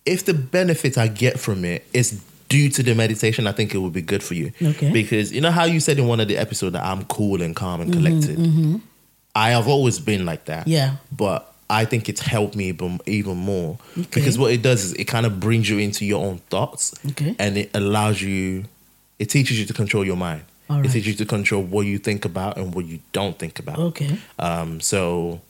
if 0.06 0.26
the 0.26 0.34
benefit 0.34 0.98
I 0.98 1.08
get 1.08 1.40
from 1.40 1.64
it 1.66 1.88
is 1.94 2.20
due 2.56 2.70
to 2.70 2.82
the 2.84 2.94
meditation, 2.96 3.48
I 3.48 3.52
think 3.58 3.74
it 3.76 3.80
would 3.84 3.94
be 4.02 4.02
good 4.14 4.24
for 4.24 4.34
you. 4.42 4.48
Okay. 4.72 4.92
Because 4.92 5.34
you 5.36 5.42
know 5.42 5.52
how 5.60 5.66
you 5.66 5.80
said 5.80 5.98
in 6.00 6.08
one 6.08 6.20
of 6.24 6.28
the 6.32 6.38
episodes 6.38 6.74
that 6.74 6.84
I'm 6.92 7.04
cool 7.06 7.42
and 7.42 7.54
calm 7.56 7.82
and 7.82 7.90
Mm-hmm, 7.94 8.04
collected. 8.06 8.82
I 9.36 9.50
have 9.58 9.68
always 9.68 10.00
been 10.00 10.24
like 10.26 10.44
that. 10.46 10.64
Yeah. 10.68 10.96
But 11.12 11.40
I 11.70 11.84
think 11.86 12.08
it's 12.12 12.22
helped 12.22 12.56
me 12.56 12.66
even, 12.74 13.00
even 13.06 13.38
more 13.38 13.78
Okay. 13.98 14.08
because 14.14 14.38
what 14.38 14.52
it 14.54 14.62
does 14.62 14.80
is 14.86 14.94
it 14.94 15.06
kind 15.16 15.26
of 15.26 15.40
brings 15.46 15.66
you 15.70 15.78
into 15.80 16.06
your 16.06 16.24
own 16.28 16.38
thoughts, 16.52 16.94
Okay. 17.12 17.36
and 17.40 17.58
it 17.58 17.70
allows 17.74 18.22
you, 18.22 18.66
it 19.20 19.26
teaches 19.36 19.60
you 19.60 19.66
to 19.66 19.74
control 19.74 20.06
your 20.06 20.18
mind. 20.18 20.44
All 20.70 20.80
It 20.86 20.92
teaches 20.92 21.08
you 21.08 21.14
to 21.16 21.26
control 21.26 21.62
what 21.74 21.86
you 21.92 21.98
think 22.08 22.24
about 22.26 22.58
and 22.58 22.74
what 22.76 22.86
you 22.86 23.00
don't 23.12 23.38
think 23.38 23.60
about. 23.64 23.78
Okay. 23.92 24.12
Um, 24.40 24.80
so, 24.80 25.42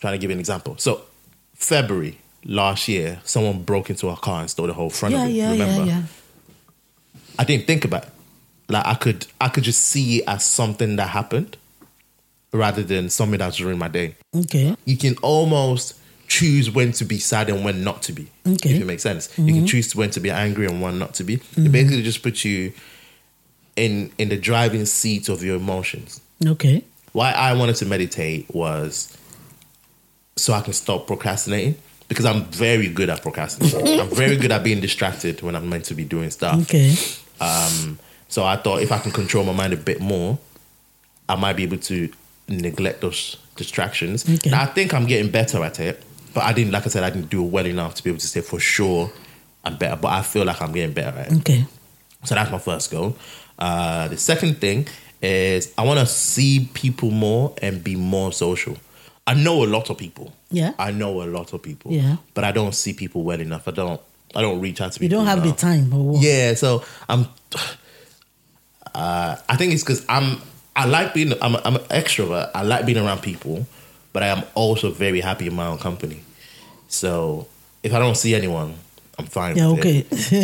trying 0.00 0.14
to 0.14 0.18
give 0.18 0.30
you 0.30 0.36
an 0.36 0.40
example. 0.40 0.74
So, 0.78 0.92
February 1.54 2.18
last 2.44 2.88
year, 2.88 3.20
someone 3.24 3.62
broke 3.62 3.90
into 3.90 4.08
our 4.08 4.16
car 4.16 4.40
and 4.40 4.50
stole 4.50 4.66
the 4.66 4.72
whole 4.72 4.90
front 4.90 5.14
Yeah, 5.14 5.24
of 5.24 5.30
it. 5.30 5.32
yeah, 5.32 5.52
remember? 5.52 5.84
yeah, 5.84 5.98
yeah. 5.98 6.02
I 7.38 7.44
didn't 7.44 7.66
think 7.66 7.84
about 7.84 8.04
it. 8.04 8.10
Like 8.68 8.86
I 8.86 8.94
could, 8.94 9.26
I 9.40 9.48
could 9.48 9.64
just 9.64 9.84
see 9.84 10.18
it 10.18 10.24
as 10.26 10.44
something 10.44 10.96
that 10.96 11.08
happened, 11.08 11.56
rather 12.52 12.82
than 12.82 13.10
something 13.10 13.38
that's 13.38 13.56
during 13.56 13.78
my 13.78 13.88
day. 13.88 14.14
Okay. 14.34 14.76
You 14.84 14.96
can 14.96 15.16
almost 15.18 15.98
choose 16.28 16.70
when 16.70 16.92
to 16.92 17.04
be 17.04 17.18
sad 17.18 17.48
and 17.50 17.64
when 17.64 17.84
not 17.84 18.02
to 18.02 18.12
be. 18.12 18.28
Okay. 18.46 18.74
If 18.74 18.82
it 18.82 18.86
makes 18.86 19.02
sense, 19.02 19.36
you 19.38 19.46
can 19.46 19.54
mm-hmm. 19.56 19.64
choose 19.66 19.94
when 19.94 20.10
to 20.10 20.20
be 20.20 20.30
angry 20.30 20.66
and 20.66 20.80
when 20.80 20.98
not 20.98 21.14
to 21.14 21.24
be. 21.24 21.34
It 21.34 21.40
mm-hmm. 21.42 21.72
basically 21.72 22.02
just 22.02 22.22
puts 22.22 22.44
you 22.44 22.72
in 23.76 24.12
in 24.18 24.28
the 24.28 24.36
driving 24.36 24.84
seat 24.86 25.28
of 25.28 25.42
your 25.42 25.56
emotions 25.56 26.20
Okay. 26.44 26.84
why 27.12 27.32
I 27.32 27.54
wanted 27.54 27.76
to 27.76 27.86
meditate 27.86 28.52
was 28.54 29.16
so 30.36 30.52
I 30.52 30.60
can 30.60 30.72
stop 30.72 31.06
procrastinating 31.06 31.76
because 32.12 32.26
I'm 32.26 32.44
very 32.44 32.88
good 32.88 33.10
at 33.10 33.22
procrastinating. 33.22 34.00
I'm 34.00 34.08
very 34.08 34.36
good 34.36 34.52
at 34.52 34.62
being 34.62 34.80
distracted 34.80 35.40
when 35.42 35.56
I'm 35.56 35.68
meant 35.68 35.86
to 35.86 35.94
be 35.94 36.04
doing 36.04 36.30
stuff. 36.30 36.60
Okay. 36.62 36.94
Um, 37.40 37.98
so 38.28 38.44
I 38.44 38.56
thought 38.56 38.82
if 38.82 38.92
I 38.92 38.98
can 38.98 39.12
control 39.12 39.44
my 39.44 39.52
mind 39.52 39.72
a 39.72 39.76
bit 39.76 40.00
more, 40.00 40.38
I 41.28 41.36
might 41.36 41.54
be 41.54 41.62
able 41.62 41.78
to 41.78 42.10
neglect 42.48 43.00
those 43.00 43.36
distractions. 43.56 44.28
Okay. 44.28 44.50
Now, 44.50 44.62
I 44.62 44.66
think 44.66 44.92
I'm 44.94 45.06
getting 45.06 45.30
better 45.30 45.62
at 45.64 45.80
it, 45.80 46.02
but 46.34 46.44
I 46.44 46.52
didn't, 46.52 46.72
like 46.72 46.86
I 46.86 46.88
said, 46.88 47.02
I 47.02 47.10
didn't 47.10 47.30
do 47.30 47.42
well 47.42 47.66
enough 47.66 47.94
to 47.94 48.04
be 48.04 48.10
able 48.10 48.20
to 48.20 48.26
say 48.26 48.40
for 48.40 48.60
sure 48.60 49.10
I'm 49.64 49.76
better. 49.76 49.96
But 49.96 50.12
I 50.12 50.22
feel 50.22 50.44
like 50.44 50.60
I'm 50.60 50.72
getting 50.72 50.92
better 50.92 51.18
at 51.18 51.32
it. 51.32 51.38
Okay. 51.38 51.64
So 52.24 52.34
that's 52.34 52.50
my 52.50 52.58
first 52.58 52.90
goal. 52.90 53.16
Uh, 53.58 54.08
the 54.08 54.16
second 54.16 54.58
thing 54.58 54.86
is 55.20 55.72
I 55.78 55.84
want 55.84 56.00
to 56.00 56.06
see 56.06 56.68
people 56.74 57.10
more 57.10 57.54
and 57.62 57.82
be 57.82 57.96
more 57.96 58.32
social. 58.32 58.76
I 59.26 59.34
know 59.34 59.64
a 59.64 59.66
lot 59.66 59.88
of 59.90 59.98
people. 59.98 60.32
Yeah. 60.52 60.72
I 60.78 60.90
know 60.90 61.22
a 61.22 61.24
lot 61.24 61.52
of 61.52 61.62
people. 61.62 61.92
Yeah. 61.92 62.16
But 62.34 62.44
I 62.44 62.52
don't 62.52 62.74
see 62.74 62.92
people 62.92 63.22
well 63.22 63.40
enough. 63.40 63.68
I 63.68 63.72
don't. 63.72 64.00
I 64.34 64.40
don't 64.40 64.60
reach 64.60 64.80
out 64.80 64.92
to 64.92 64.96
You 65.02 65.08
people. 65.08 65.22
You 65.22 65.26
don't 65.26 65.38
have 65.38 65.44
the 65.44 65.52
time? 65.52 65.90
Yeah. 66.20 66.54
So 66.54 66.84
I'm. 67.08 67.26
Uh, 68.94 69.36
I 69.48 69.56
think 69.56 69.72
it's 69.72 69.82
because 69.82 70.04
I'm. 70.08 70.40
I 70.74 70.86
like 70.86 71.14
being. 71.14 71.32
I'm. 71.42 71.56
I'm 71.56 71.76
an 71.76 71.82
extrovert. 71.90 72.50
I 72.54 72.62
like 72.62 72.86
being 72.86 72.98
around 72.98 73.22
people, 73.22 73.66
but 74.12 74.22
I 74.22 74.28
am 74.28 74.44
also 74.54 74.90
very 74.90 75.20
happy 75.20 75.46
in 75.46 75.54
my 75.54 75.66
own 75.66 75.78
company. 75.78 76.20
So 76.88 77.46
if 77.82 77.92
I 77.94 77.98
don't 77.98 78.16
see 78.16 78.34
anyone, 78.34 78.74
I'm 79.18 79.26
fine. 79.26 79.56
Yeah, 79.56 79.68
okay. 79.68 80.02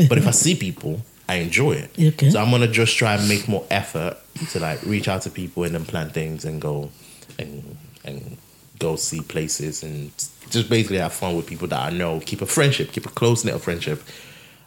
but 0.09 0.19
if 0.19 0.27
I 0.27 0.31
see 0.33 0.55
people, 0.55 1.03
I 1.29 1.37
enjoy 1.37 1.73
it. 1.73 1.91
Okay. 1.99 2.31
So 2.31 2.41
I'm 2.41 2.51
gonna 2.51 2.69
just 2.69 2.97
try 2.97 3.15
and 3.15 3.29
make 3.29 3.49
more 3.49 3.67
effort 3.71 4.17
to 4.51 4.61
like 4.61 4.83
reach 4.83 5.09
out 5.09 5.23
to 5.23 5.31
people 5.31 5.65
and 5.65 5.75
then 5.75 5.85
plan 5.85 6.11
things 6.11 6.45
and 6.45 6.61
go 6.61 6.91
and 7.39 7.77
and 8.05 8.37
go 8.79 8.97
see 8.97 9.21
places 9.21 9.83
and 9.83 10.11
just 10.51 10.69
basically 10.69 10.99
have 10.99 11.13
fun 11.13 11.37
with 11.37 11.47
people 11.47 11.69
that 11.69 11.81
I 11.81 11.91
know. 11.91 12.21
Keep 12.21 12.43
a 12.43 12.47
friendship, 12.47 12.93
keep 12.93 13.07
a 13.07 13.11
close 13.11 13.45
knit 13.45 13.55
of 13.55 13.63
friendship. 13.63 14.03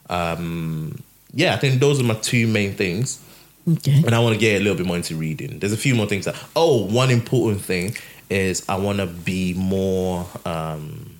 Um, 0.10 1.04
yeah, 1.34 1.54
I 1.54 1.58
think 1.58 1.80
those 1.80 2.00
are 2.00 2.04
my 2.04 2.15
two 2.15 2.47
main 2.47 2.74
things. 2.74 3.24
Okay. 3.67 4.02
And 4.06 4.15
I 4.15 4.19
want 4.19 4.34
to 4.34 4.39
get 4.39 4.60
a 4.60 4.63
little 4.63 4.78
bit 4.78 4.86
more 4.86 4.95
into 4.95 5.15
reading. 5.15 5.60
There's 5.60 5.74
a 5.74 5.78
few 5.78 5.95
more 5.95 6.08
things 6.08 6.26
that. 6.26 6.36
Oh, 6.56 6.86
one 6.86 7.12
important 7.12 7.62
thing 7.62 7.95
is 8.30 8.65
I 8.67 8.78
want 8.78 9.00
to 9.00 9.08
be 9.08 9.54
more. 9.54 10.28
Um, 10.45 11.17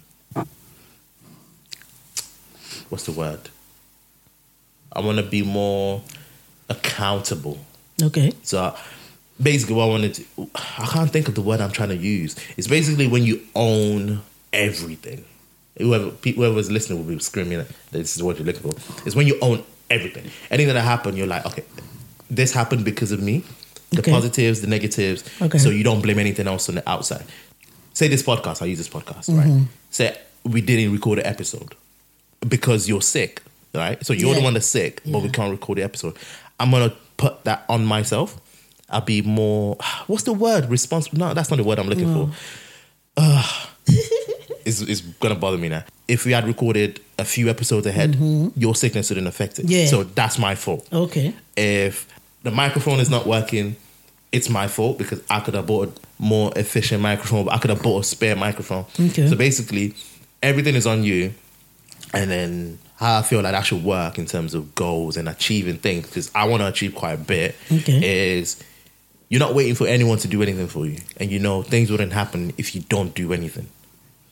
what's 2.90 3.06
the 3.06 3.12
word? 3.12 3.50
I 4.92 5.02
want 5.02 5.18
to 5.20 5.24
be 5.24 5.44
more 5.44 6.02
accountable. 6.68 7.60
Okay. 8.02 8.34
So 8.44 8.76
basically, 9.42 9.76
what 9.76 9.86
I 9.86 9.88
wanted 9.88 10.14
to, 10.16 10.50
I 10.56 10.86
can't 10.88 11.10
think 11.12 11.28
of 11.28 11.36
the 11.36 11.42
word 11.42 11.62
I'm 11.62 11.72
trying 11.72 11.90
to 11.90 11.98
use. 11.98 12.36
It's 12.58 12.68
basically 12.68 13.08
when 13.08 13.24
you 13.24 13.42
own 13.56 14.22
everything. 14.54 15.26
Whoever 15.78 16.10
whoever's 16.24 16.70
listening 16.70 17.00
will 17.00 17.14
be 17.16 17.20
screaming 17.20 17.60
that 17.60 17.68
this 17.92 18.16
is 18.16 18.22
what 18.24 18.38
you're 18.38 18.46
looking 18.46 18.72
for. 18.72 19.04
It's 19.06 19.16
when 19.16 19.28
you 19.28 19.38
own 19.42 19.64
everything. 19.90 20.30
Anything 20.50 20.74
that 20.74 20.82
happened, 20.82 21.18
you're 21.18 21.28
like, 21.28 21.46
okay, 21.46 21.64
this 22.30 22.52
happened 22.54 22.84
because 22.86 23.12
of 23.12 23.22
me. 23.22 23.44
The 23.92 24.00
Okay. 24.00 24.12
positives, 24.12 24.62
the 24.62 24.68
negatives. 24.68 25.24
Okay. 25.42 25.58
So 25.58 25.70
you 25.70 25.84
don't 25.84 26.02
blame 26.02 26.18
anything 26.20 26.48
else 26.48 26.70
on 26.70 26.76
the 26.76 26.90
outside. 26.90 27.26
Say 27.94 28.08
this 28.08 28.24
podcast, 28.24 28.62
I 28.62 28.66
use 28.66 28.78
this 28.78 28.88
podcast, 28.90 29.36
right? 29.38 29.48
Mm-hmm. 29.48 29.64
Say 29.92 30.18
we 30.44 30.62
didn't 30.62 30.94
record 30.94 31.20
an 31.20 31.26
episode 31.26 31.76
because 32.48 32.88
you're 32.88 33.02
sick, 33.02 33.42
right? 33.76 34.04
So 34.06 34.14
you're 34.14 34.34
the 34.34 34.42
one 34.42 34.54
that's 34.54 34.66
sick, 34.66 35.02
but 35.06 35.22
we 35.22 35.30
can't 35.30 35.52
record 35.52 35.78
the 35.78 35.84
episode. 35.84 36.16
I'm 36.60 36.72
gonna 36.72 36.94
put 37.18 37.44
that 37.44 37.66
on 37.70 37.86
myself. 37.86 38.40
I'll 38.92 39.02
be 39.02 39.22
more. 39.22 39.78
What's 40.08 40.24
the 40.24 40.34
word? 40.34 40.70
Responsible? 40.70 41.18
No, 41.20 41.34
that's 41.34 41.50
not 41.50 41.58
the 41.58 41.64
word 41.64 41.80
I'm 41.80 41.88
looking 41.88 42.14
for. 42.14 42.30
Ugh. 43.18 43.68
it's, 44.66 44.82
it's 44.82 45.02
gonna 45.02 45.36
bother 45.36 45.58
me 45.58 45.70
now. 45.70 45.84
If 46.08 46.26
we 46.26 46.32
had 46.34 46.46
recorded 46.46 47.00
a 47.18 47.26
few 47.26 47.50
episodes 47.50 47.86
ahead, 47.88 48.16
your 48.56 48.76
sickness 48.76 49.10
wouldn't 49.10 49.28
affect 49.28 49.60
it. 49.60 49.64
Mm-hmm. 49.64 49.72
Yeah. 49.72 49.86
So 49.86 50.04
that's 50.04 50.38
my 50.38 50.56
fault. 50.56 50.88
Okay. 50.92 51.34
If 51.56 52.08
the 52.44 52.52
microphone 52.52 53.00
is 53.00 53.10
not 53.10 53.26
working, 53.26 53.76
it's 54.32 54.50
my 54.50 54.68
fault 54.68 54.98
because 54.98 55.22
I 55.30 55.40
could 55.40 55.54
have 55.54 55.68
bought 55.68 55.90
a 55.90 56.24
more 56.24 56.52
efficient 56.56 57.02
microphone, 57.02 57.46
but 57.46 57.54
I 57.54 57.58
could 57.60 57.70
have 57.70 57.82
bought 57.82 58.00
a 58.02 58.04
spare 58.04 58.36
microphone. 58.36 58.86
Okay. 59.00 59.28
So 59.28 59.36
basically, 59.36 59.94
everything 60.44 60.76
is 60.76 60.88
on 60.88 61.04
you. 61.04 61.34
And 62.14 62.30
then 62.30 62.80
how 62.98 63.20
I 63.20 63.22
feel 63.22 63.42
like 63.42 63.54
that 63.54 63.66
should 63.66 63.84
work 63.84 64.18
in 64.18 64.26
terms 64.26 64.54
of 64.54 64.76
goals 64.76 65.16
and 65.16 65.30
achieving 65.30 65.78
things, 65.78 66.08
because 66.08 66.30
I 66.36 66.46
want 66.46 66.62
to 66.62 66.68
achieve 66.68 66.94
quite 66.94 67.14
a 67.14 67.18
bit, 67.18 67.56
Okay. 67.72 68.36
is 68.38 68.62
you're 69.32 69.40
not 69.40 69.56
waiting 69.56 69.76
for 69.76 69.88
anyone 69.88 70.18
to 70.20 70.28
do 70.28 70.42
anything 70.44 70.68
for 70.68 70.86
you. 70.86 70.98
And 71.18 71.32
you 71.32 71.40
know 71.40 71.64
things 71.64 71.90
wouldn't 71.90 72.12
happen 72.14 72.54
if 72.58 72.76
you 72.76 72.82
don't 72.82 73.16
do 73.16 73.32
anything. 73.34 73.68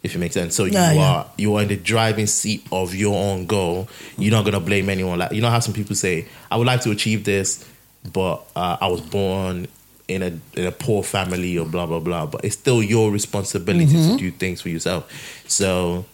If 0.04 0.14
it 0.16 0.20
makes 0.20 0.34
sense. 0.34 0.56
So 0.56 0.66
you 0.66 0.74
Yeah, 0.74 0.92
yeah. 0.94 1.02
are 1.02 1.26
you 1.38 1.56
are 1.56 1.62
in 1.64 1.70
the 1.70 1.76
driving 1.78 2.28
seat 2.28 2.66
of 2.72 2.94
your 2.94 3.16
own 3.18 3.46
goal. 3.48 3.88
You're 4.18 4.32
not 4.38 4.46
gonna 4.46 4.60
blame 4.60 4.90
anyone. 4.90 5.18
Like 5.20 5.32
you 5.32 5.42
know 5.42 5.50
how 5.50 5.60
some 5.60 5.74
people 5.74 5.96
say, 5.96 6.28
I 6.52 6.58
would 6.58 6.68
like 6.68 6.82
to 6.82 6.92
achieve 6.92 7.24
this, 7.24 7.66
but 8.14 8.46
uh, 8.56 8.78
I 8.82 8.88
was 8.88 9.02
born 9.02 9.68
in 10.08 10.22
a 10.24 10.32
in 10.60 10.66
a 10.68 10.72
poor 10.72 11.04
family 11.04 11.58
or 11.58 11.66
blah 11.66 11.86
blah 11.86 12.00
blah. 12.00 12.26
But 12.28 12.44
it's 12.46 12.56
still 12.56 12.82
your 12.84 13.12
responsibility 13.12 13.86
Mm-hmm. 13.96 14.12
to 14.18 14.18
do 14.18 14.32
things 14.32 14.62
for 14.62 14.70
yourself. 14.70 15.04
So 15.48 16.06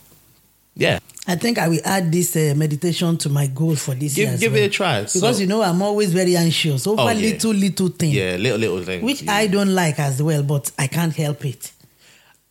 yeah. 0.75 0.99
I 1.27 1.35
think 1.35 1.57
I 1.57 1.67
will 1.69 1.79
add 1.83 2.11
this 2.11 2.35
uh, 2.35 2.53
meditation 2.55 3.17
to 3.17 3.29
my 3.29 3.47
goal 3.47 3.75
for 3.75 3.95
this 3.95 4.15
year. 4.15 4.27
Give 4.27 4.33
as 4.35 4.39
give 4.41 4.53
well. 4.53 4.61
it 4.61 4.65
a 4.65 4.69
try. 4.69 5.01
Because 5.01 5.13
So- 5.37 5.37
you 5.41 5.47
know 5.47 5.61
I'm 5.63 5.81
always 5.81 6.13
very 6.13 6.35
anxious 6.35 6.85
over 6.85 7.01
Oh, 7.01 7.07
yeah. 7.09 7.13
little 7.31 7.51
little 7.53 7.87
things, 7.89 8.13
Yeah, 8.13 8.35
little 8.37 8.59
little 8.59 8.83
things. 8.83 9.03
which 9.03 9.23
yeah. 9.23 9.33
I 9.33 9.47
don't 9.47 9.73
like 9.73 9.97
as 9.99 10.21
well, 10.21 10.43
but 10.43 10.71
I 10.77 10.85
can't 10.87 11.15
help 11.15 11.43
it. 11.45 11.71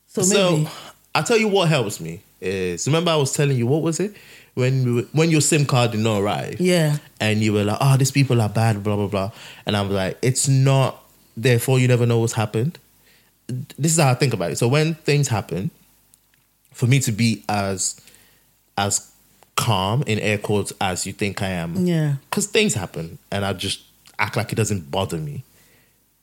So 0.08 0.22
So 0.22 0.56
maybe 0.56 0.68
I 1.14 1.22
tell 1.22 1.36
you 1.38 1.48
what 1.48 1.68
helps 1.68 2.00
me 2.00 2.20
is 2.40 2.86
remember 2.86 3.12
I 3.12 3.16
was 3.16 3.32
telling 3.32 3.56
you 3.56 3.66
what 3.66 3.82
was 3.82 4.00
it 4.00 4.12
when 4.54 4.84
we 4.84 4.92
were, 4.92 5.02
when 5.12 5.30
your 5.30 5.40
SIM 5.40 5.66
card 5.66 5.92
did 5.92 6.00
not 6.00 6.20
arrive. 6.20 6.60
Yeah. 6.60 6.98
And 7.20 7.42
you 7.42 7.52
were 7.52 7.64
like, 7.64 7.78
oh, 7.80 7.96
these 7.96 8.10
people 8.10 8.40
are 8.40 8.48
bad, 8.48 8.82
blah 8.82 8.96
blah 8.96 9.06
blah. 9.08 9.30
And 9.66 9.76
I'm 9.76 9.90
like, 9.90 10.18
it's 10.22 10.48
not. 10.48 11.00
Therefore, 11.36 11.78
you 11.80 11.86
never 11.88 12.06
know 12.06 12.18
what's 12.18 12.32
happened. 12.34 12.78
This 13.78 13.92
is 13.92 13.98
how 13.98 14.10
I 14.10 14.14
think 14.14 14.32
about 14.34 14.50
it. 14.52 14.58
So 14.58 14.66
when 14.68 14.94
things 14.94 15.28
happen, 15.28 15.70
for 16.72 16.86
me 16.86 16.98
to 17.00 17.12
be 17.12 17.42
as 17.48 18.00
as 18.76 19.10
calm 19.56 20.02
in 20.06 20.18
air 20.18 20.38
quotes 20.38 20.72
as 20.80 21.06
you 21.06 21.12
think 21.12 21.40
I 21.42 21.48
am, 21.48 21.86
Yeah. 21.86 22.16
because 22.28 22.46
things 22.46 22.74
happen, 22.74 23.18
and 23.30 23.44
I 23.44 23.52
just 23.52 23.82
act 24.18 24.36
like 24.36 24.52
it 24.52 24.56
doesn't 24.56 24.90
bother 24.90 25.16
me. 25.18 25.44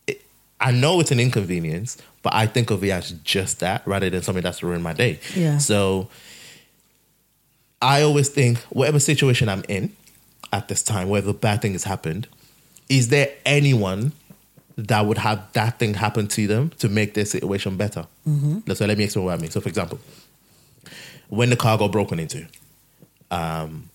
It, 0.08 0.22
I 0.60 0.72
know 0.72 1.00
it's 1.00 1.12
an 1.12 1.20
inconvenience, 1.20 1.98
but 2.24 2.34
I 2.34 2.46
think 2.48 2.70
of 2.72 2.84
it 2.84 2.90
as 2.92 3.12
just 3.24 3.60
that 3.62 3.86
rather 3.88 4.10
than 4.10 4.22
something 4.22 4.44
that's 4.44 4.62
ruined 4.62 4.84
my 4.84 4.94
day. 4.94 5.20
Yeah. 5.36 5.58
So 5.60 6.10
I 7.82 8.02
always 8.04 8.30
think, 8.30 8.60
whatever 8.70 9.00
situation 9.00 9.50
I'm 9.50 9.64
in 9.68 9.96
at 10.54 10.68
this 10.68 10.84
time, 10.84 11.10
whatever 11.10 11.34
bad 11.34 11.62
thing 11.62 11.72
has 11.74 11.84
happened, 11.86 12.28
is 12.90 13.08
there 13.10 13.30
anyone 13.46 14.12
that 14.78 15.06
would 15.06 15.18
have 15.18 15.52
that 15.54 15.80
thing 15.80 15.94
happen 15.94 16.28
to 16.28 16.48
them 16.48 16.70
to 16.80 16.90
make 16.90 17.14
their 17.14 17.26
situation 17.26 17.78
better? 17.78 18.06
Mm-hmm. 18.28 18.72
So 18.74 18.86
let 18.86 18.98
me 18.98 19.06
explain 19.06 19.26
what 19.26 19.38
I 19.38 19.42
mean. 19.42 19.50
So, 19.52 19.62
for 19.62 19.70
example, 19.70 20.00
when 21.32 21.50
the 21.50 21.56
car 21.56 21.78
got 21.78 21.92
broken 21.92 22.20
into, 22.20 22.46
um, 23.32 23.90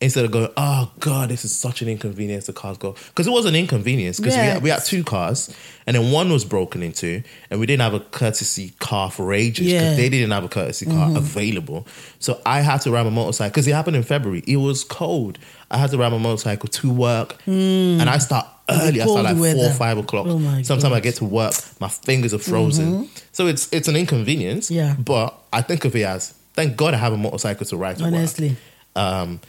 instead 0.00 0.24
of 0.24 0.30
going, 0.30 0.48
oh 0.56 0.90
God, 1.00 1.28
this 1.30 1.44
is 1.44 1.54
such 1.56 1.80
an 1.80 1.88
inconvenience, 1.88 2.46
the 2.46 2.52
cars 2.52 2.76
go. 2.76 2.92
Because 3.08 3.26
it 3.26 3.30
was 3.30 3.46
an 3.46 3.54
inconvenience 3.54 4.18
because 4.18 4.34
we, 4.34 4.40
had, 4.40 4.62
we 4.62 4.68
had 4.70 4.84
two 4.84 5.02
cars 5.04 5.54
and 5.86 5.96
then 5.96 6.10
one 6.12 6.30
was 6.30 6.44
broken 6.44 6.82
into 6.82 7.22
and 7.48 7.58
we 7.60 7.64
didn't 7.64 7.80
have 7.82 7.94
a 7.94 8.00
courtesy 8.00 8.74
car 8.80 9.10
for 9.10 9.32
ages 9.32 9.66
because 9.66 9.72
Yeah. 9.72 9.88
Mm-hmm. 9.88 9.96
they 9.96 10.08
didn't 10.10 10.30
have 10.32 10.44
a 10.44 10.48
courtesy 10.48 10.86
car 10.86 11.16
available. 11.16 11.86
So 12.18 12.40
I 12.44 12.60
had 12.60 12.80
to 12.82 12.90
ride 12.90 13.04
my 13.04 13.10
motorcycle 13.10 13.50
because 13.50 13.66
it 13.68 13.72
happened 13.72 13.96
in 13.96 14.02
February. 14.02 14.42
It 14.46 14.56
was 14.56 14.84
cold. 14.84 15.38
I 15.70 15.78
had 15.78 15.90
to 15.92 15.98
ride 15.98 16.12
my 16.12 16.18
motorcycle 16.18 16.68
to 16.68 16.92
work 16.92 17.36
and 17.46 18.02
I 18.02 18.18
start 18.18 18.46
early. 18.68 19.00
I 19.00 19.06
start 19.06 19.24
like 19.24 19.36
four 19.36 19.66
or 19.66 19.72
five 19.72 19.96
o'clock. 19.96 20.26
Oh 20.28 20.62
Sometimes 20.62 20.92
I 20.92 21.00
get 21.00 21.14
to 21.16 21.24
work, 21.24 21.54
my 21.80 21.88
fingers 21.88 22.34
are 22.34 22.38
frozen. 22.38 23.08
So 23.32 23.46
it's 23.46 23.72
it's 23.72 23.88
an 23.88 23.96
inconvenience. 23.96 24.70
Yeah. 24.70 24.96
But 24.98 25.34
I 25.52 25.62
think 25.62 25.84
of 25.86 25.94
it 25.96 26.04
as 26.04 26.34
thank 26.54 26.76
God 26.76 26.94
I 26.94 26.98
have 26.98 27.12
a 27.12 27.16
motorcycle 27.18 27.66
to 27.66 27.76
ride 27.76 27.98
to. 27.98 28.04
Honestly. 28.04 28.56
Um, 28.96 29.40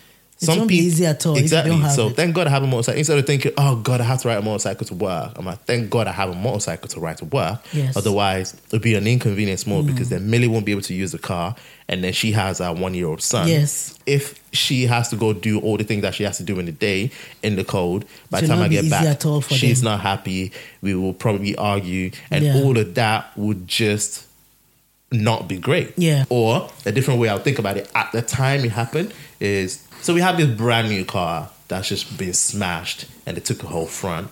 It 0.42 0.50
won't 0.50 0.68
be 0.68 0.76
easy 0.76 1.06
at 1.06 1.26
all 1.26 1.38
Exactly. 1.38 1.82
so 1.92 2.08
it. 2.10 2.18
thank 2.18 2.36
God 2.36 2.46
I 2.48 2.50
have 2.50 2.62
a 2.64 2.68
motorcycle. 2.68 2.98
Instead 3.00 3.18
of 3.20 3.26
thinking, 3.26 3.54
oh 3.58 3.78
God, 3.78 4.02
I 4.02 4.04
have 4.04 4.22
to 4.24 4.28
ride 4.28 4.38
a 4.40 4.42
motorcycle 4.42 4.86
to 4.88 4.94
work. 4.94 5.32
I'm 5.38 5.46
like, 5.46 5.62
thank 5.64 5.90
God 5.90 6.08
I 6.08 6.12
have 6.12 6.30
a 6.30 6.36
motorcycle 6.36 6.90
to 6.90 7.00
ride 7.00 7.18
to 7.20 7.26
work. 7.26 7.62
Yes. 7.72 7.94
Mm. 7.94 7.98
Otherwise, 7.98 8.54
it'd 8.68 8.82
be 8.82 8.96
an 8.96 9.08
inconvenience 9.08 9.66
more 9.66 9.82
because 9.82 10.10
then 10.10 10.30
Millie 10.30 10.50
won't 10.50 10.66
be 10.66 10.74
able 10.74 10.82
to 10.82 10.94
use 10.94 11.14
the 11.14 11.20
car, 11.20 11.56
and 11.88 12.04
then 12.04 12.12
she 12.12 12.34
has 12.34 12.60
a 12.60 12.74
one 12.74 12.94
year 12.94 13.08
old 13.08 13.22
son. 13.22 13.48
Yes. 13.48 13.98
If 14.06 14.38
she 14.52 14.88
has 14.88 15.08
to 15.12 15.16
go 15.16 15.32
do 15.32 15.60
all 15.62 15.78
the 15.78 15.86
things 15.86 16.02
that 16.02 16.14
she 16.16 16.24
has 16.26 16.36
to 16.38 16.44
do 16.44 16.60
in 16.60 16.66
the 16.66 16.74
day 16.74 17.12
in 17.42 17.56
the 17.56 17.64
cold, 17.64 18.04
by 18.30 18.42
the 18.42 18.48
time 18.48 18.62
I 18.62 18.68
get 18.68 18.90
back, 18.90 19.06
at 19.06 19.26
all 19.26 19.40
for 19.40 19.54
she's 19.54 19.80
them. 19.82 19.92
not 19.92 20.02
happy. 20.02 20.52
We 20.82 20.96
will 20.96 21.14
probably 21.14 21.56
argue, 21.56 22.12
and 22.30 22.44
Yeah. 22.44 22.56
all 22.58 22.78
of 22.78 22.94
that 22.96 23.32
would 23.38 23.70
just 23.70 24.24
not 25.16 25.48
be 25.48 25.58
great. 25.58 25.94
Yeah. 25.98 26.26
Or 26.30 26.70
a 26.86 26.92
different 26.92 27.20
way 27.20 27.30
I'll 27.30 27.40
think 27.40 27.60
about 27.60 27.78
it 27.78 27.90
at 27.96 28.12
the 28.12 28.22
time 28.22 28.64
it 28.66 28.72
happened 28.72 29.14
is 29.40 29.86
so 30.02 30.14
we 30.14 30.22
have 30.22 30.38
this 30.38 30.48
brand 30.48 30.90
new 30.90 31.06
car 31.06 31.50
that's 31.68 31.90
just 31.90 32.18
been 32.18 32.34
smashed 32.34 33.06
and 33.26 33.38
it 33.38 33.46
took 33.46 33.64
a 33.64 33.68
whole 33.68 33.88
front. 33.88 34.30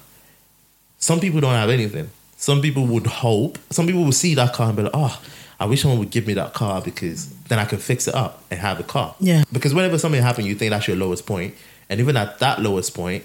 Some 1.00 1.20
people 1.20 1.42
don't 1.42 1.54
have 1.54 1.70
anything. 1.70 2.10
Some 2.38 2.62
people 2.62 2.86
would 2.88 3.08
hope, 3.08 3.58
some 3.70 3.88
people 3.88 4.04
would 4.04 4.14
see 4.14 4.36
that 4.36 4.54
car 4.54 4.68
and 4.68 4.76
be 4.76 4.84
like, 4.84 4.92
oh, 4.94 5.22
I 5.60 5.66
wish 5.66 5.82
someone 5.82 6.00
would 6.00 6.12
give 6.12 6.28
me 6.28 6.34
that 6.34 6.54
car 6.54 6.82
because 6.82 7.30
then 7.44 7.58
I 7.58 7.66
can 7.66 7.78
fix 7.78 8.08
it 8.08 8.16
up 8.16 8.44
and 8.52 8.60
have 8.60 8.80
a 8.80 8.84
car. 8.84 9.16
Yeah. 9.20 9.44
Because 9.52 9.74
whenever 9.74 9.98
something 9.98 10.22
happens, 10.22 10.48
you 10.48 10.56
think 10.56 10.72
that's 10.72 10.88
your 10.88 10.98
lowest 10.98 11.26
point. 11.26 11.56
And 11.90 12.00
even 12.00 12.18
at 12.18 12.40
that 12.40 12.62
lowest 12.62 12.94
point, 12.94 13.24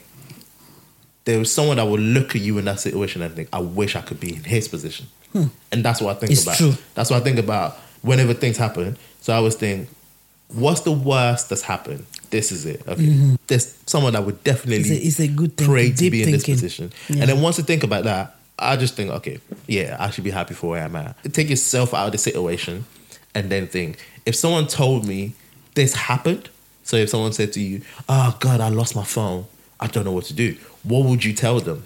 there 1.24 1.38
was 1.38 1.52
someone 1.52 1.76
that 1.78 1.86
would 1.86 2.00
look 2.00 2.34
at 2.34 2.40
you 2.40 2.59
in 2.59 2.64
that 2.66 2.80
situation 2.80 3.22
and 3.22 3.34
think, 3.34 3.48
I 3.52 3.59
wish 3.61 3.96
I 3.96 4.00
could 4.00 4.20
be 4.20 4.34
in 4.36 4.44
his 4.44 4.68
position. 4.68 5.06
And 5.34 5.84
that's 5.84 6.00
what 6.00 6.16
I 6.16 6.18
think 6.18 6.30
Hmm. 6.30 6.32
It's 6.32 6.42
about. 6.44 6.56
true. 6.56 6.74
That's 6.94 7.10
what 7.10 7.20
I 7.20 7.24
think 7.24 7.38
about 7.38 7.76
whenever 8.02 8.34
things 8.34 8.56
happen. 8.56 8.96
So 9.20 9.32
I 9.32 9.36
always 9.36 9.54
think, 9.54 9.88
what's 10.48 10.80
the 10.80 10.92
worst 10.92 11.48
that's 11.50 11.62
happened? 11.62 12.06
This 12.30 12.52
is 12.52 12.66
it. 12.66 12.82
Okay. 12.86 13.36
There's 13.46 13.74
someone 13.86 14.12
that 14.14 14.24
would 14.24 14.42
definitely 14.44 14.84
Mm-hmm. 14.84 14.92
It's 15.06 15.18
a- 15.20 15.24
it's 15.24 15.32
a 15.32 15.34
good 15.34 15.56
thing, 15.56 15.66
pray 15.66 15.92
to 15.92 16.10
be 16.10 16.22
in 16.22 16.30
this 16.32 16.44
position. 16.44 16.92
Yeah. 17.08 17.20
And 17.20 17.28
then 17.30 17.40
once 17.42 17.58
you 17.58 17.64
think 17.64 17.82
about 17.84 18.04
that, 18.04 18.36
I 18.58 18.76
just 18.76 18.94
think, 18.94 19.10
okay, 19.10 19.38
yeah, 19.66 19.96
I 20.00 20.10
should 20.10 20.24
be 20.24 20.30
happy 20.30 20.54
for 20.54 20.70
where 20.70 20.82
I'm 20.82 20.96
at. 20.96 21.16
Take 21.32 21.48
yourself 21.50 21.94
out 21.94 22.06
of 22.06 22.12
the 22.12 22.18
situation 22.18 22.86
and 23.34 23.50
then 23.50 23.66
think, 23.68 23.98
if 24.26 24.34
someone 24.34 24.66
told 24.66 25.06
me 25.06 25.34
this 25.74 25.94
happened, 25.94 26.48
so 26.82 26.96
if 26.96 27.08
someone 27.10 27.32
said 27.32 27.52
to 27.52 27.60
you, 27.60 27.82
oh 28.08 28.36
God, 28.40 28.60
I 28.60 28.68
lost 28.70 28.96
my 28.96 29.04
phone, 29.04 29.44
I 29.78 29.86
don't 29.86 30.04
know 30.04 30.12
what 30.12 30.24
to 30.24 30.34
do, 30.34 30.56
what 30.82 31.04
would 31.04 31.24
you 31.24 31.32
tell 31.34 31.60
them? 31.60 31.84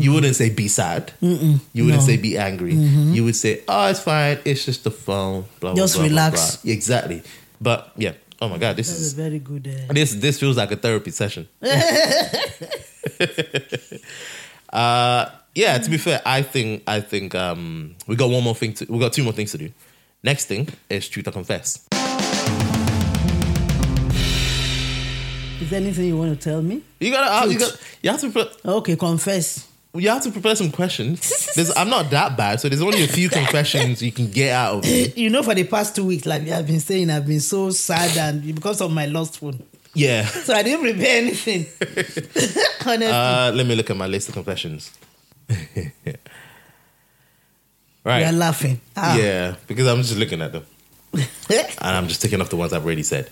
You 0.00 0.12
wouldn't 0.12 0.36
say 0.36 0.48
be 0.50 0.68
sad. 0.68 1.12
You 1.20 1.28
wouldn't 1.38 1.74
No. 1.74 1.84
Mm-hmm. 1.84 2.00
say 2.00 2.16
be 2.16 2.38
angry. 2.38 2.72
You 2.74 3.24
would 3.24 3.34
say, 3.34 3.62
oh, 3.66 3.88
it's 3.88 3.98
fine. 4.00 4.38
It's 4.44 4.64
just 4.64 4.84
the 4.84 4.92
phone. 4.92 5.44
Blah, 5.58 5.74
Just 5.74 5.96
blah, 5.96 6.04
relax. 6.04 6.56
blah. 6.58 6.72
Exactly. 6.72 7.22
But 7.60 7.92
yeah. 7.96 8.12
Oh 8.40 8.48
my 8.48 8.58
God, 8.58 8.76
this 8.76 8.86
That's 8.86 9.00
is 9.00 9.12
a 9.14 9.16
very 9.16 9.40
good. 9.40 9.66
Uh, 9.66 9.92
this 9.92 10.14
this 10.14 10.38
feels 10.38 10.56
like 10.56 10.70
a 10.70 10.76
therapy 10.76 11.10
session. 11.10 11.48
uh, 14.72 15.26
yeah, 15.56 15.78
to 15.78 15.90
be 15.90 15.98
fair, 15.98 16.22
I 16.24 16.42
think 16.42 16.84
I 16.86 17.00
think 17.00 17.34
um, 17.34 17.96
we 18.06 18.14
got 18.14 18.30
one 18.30 18.44
more 18.44 18.54
thing 18.54 18.74
to 18.74 18.86
we 18.88 19.00
got 19.00 19.12
two 19.12 19.24
more 19.24 19.32
things 19.32 19.50
to 19.52 19.58
do. 19.58 19.70
Next 20.22 20.44
thing 20.46 20.68
is 20.88 21.08
truth 21.08 21.26
or 21.26 21.32
confess. 21.32 21.84
is 25.60 25.70
there 25.70 25.80
anything 25.80 26.04
you 26.06 26.16
want 26.16 26.38
to 26.40 26.48
tell 26.50 26.62
me? 26.62 26.82
You 27.00 27.10
gotta 27.10 27.44
uh, 27.46 27.50
you 27.50 27.58
got 27.58 27.76
you 28.02 28.10
have 28.10 28.20
to 28.20 28.50
Okay, 28.64 28.94
confess. 28.96 29.67
You 29.94 30.08
have 30.10 30.22
to 30.22 30.30
prepare 30.30 30.54
some 30.54 30.70
questions. 30.70 31.54
There's, 31.54 31.74
I'm 31.76 31.88
not 31.88 32.10
that 32.10 32.36
bad, 32.36 32.60
so 32.60 32.68
there's 32.68 32.82
only 32.82 33.02
a 33.04 33.08
few 33.08 33.28
confessions 33.28 34.02
you 34.02 34.12
can 34.12 34.30
get 34.30 34.52
out 34.52 34.84
of. 34.84 35.16
You 35.16 35.30
know, 35.30 35.42
for 35.42 35.54
the 35.54 35.64
past 35.64 35.96
two 35.96 36.04
weeks, 36.04 36.26
like 36.26 36.46
I've 36.48 36.66
been 36.66 36.80
saying, 36.80 37.10
I've 37.10 37.26
been 37.26 37.40
so 37.40 37.70
sad 37.70 38.16
and 38.16 38.54
because 38.54 38.80
of 38.80 38.92
my 38.92 39.06
lost 39.06 39.38
phone. 39.38 39.62
Yeah. 39.94 40.26
So 40.48 40.54
I 40.54 40.62
didn't 40.62 40.82
prepare 40.82 41.18
anything. 41.18 41.66
Uh, 42.88 43.52
let 43.54 43.66
me 43.66 43.74
look 43.74 43.90
at 43.90 43.96
my 43.98 44.06
list 44.06 44.28
of 44.28 44.34
confessions. 44.34 44.90
right. 48.02 48.22
are 48.22 48.32
laughing. 48.32 48.80
Ah. 48.96 49.14
Yeah, 49.14 49.56
because 49.66 49.86
I'm 49.86 49.98
just 49.98 50.16
looking 50.16 50.40
at 50.40 50.52
them. 50.52 50.64
and 51.12 51.68
I'm 51.82 52.08
just 52.08 52.22
taking 52.22 52.40
off 52.40 52.48
the 52.48 52.56
ones 52.56 52.72
I've 52.72 52.82
already 52.84 53.02
said. 53.02 53.28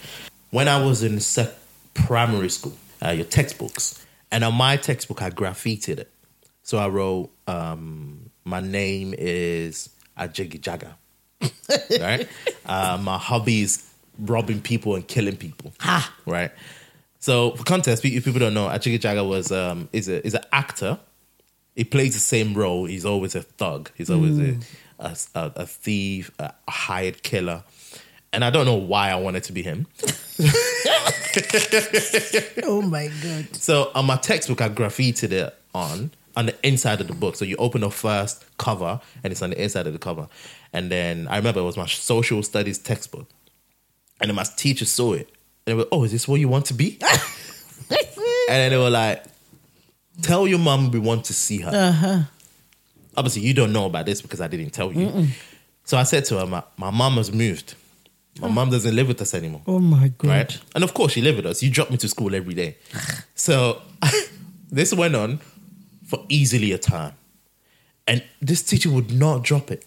When 0.51 0.69
I 0.69 0.85
was 0.85 1.03
in 1.03 1.21
sec- 1.21 1.55
primary 1.95 2.51
school, 2.51 2.75
uh, 3.03 3.13
your 3.13 3.25
textbooks, 3.25 4.05
and 4.31 4.45
on 4.45 4.53
my 4.53 4.77
textbook, 4.77 5.23
I 5.23 5.31
graffitied 5.31 5.99
it. 6.01 6.11
So 6.67 6.77
I 6.79 6.89
wrote, 6.89 7.31
um, 7.47 8.31
"My 8.45 8.61
name 8.61 9.15
is 9.17 9.89
Ajigi 10.19 10.61
Jaga." 10.61 10.95
right? 12.01 12.29
Uh, 12.67 12.99
my 13.01 13.19
hobby 13.19 13.63
is 13.63 13.89
robbing 14.19 14.61
people 14.61 14.97
and 14.97 15.07
killing 15.07 15.37
people. 15.37 15.73
Ah. 15.81 16.13
Right. 16.27 16.51
So 17.21 17.53
for 17.53 17.63
context, 17.63 18.05
if 18.05 18.25
people 18.25 18.41
don't 18.41 18.53
know, 18.53 18.67
Ajigi 18.67 18.99
Jaga 18.99 19.27
was 19.27 19.53
um, 19.53 19.89
is 19.93 20.09
a 20.09 20.27
is 20.27 20.35
an 20.35 20.43
actor. 20.51 20.99
He 21.77 21.85
plays 21.85 22.15
the 22.15 22.21
same 22.21 22.55
role. 22.55 22.87
He's 22.87 23.07
always 23.07 23.37
a 23.37 23.43
thug. 23.43 23.93
He's 23.95 24.11
always 24.11 24.41
a, 24.41 24.59
a, 24.99 25.17
a, 25.37 25.53
a 25.57 25.67
thief, 25.67 26.33
a 26.41 26.53
hired 26.69 27.23
killer. 27.23 27.63
And 28.33 28.45
I 28.45 28.51
don't 28.51 28.67
know 28.67 28.75
why 28.75 29.11
I 29.11 29.17
wanted 29.17 29.45
to 29.45 29.53
be 29.53 29.63
him. 29.63 29.87
oh 32.65 32.83
my 32.83 33.09
God. 33.23 33.55
So 33.55 33.93
on 33.95 34.07
my 34.07 34.17
textbook, 34.17 34.63
I 34.63 34.71
graffitied 34.71 35.33
it 35.33 35.55
on 35.75 36.11
on 36.37 36.47
the 36.47 36.67
inside 36.67 37.01
of 37.01 37.09
the 37.09 37.15
book. 37.15 37.35
So 37.35 37.45
you 37.45 37.57
open 37.57 37.81
the 37.81 37.91
first 37.91 38.45
cover, 38.59 39.01
and 39.25 39.33
it's 39.33 39.43
on 39.43 39.51
the 39.51 39.63
inside 39.63 39.87
of 39.87 39.93
the 39.95 39.99
cover. 39.99 40.29
And 40.73 40.91
then 40.91 41.27
I 41.29 41.37
remember 41.39 41.61
it 41.61 41.65
was 41.65 41.77
my 41.77 41.87
social 41.87 42.43
studies 42.43 42.79
textbook, 42.79 43.29
and 44.21 44.29
then 44.29 44.37
my 44.37 44.45
teacher 44.57 44.85
saw 44.85 45.15
it, 45.15 45.29
and 45.67 45.67
they 45.67 45.75
were, 45.75 45.89
"Oh, 45.91 46.05
is 46.05 46.13
this 46.13 46.29
what 46.29 46.39
you 46.41 46.49
want 46.49 46.67
to 46.67 46.75
be?" 46.75 46.99
and 47.91 47.99
then 48.49 48.71
they 48.71 48.77
were 48.77 48.91
like, 48.91 49.25
"Tell 50.23 50.47
your 50.47 50.59
mom 50.59 50.91
we 50.91 50.99
want 50.99 51.25
to 51.27 51.33
see 51.33 51.59
her." 51.63 51.71
Uh-huh. 51.75 52.23
Obviously, 53.17 53.43
you 53.43 53.55
don't 53.55 53.73
know 53.73 53.87
about 53.87 54.05
this 54.05 54.21
because 54.21 54.41
I 54.43 54.47
didn't 54.47 54.71
tell 54.71 54.93
you. 54.93 55.29
So 55.85 55.97
I 55.97 56.03
said 56.03 56.25
to 56.27 56.39
her, 56.39 56.47
"My, 56.47 56.63
my 56.77 56.91
mom 56.91 57.15
has 57.15 57.33
moved. 57.33 57.75
My 58.39 58.49
mom 58.49 58.69
doesn't 58.69 58.95
live 58.95 59.09
with 59.09 59.23
us 59.23 59.33
anymore." 59.33 59.63
Oh 59.67 59.79
my 59.79 60.09
God. 60.19 60.29
right? 60.29 60.61
And 60.75 60.85
of 60.85 60.93
course, 60.93 61.13
she 61.13 61.23
lived 61.23 61.39
with 61.39 61.47
us. 61.47 61.63
You 61.63 61.71
dropped 61.71 61.91
me 61.91 61.97
to 61.99 62.09
school 62.09 62.35
every 62.35 62.55
day. 62.55 62.77
So 63.39 63.83
this 64.71 64.93
went 64.93 65.15
on 65.15 65.41
for 66.07 66.25
easily 66.29 66.73
a 66.73 66.79
time. 66.79 67.13
And 68.09 68.23
this 68.41 68.63
teacher 68.63 68.91
would 68.91 69.13
not 69.13 69.43
drop 69.43 69.71
it. 69.71 69.85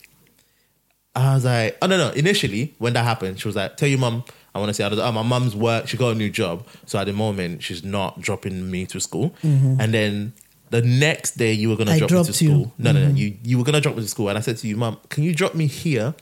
I 1.15 1.34
was 1.34 1.45
like, 1.45 1.78
oh, 1.82 1.88
no, 1.88 1.97
no. 1.97 2.09
Initially, 2.11 2.76
when 2.78 2.93
that 2.93 3.03
happened, 3.03 3.39
she 3.39 3.47
was 3.47 3.55
like, 3.55 3.78
tell 3.78 3.89
your 3.89 3.97
mum, 3.99 4.24
I 4.53 4.59
want 4.59 4.70
to 4.70 4.74
say, 4.74 4.84
I 4.84 4.89
was 4.89 4.99
like, 4.99 5.07
oh, 5.07 5.11
my 5.11 5.24
mum's 5.24 5.55
work, 5.55 5.88
she 5.88 5.97
got 5.97 6.09
a 6.09 6.15
new 6.15 6.30
job. 6.30 6.65
So 6.86 6.99
at 6.99 7.05
the 7.05 7.13
moment, 7.13 7.63
she's 7.63 7.84
not 7.84 8.22
dropping 8.22 8.70
me 8.70 8.86
to 8.88 8.99
school. 8.99 9.32
Mm-hmm. 9.43 9.82
And 9.82 9.93
then 9.93 10.34
the 10.70 10.82
next 10.82 11.38
day, 11.38 11.51
you 11.53 11.70
were 11.70 11.76
going 11.76 11.88
to 11.88 11.97
drop 12.05 12.28
me 12.28 12.34
to 12.34 12.45
you. 12.45 12.51
school. 12.51 12.74
No, 12.78 12.91
no, 12.91 12.99
no. 12.99 13.07
Mm-hmm. 13.07 13.15
You, 13.17 13.38
you 13.43 13.57
were 13.57 13.63
going 13.63 13.74
to 13.76 13.82
drop 13.82 13.95
me 13.95 14.01
to 14.03 14.07
school. 14.07 14.30
And 14.30 14.38
I 14.38 14.41
said 14.41 14.57
to 14.57 14.67
you, 14.67 14.78
mum, 14.78 14.99
can 15.09 15.24
you 15.24 15.34
drop 15.34 15.55
me 15.55 15.65
here? 15.67 16.13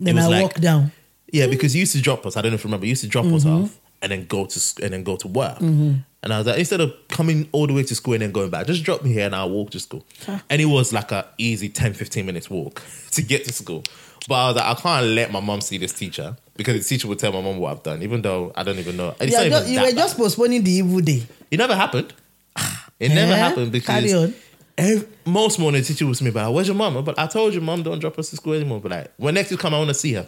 Then 0.00 0.18
I 0.18 0.26
like- 0.26 0.42
walk 0.42 0.54
down. 0.54 0.92
Yeah, 1.32 1.48
because 1.48 1.74
you 1.74 1.80
used 1.80 1.92
to 1.96 2.00
drop 2.02 2.24
us. 2.26 2.36
I 2.36 2.42
don't 2.42 2.52
know 2.52 2.56
if 2.56 2.62
you 2.64 2.68
remember. 2.68 2.86
You 2.86 2.90
used 2.90 3.02
to 3.02 3.08
drop 3.08 3.24
us 3.26 3.44
Mm-hmm. 3.44 3.64
off 3.64 3.80
and 4.02 4.12
then 4.12 4.26
go 4.26 4.46
to 4.46 4.60
and 4.84 4.92
then 4.92 5.02
go 5.02 5.16
to 5.16 5.26
work. 5.28 5.58
Mm-hmm. 5.58 5.94
And 6.24 6.32
I 6.32 6.38
was 6.38 6.46
like, 6.46 6.58
instead 6.58 6.80
of 6.80 6.92
coming 7.08 7.48
all 7.52 7.66
the 7.68 7.74
way 7.74 7.82
to 7.84 7.94
school 7.94 8.14
and 8.14 8.22
then 8.22 8.32
going 8.32 8.48
back, 8.50 8.66
just 8.66 8.82
drop 8.82 9.04
me 9.04 9.12
here 9.12 9.26
and 9.26 9.36
I'll 9.36 9.50
walk 9.50 9.70
to 9.72 9.78
school. 9.78 10.04
And 10.50 10.60
it 10.60 10.64
was 10.64 10.92
like 10.92 11.12
a 11.12 11.28
easy 11.38 11.68
10, 11.68 11.92
15 11.92 12.24
minutes 12.26 12.48
walk 12.50 12.82
to 13.12 13.22
get 13.22 13.44
to 13.44 13.52
school. 13.52 13.84
But 14.26 14.34
I 14.34 14.46
was 14.48 14.56
like, 14.56 14.64
I 14.64 14.80
can't 14.80 15.06
let 15.08 15.30
my 15.30 15.40
mom 15.40 15.60
see 15.60 15.76
this 15.76 15.92
teacher 15.92 16.34
because 16.56 16.82
the 16.82 16.88
teacher 16.88 17.06
will 17.08 17.16
tell 17.16 17.30
my 17.30 17.42
mom 17.42 17.58
what 17.58 17.72
I've 17.72 17.82
done, 17.82 18.02
even 18.02 18.22
though 18.22 18.52
I 18.56 18.62
don't 18.62 18.78
even 18.78 18.96
know. 18.96 19.14
It's 19.20 19.32
You, 19.32 19.36
not 19.38 19.42
are 19.42 19.46
even 19.46 19.50
just, 19.52 19.68
you 19.70 19.80
were 19.80 19.86
bad. 19.86 19.96
just 19.96 20.16
postponing 20.16 20.64
the 20.64 20.70
evil 20.70 21.00
day. 21.00 21.26
It 21.50 21.58
never 21.58 21.76
happened. 21.76 22.12
It 22.98 23.08
never 23.10 23.32
Eh? 23.32 23.36
happened 23.36 23.70
because 23.72 23.86
Carry 23.86 24.14
on. 24.14 24.34
ev- 24.78 25.06
most 25.26 25.58
morning 25.58 25.82
the 25.82 25.86
teacher 25.88 26.06
was 26.06 26.22
me 26.22 26.30
about 26.30 26.54
where's 26.54 26.68
your 26.68 26.76
mom? 26.76 27.04
But 27.04 27.18
I 27.18 27.26
told 27.26 27.52
you, 27.52 27.60
mom, 27.60 27.82
don't 27.82 27.98
drop 27.98 28.18
us 28.18 28.30
to 28.30 28.36
school 28.36 28.54
anymore. 28.54 28.80
But 28.80 28.92
like, 28.92 29.12
when 29.18 29.34
next 29.34 29.50
you 29.50 29.56
come, 29.58 29.74
I 29.74 29.78
want 29.78 29.88
to 29.88 29.94
see 29.94 30.12
her. 30.14 30.26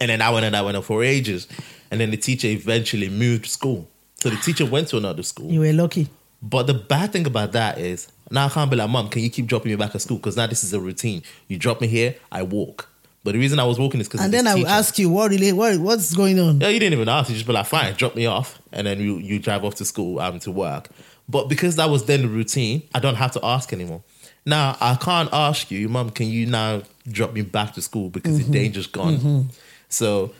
And 0.00 0.08
then 0.08 0.22
I 0.22 0.30
went 0.30 0.46
and 0.46 0.56
I 0.56 0.62
went 0.62 0.76
on 0.76 0.82
for 0.84 1.02
ages, 1.04 1.46
and 1.90 2.00
then 2.00 2.10
the 2.12 2.16
teacher 2.16 2.48
eventually 2.48 3.10
moved 3.10 3.46
school. 3.46 3.88
So 4.20 4.30
the 4.30 4.36
teacher 4.36 4.66
went 4.66 4.88
to 4.88 4.96
another 4.98 5.22
school. 5.22 5.50
You 5.50 5.60
were 5.60 5.72
lucky. 5.72 6.08
But 6.42 6.66
the 6.66 6.74
bad 6.74 7.12
thing 7.12 7.26
about 7.26 7.52
that 7.52 7.78
is 7.78 8.08
now 8.30 8.46
I 8.46 8.48
can't 8.48 8.70
be 8.70 8.76
like, 8.76 8.88
mom, 8.90 9.08
can 9.08 9.22
you 9.22 9.30
keep 9.30 9.46
dropping 9.46 9.70
me 9.72 9.76
back 9.76 9.94
at 9.94 10.00
school? 10.02 10.16
Because 10.18 10.36
now 10.36 10.46
this 10.46 10.62
is 10.64 10.72
a 10.72 10.80
routine. 10.80 11.22
You 11.48 11.58
drop 11.58 11.80
me 11.80 11.86
here, 11.86 12.14
I 12.32 12.42
walk. 12.42 12.88
But 13.22 13.32
the 13.32 13.38
reason 13.38 13.58
I 13.58 13.64
was 13.64 13.78
walking 13.78 14.00
is 14.00 14.08
because 14.08 14.22
And 14.24 14.32
then 14.32 14.46
I 14.46 14.54
will 14.54 14.66
ask 14.66 14.98
you, 14.98 15.10
what 15.10 15.30
really, 15.30 15.52
what, 15.52 15.78
what's 15.78 16.14
going 16.14 16.38
on? 16.40 16.60
yeah, 16.60 16.68
you 16.68 16.80
didn't 16.80 16.94
even 16.94 17.08
ask. 17.10 17.28
You 17.28 17.34
just 17.34 17.46
be 17.46 17.52
like, 17.52 17.66
fine, 17.66 17.92
drop 17.94 18.14
me 18.16 18.24
off, 18.24 18.58
and 18.72 18.86
then 18.86 18.98
you 19.00 19.18
you 19.18 19.38
drive 19.38 19.62
off 19.64 19.74
to 19.76 19.84
school, 19.84 20.18
um, 20.20 20.38
to 20.40 20.50
work. 20.50 20.88
But 21.28 21.48
because 21.50 21.76
that 21.76 21.90
was 21.90 22.06
then 22.06 22.22
the 22.22 22.28
routine, 22.28 22.82
I 22.94 22.98
don't 23.00 23.16
have 23.16 23.32
to 23.32 23.40
ask 23.44 23.72
anymore. 23.74 24.02
Now 24.46 24.76
I 24.80 24.94
can't 24.94 25.28
ask 25.34 25.70
you, 25.70 25.90
mom, 25.90 26.08
can 26.10 26.28
you 26.28 26.46
now 26.46 26.82
drop 27.06 27.34
me 27.34 27.42
back 27.42 27.74
to 27.74 27.82
school 27.82 28.08
because 28.08 28.38
Mm-hmm. 28.38 28.50
the 28.52 28.58
danger's 28.58 28.86
gone. 28.86 29.50
So 29.90 30.32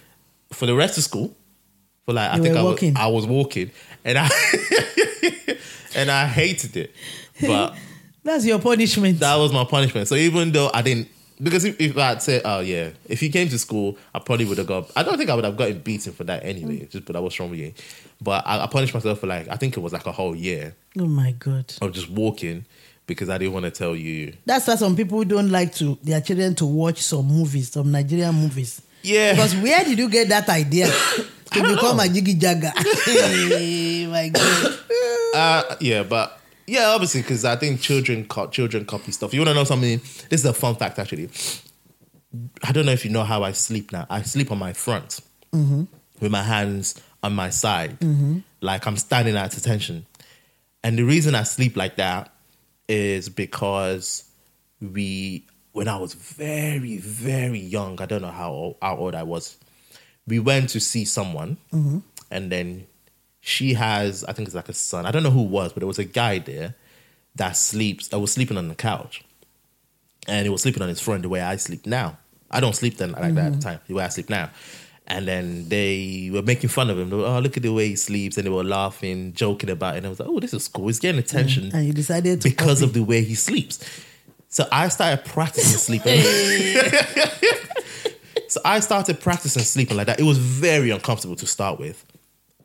for 0.51 0.65
the 0.65 0.75
rest 0.75 0.97
of 0.97 1.05
school, 1.05 1.37
for 2.11 2.15
like 2.15 2.31
I 2.31 2.39
think 2.39 2.57
I 2.57 2.63
was, 2.63 2.73
walking. 2.73 2.97
I 2.97 3.07
was 3.07 3.27
walking, 3.27 3.71
and 4.05 4.19
I 4.19 4.29
and 5.95 6.11
I 6.11 6.27
hated 6.27 6.77
it, 6.77 6.95
but 7.41 7.75
That's 8.23 8.45
your 8.45 8.59
punishment. 8.59 9.21
that 9.21 9.37
was 9.37 9.53
my 9.53 9.65
punishment. 9.65 10.09
So 10.09 10.15
even 10.15 10.53
though 10.53 10.71
I 10.75 10.83
didn't, 10.83 11.09
because 11.43 11.65
if, 11.65 11.81
if 11.81 11.97
I'd 11.97 12.21
say, 12.21 12.43
oh 12.45 12.61
yeah, 12.61 12.91
if 13.07 13.23
you 13.23 13.31
came 13.31 13.49
to 13.49 13.59
school, 13.59 13.97
I 14.15 14.19
probably 14.19 14.45
would 14.45 14.59
have 14.59 14.67
got. 14.67 14.91
I 14.97 15.03
don't 15.03 15.17
think 15.17 15.31
I 15.31 15.35
would 15.35 15.45
have 15.45 15.57
gotten 15.57 15.79
beaten 15.79 16.13
for 16.13 16.25
that 16.25 16.45
anyway. 16.45 16.81
Mm. 16.81 16.91
Just 16.91 17.05
but 17.05 17.17
I 17.17 17.21
was 17.21 17.39
wrong 17.39 17.51
with 17.51 17.61
you. 17.61 17.73
But 18.21 18.47
I, 18.47 18.65
I 18.65 18.67
punished 18.67 18.93
myself 18.93 19.21
for 19.21 19.27
like 19.27 19.49
I 19.49 19.57
think 19.57 19.77
it 19.77 19.81
was 19.81 19.93
like 19.93 20.07
a 20.07 20.13
whole 20.13 20.35
year 20.35 20.75
oh 20.99 21.07
my 21.07 21.33
God. 21.33 21.73
of 21.81 21.93
just 21.93 22.11
walking 22.11 22.67
because 23.07 23.29
I 23.29 23.39
didn't 23.39 23.55
want 23.55 23.65
to 23.65 23.71
tell 23.71 23.97
you. 23.97 24.35
That's 24.45 24.67
why 24.67 24.75
some 24.75 24.97
people 24.97 25.25
don't 25.25 25.51
like 25.51 25.75
to 25.77 25.99
their 26.03 26.21
children 26.21 26.55
to 26.57 26.67
watch 26.67 27.03
some 27.03 27.27
movies, 27.27 27.71
some 27.73 27.91
Nigerian 27.91 28.35
movies. 28.35 28.83
Yeah. 29.03 29.33
Because 29.33 29.57
where 29.57 29.85
did 29.85 29.99
you 29.99 30.09
get 30.09 30.29
that 30.29 30.49
idea 30.49 30.87
to 31.53 31.63
become 31.63 31.97
know. 31.97 32.03
a 32.03 32.09
jiggy 32.09 32.35
jagger? 32.35 32.73
hey, 33.05 34.07
my 34.07 34.29
God. 34.29 34.79
Uh, 35.35 35.77
yeah, 35.81 36.03
but 36.03 36.41
yeah, 36.67 36.89
obviously 36.89 37.23
because 37.23 37.45
I 37.45 37.57
think 37.57 37.81
children 37.81 38.27
co- 38.27 38.49
children 38.49 38.85
copy 38.85 39.13
stuff. 39.13 39.33
You 39.33 39.41
want 39.41 39.49
to 39.49 39.55
know 39.55 39.65
something? 39.65 39.99
This 40.29 40.41
is 40.41 40.45
a 40.45 40.53
fun 40.53 40.77
fact 40.77 40.99
actually. 40.99 41.29
I 42.63 42.73
don't 42.73 42.87
know 42.87 42.93
if 42.93 43.05
you 43.05 43.11
know 43.11 43.25
how 43.25 43.43
I 43.43 43.53
sleep 43.53 43.91
now. 43.93 44.07
I 44.09 44.23
sleep 44.23 44.53
on 44.53 44.59
my 44.59 44.73
front 44.73 45.21
with 45.53 46.31
my 46.31 46.43
hands 46.43 47.01
on 47.23 47.35
my 47.35 47.51
side, 47.51 47.99
like 48.61 48.87
I'm 48.87 48.97
standing 48.97 49.37
at 49.37 49.57
attention. 49.57 50.07
And 50.85 50.97
the 50.97 51.03
reason 51.03 51.35
I 51.35 51.43
sleep 51.43 51.77
like 51.77 51.97
that 51.97 52.33
is 52.89 53.29
because 53.29 54.25
we, 54.81 55.45
when 55.73 55.89
I 55.89 55.97
was 55.97 56.15
very, 56.15 56.97
very 56.99 57.61
young, 57.61 58.01
I 58.01 58.07
don't 58.07 58.23
know 58.23 58.31
how 58.31 58.51
old, 58.51 58.77
how 58.83 58.97
old 58.97 59.15
I 59.15 59.23
was, 59.23 59.57
we 60.27 60.39
went 60.39 60.71
to 60.71 60.81
see 60.81 61.05
someone, 61.05 61.57
mm-hmm. 61.73 61.99
and 62.31 62.51
then 62.51 62.87
she 63.41 63.75
has, 63.75 64.25
I 64.25 64.33
think 64.33 64.49
it's 64.49 64.55
like 64.55 64.69
a 64.69 64.75
son. 64.75 65.07
I 65.07 65.11
don't 65.11 65.23
know 65.23 65.31
who 65.31 65.45
it 65.45 65.51
was, 65.51 65.73
but 65.73 65.81
there 65.81 65.87
was 65.87 65.99
a 65.99 66.05
guy 66.05 66.39
there 66.39 66.75
that 67.37 67.57
sleeps. 67.57 68.13
I 68.13 68.17
was 68.17 68.33
sleeping 68.33 68.59
on 68.59 68.69
the 68.69 68.75
couch, 68.75 69.25
and 70.29 70.45
he 70.45 70.51
was 70.51 70.63
sleeping 70.63 70.83
on 70.83 70.89
his 70.89 71.01
friend 71.01 71.25
the 71.25 71.29
way 71.29 71.41
I 71.41 71.57
sleep 71.57 71.87
now. 71.87 72.19
I 72.51 72.61
don't 72.61 72.75
sleep 72.75 72.97
then 72.97 73.13
like 73.13 73.23
that 73.23 73.29
at 73.29 73.35
the 73.35 73.41
mm-hmm. 73.43 73.61
time. 73.61 73.81
The 73.87 73.95
way 73.95 74.05
I 74.05 74.09
sleep 74.09 74.29
now. 74.29 74.51
And 75.07 75.27
then 75.27 75.69
they 75.69 76.31
were 76.33 76.43
making 76.43 76.71
fun 76.71 76.91
of 76.91 76.99
him. 76.99 77.11
They 77.11 77.17
were, 77.17 77.27
oh, 77.27 77.41
look 77.41 77.57
at 77.57 77.63
the 77.63 77.73
way 77.73 77.89
he 77.89 77.97
sleeps, 77.97 78.37
and 78.37 78.47
they 78.47 78.51
were 78.51 78.63
laughing, 78.65 79.33
joking 79.33 79.71
about 79.71 79.95
it. 79.95 79.99
And 79.99 80.07
I 80.07 80.09
was 80.11 80.21
like, 80.21 80.29
oh, 80.29 80.39
this 80.39 80.53
is 80.53 80.69
cool. 80.69 80.87
He's 80.87 81.01
getting 81.01 81.19
attention 81.19 81.71
And 81.75 81.87
you 81.87 81.93
decided 81.93 82.41
to 82.41 82.49
because 82.49 82.81
copy. 82.81 82.85
of 82.85 82.93
the 82.93 83.03
way 83.03 83.23
he 83.23 83.35
sleeps. 83.35 83.81
So 84.51 84.67
I 84.71 84.89
started 84.89 85.25
practicing 85.25 85.79
sleeping. 85.87 86.21
so 88.49 88.61
I 88.65 88.81
started 88.81 89.21
practicing 89.21 89.63
sleeping 89.63 89.97
like 89.97 90.09
that. 90.09 90.21
It 90.21 90.25
was 90.25 90.39
very 90.39 90.91
uncomfortable 90.91 91.37
to 91.37 91.47
start 91.47 91.79
with. 91.79 92.05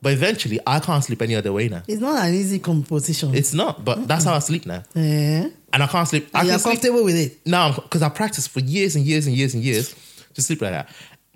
But 0.02 0.14
eventually, 0.14 0.60
I 0.68 0.80
can't 0.80 1.04
sleep 1.04 1.22
any 1.22 1.36
other 1.36 1.54
way 1.54 1.70
now. 1.70 1.84
It's 1.88 2.02
not 2.02 2.24
an 2.24 2.34
easy 2.34 2.60
composition. 2.60 3.34
It's 3.34 3.54
not, 3.54 3.86
but 3.86 4.08
that's 4.08 4.26
how 4.26 4.36
I 4.36 4.40
sleep 4.40 4.66
now. 4.66 4.84
Eh? 4.96 5.50
And 5.74 5.84
I 5.84 5.88
can't 5.88 6.08
sleep. 6.08 6.28
I 6.34 6.44
you're 6.44 6.52
can 6.52 6.60
sleep 6.60 6.82
comfortable 6.82 7.06
with 7.06 7.16
it. 7.16 7.38
now 7.46 7.74
because 7.74 8.02
I 8.04 8.10
practiced 8.10 8.50
for 8.50 8.60
years 8.60 8.96
and 8.96 9.06
years 9.06 9.26
and 9.26 9.36
years 9.36 9.54
and 9.56 9.64
years 9.64 9.96
to 10.34 10.42
sleep 10.42 10.62
like 10.62 10.72
that. 10.72 10.90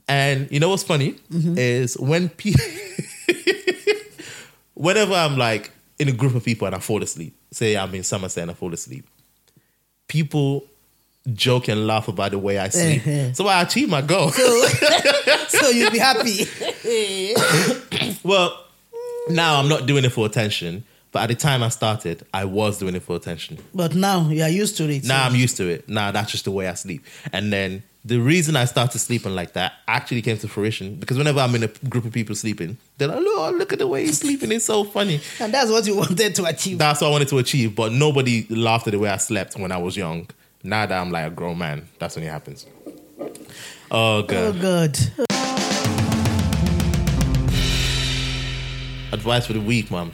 And 0.07 0.51
you 0.51 0.59
know 0.59 0.69
what's 0.69 0.83
funny 0.83 1.15
is 1.31 1.97
when 1.99 2.29
people, 2.29 2.63
whenever 4.73 5.13
I'm 5.13 5.37
like 5.37 5.71
in 5.99 6.09
a 6.09 6.11
group 6.11 6.35
of 6.35 6.43
people 6.43 6.65
and 6.67 6.75
I 6.75 6.79
fall 6.79 7.01
asleep, 7.03 7.35
say 7.51 7.77
I'm 7.77 7.93
in 7.93 8.03
Somerset 8.03 8.43
and 8.43 8.51
I 8.51 8.53
fall 8.55 8.73
asleep, 8.73 9.07
people 10.09 10.65
joke 11.33 11.69
and 11.69 11.87
laugh 11.87 12.07
about 12.09 12.31
the 12.31 12.39
way 12.39 12.57
I 12.57 12.67
sleep. 12.69 13.07
Eh-heh. 13.07 13.31
So 13.33 13.47
I 13.47 13.61
achieve 13.61 13.87
my 13.89 14.01
goal. 14.01 14.29
so 14.31 15.69
you'll 15.69 15.91
be 15.91 15.99
happy. 15.99 16.45
well, 18.23 18.65
now 19.29 19.59
I'm 19.59 19.69
not 19.69 19.85
doing 19.85 20.03
it 20.05 20.09
for 20.09 20.25
attention, 20.25 20.83
but 21.11 21.23
at 21.23 21.27
the 21.29 21.35
time 21.35 21.61
I 21.63 21.69
started, 21.69 22.25
I 22.33 22.45
was 22.45 22.79
doing 22.79 22.95
it 22.95 23.03
for 23.03 23.15
attention. 23.15 23.59
but 23.73 23.95
now 23.95 24.27
you 24.29 24.43
are 24.43 24.49
used 24.49 24.75
to 24.77 24.89
it. 24.89 25.05
Now 25.05 25.25
I'm 25.25 25.35
used 25.35 25.55
to 25.57 25.69
it. 25.69 25.87
Now 25.87 26.11
that's 26.11 26.31
just 26.31 26.45
the 26.45 26.51
way 26.51 26.67
I 26.67 26.73
sleep. 26.73 27.05
And 27.31 27.53
then 27.53 27.83
the 28.09 28.17
reason 28.17 28.55
I 28.55 28.65
started 28.65 28.97
sleeping 28.97 29.35
like 29.35 29.53
that 29.53 29.73
actually 29.87 30.23
came 30.23 30.37
to 30.39 30.47
fruition 30.47 30.95
because 30.95 31.15
whenever 31.17 31.39
I'm 31.39 31.53
in 31.53 31.63
a 31.63 31.67
group 31.67 32.05
of 32.05 32.11
people 32.11 32.33
sleeping, 32.33 32.77
they're 32.97 33.07
like, 33.07 33.19
"Look, 33.19 33.55
look 33.55 33.73
at 33.73 33.79
the 33.79 33.87
way 33.87 34.03
he's 34.03 34.17
sleeping. 34.17 34.51
It's 34.51 34.65
so 34.65 34.83
funny." 34.83 35.21
and 35.39 35.53
that's 35.53 35.69
what 35.69 35.85
you 35.85 35.95
wanted 35.95 36.33
to 36.35 36.45
achieve. 36.45 36.79
That's 36.79 37.01
what 37.01 37.07
I 37.07 37.11
wanted 37.11 37.27
to 37.27 37.37
achieve. 37.37 37.75
But 37.75 37.91
nobody 37.91 38.47
laughed 38.49 38.87
at 38.87 38.91
the 38.91 38.99
way 38.99 39.09
I 39.09 39.17
slept 39.17 39.55
when 39.57 39.71
I 39.71 39.77
was 39.77 39.95
young. 39.95 40.27
Now 40.63 40.87
that 40.87 40.99
I'm 40.99 41.11
like 41.11 41.27
a 41.27 41.29
grown 41.29 41.59
man, 41.59 41.87
that's 41.99 42.15
when 42.15 42.25
it 42.25 42.29
happens. 42.29 42.65
Oh 43.91 44.23
God. 44.23 44.33
oh 44.33 44.53
god! 44.53 44.97
God. 45.17 45.25
Advice 49.13 49.45
for 49.45 49.53
the 49.53 49.61
week, 49.61 49.91
mom. 49.91 50.11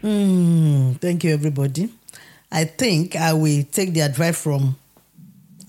Hmm, 0.00 0.92
thank 0.94 1.22
you, 1.22 1.32
everybody. 1.32 1.92
I 2.50 2.64
think 2.64 3.14
I 3.14 3.32
will 3.32 3.62
take 3.70 3.92
the 3.92 4.00
advice 4.00 4.42
from 4.42 4.76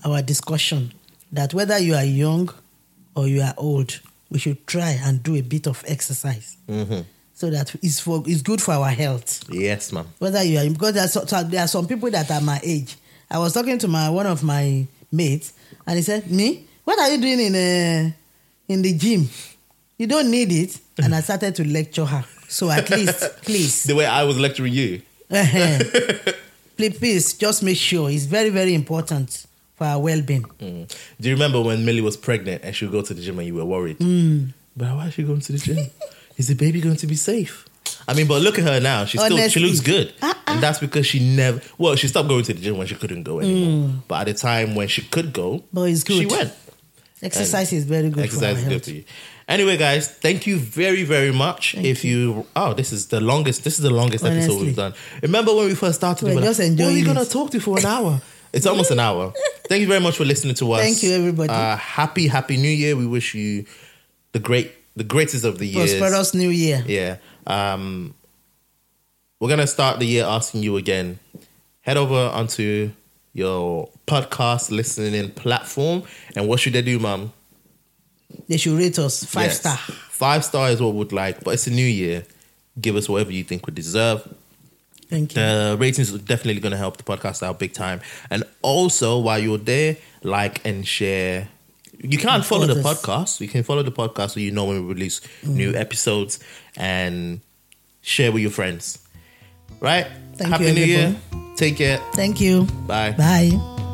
our 0.04 0.22
discussion 0.22 0.92
that 1.32 1.54
whether 1.54 1.78
you 1.78 1.94
are 1.94 2.04
young 2.04 2.50
or 3.14 3.26
you 3.28 3.42
are 3.42 3.54
old, 3.56 4.00
we 4.30 4.38
should 4.38 4.66
try 4.66 4.90
and 5.02 5.22
do 5.22 5.34
a 5.36 5.40
bit 5.42 5.66
of 5.66 5.82
exercise 5.86 6.56
so 7.34 7.50
that 7.50 7.74
it's 7.82 8.00
for 8.00 8.22
it's 8.26 8.42
good 8.42 8.60
for 8.60 8.72
our 8.74 8.90
health. 8.90 9.44
Yes, 9.50 9.92
ma'am. 9.92 10.06
Whether 10.18 10.42
you 10.42 10.58
are 10.58 10.68
because 10.68 10.94
there 10.94 11.04
are, 11.04 11.08
so, 11.08 11.24
so 11.24 11.42
there 11.44 11.62
are 11.62 11.68
some 11.68 11.86
people 11.86 12.10
that 12.10 12.30
are 12.30 12.40
my 12.40 12.60
age. 12.62 12.96
I 13.30 13.38
was 13.38 13.52
talking 13.52 13.78
to 13.78 13.88
my 13.88 14.08
one 14.10 14.26
of 14.26 14.42
my 14.42 14.86
mates, 15.12 15.52
and 15.86 15.96
he 15.96 16.02
said, 16.02 16.30
"Me, 16.30 16.64
what 16.84 16.98
are 16.98 17.10
you 17.10 17.18
doing 17.20 17.40
in 17.40 17.54
uh, 17.54 18.10
in 18.68 18.82
the 18.82 18.92
gym? 18.96 19.28
You 19.98 20.06
don't 20.06 20.30
need 20.30 20.50
it." 20.52 20.78
And 21.02 21.14
I 21.14 21.20
started 21.20 21.54
to 21.56 21.64
lecture 21.64 22.04
her. 22.04 22.24
So 22.48 22.70
at 22.70 22.90
least, 22.90 23.20
please, 23.42 23.84
The 23.84 23.94
way 23.94 24.06
I 24.06 24.24
was 24.24 24.38
lecturing 24.38 24.72
you. 24.72 25.02
uh-huh. 25.30 25.78
please, 26.76 26.98
please, 26.98 27.34
just 27.34 27.62
make 27.62 27.76
sure 27.76 28.10
it's 28.10 28.24
very, 28.24 28.48
very 28.50 28.74
important 28.74 29.46
for 29.78 29.84
our 29.84 30.00
well-being. 30.00 30.42
Mm. 30.42 30.94
Do 31.20 31.28
you 31.28 31.34
remember 31.34 31.62
when 31.62 31.84
Millie 31.84 32.00
was 32.00 32.16
pregnant 32.16 32.64
and 32.64 32.74
she 32.74 32.84
would 32.84 32.92
go 32.92 33.02
to 33.02 33.14
the 33.14 33.22
gym 33.22 33.38
and 33.38 33.46
you 33.46 33.54
were 33.54 33.64
worried? 33.64 33.98
Mm. 33.98 34.52
But 34.76 34.94
why 34.94 35.06
is 35.06 35.14
she 35.14 35.22
going 35.22 35.40
to 35.40 35.52
the 35.52 35.58
gym? 35.58 35.78
is 36.36 36.48
the 36.48 36.54
baby 36.54 36.80
going 36.80 36.96
to 36.96 37.06
be 37.06 37.14
safe? 37.14 37.64
I 38.06 38.14
mean, 38.14 38.26
but 38.26 38.42
look 38.42 38.58
at 38.58 38.64
her 38.64 38.80
now. 38.80 39.04
She's 39.04 39.22
still 39.22 39.48
she 39.48 39.60
looks 39.60 39.80
good, 39.80 40.12
Uh-uh. 40.20 40.34
and 40.46 40.62
that's 40.62 40.78
because 40.78 41.06
she 41.06 41.20
never. 41.20 41.60
Well, 41.78 41.94
she 41.96 42.08
stopped 42.08 42.28
going 42.28 42.44
to 42.44 42.54
the 42.54 42.60
gym 42.60 42.76
when 42.76 42.86
she 42.86 42.94
couldn't 42.96 43.22
go 43.22 43.40
anymore. 43.40 43.88
Mm. 43.88 43.98
But 44.08 44.28
at 44.28 44.32
the 44.32 44.34
time 44.34 44.74
when 44.74 44.88
she 44.88 45.02
could 45.02 45.32
go, 45.32 45.62
But 45.72 45.82
it's 45.82 46.04
good. 46.04 46.18
She 46.18 46.26
went. 46.26 46.52
Exercise 47.22 47.72
is 47.72 47.84
very 47.84 48.10
good 48.10 48.24
Exercise 48.24 48.54
for 48.54 48.58
is 48.58 48.64
good 48.64 48.72
health. 48.72 48.84
for 48.84 48.90
you. 48.90 49.04
Anyway, 49.48 49.76
guys, 49.76 50.10
thank 50.10 50.46
you 50.46 50.58
very, 50.58 51.04
very 51.04 51.32
much. 51.32 51.74
if 51.74 52.04
you, 52.04 52.46
oh, 52.54 52.74
this 52.74 52.92
is 52.92 53.08
the 53.08 53.20
longest. 53.20 53.64
This 53.64 53.78
is 53.78 53.82
the 53.82 53.90
longest 53.90 54.24
episode 54.24 54.60
we've 54.60 54.76
done. 54.76 54.94
Remember 55.22 55.54
when 55.54 55.66
we 55.66 55.74
first 55.74 55.96
started? 55.96 56.26
We're 56.26 56.30
we 56.34 56.36
were 56.36 56.42
just 56.42 56.60
like, 56.60 56.78
What 56.78 56.88
are 56.88 56.92
we 56.92 57.02
gonna 57.02 57.24
talk 57.24 57.50
to 57.52 57.60
for 57.60 57.78
an 57.78 57.86
hour? 57.86 58.20
It's 58.52 58.66
almost 58.66 58.90
an 58.90 59.00
hour. 59.00 59.32
Thank 59.68 59.82
you 59.82 59.86
very 59.86 60.00
much 60.00 60.16
for 60.16 60.24
listening 60.24 60.54
to 60.56 60.72
us. 60.72 60.80
Thank 60.80 61.02
you, 61.02 61.12
everybody. 61.12 61.50
Uh, 61.52 61.76
happy, 61.76 62.26
happy 62.28 62.56
New 62.56 62.68
Year. 62.70 62.96
We 62.96 63.06
wish 63.06 63.34
you 63.34 63.66
the 64.32 64.38
great, 64.38 64.72
the 64.96 65.04
greatest 65.04 65.44
of 65.44 65.58
the 65.58 65.66
years. 65.66 65.96
Prosperous 65.98 66.34
New 66.34 66.48
Year. 66.50 66.82
Yeah. 66.86 67.16
Um, 67.46 68.14
we're 69.40 69.48
gonna 69.50 69.66
start 69.66 69.98
the 70.00 70.06
year 70.06 70.24
asking 70.24 70.62
you 70.62 70.76
again. 70.76 71.18
Head 71.82 71.96
over 71.96 72.14
onto 72.34 72.90
your 73.34 73.88
podcast 74.06 74.70
listening 74.70 75.30
platform, 75.30 76.02
and 76.34 76.48
what 76.48 76.60
should 76.60 76.72
they 76.72 76.82
do, 76.82 76.98
Mum? 76.98 77.32
They 78.48 78.56
should 78.56 78.76
rate 78.78 78.98
us 78.98 79.24
five 79.24 79.46
Yes. 79.46 79.60
star. 79.60 79.76
Five 80.10 80.44
star 80.44 80.70
is 80.70 80.80
what 80.82 80.94
we'd 80.94 81.12
like, 81.12 81.44
but 81.44 81.54
it's 81.54 81.66
a 81.66 81.70
new 81.70 81.86
year. 81.86 82.24
Give 82.80 82.96
us 82.96 83.08
whatever 83.08 83.32
you 83.32 83.44
think 83.44 83.66
we 83.66 83.72
deserve. 83.72 84.26
Thank 85.08 85.34
you. 85.34 85.42
The 85.42 85.76
ratings 85.78 86.14
are 86.14 86.18
definitely 86.18 86.60
going 86.60 86.72
to 86.72 86.78
help 86.78 86.98
the 86.98 87.02
podcast 87.02 87.42
out 87.42 87.58
big 87.58 87.72
time. 87.72 88.00
And 88.30 88.44
also, 88.62 89.18
while 89.18 89.38
you're 89.38 89.58
there, 89.58 89.96
like 90.22 90.64
and 90.66 90.86
share. 90.86 91.48
You 91.98 92.18
can't 92.18 92.44
follow 92.44 92.66
the 92.66 92.80
podcast. 92.80 93.40
You 93.40 93.48
can 93.48 93.64
follow 93.64 93.82
the 93.82 93.90
podcast 93.90 94.30
so 94.30 94.40
you 94.40 94.52
know 94.52 94.66
when 94.66 94.86
we 94.86 94.92
release 94.92 95.20
new 95.42 95.72
mm. 95.72 95.80
episodes 95.80 96.38
and 96.76 97.40
share 98.02 98.30
with 98.30 98.42
your 98.42 98.52
friends. 98.52 98.98
Right? 99.80 100.06
Thank 100.34 100.50
Happy 100.50 100.66
you, 100.66 100.72
New 100.74 100.84
Year. 100.84 101.16
Take 101.56 101.78
care. 101.78 101.98
Thank 102.12 102.40
you. 102.40 102.64
Bye. 102.86 103.12
Bye. 103.12 103.86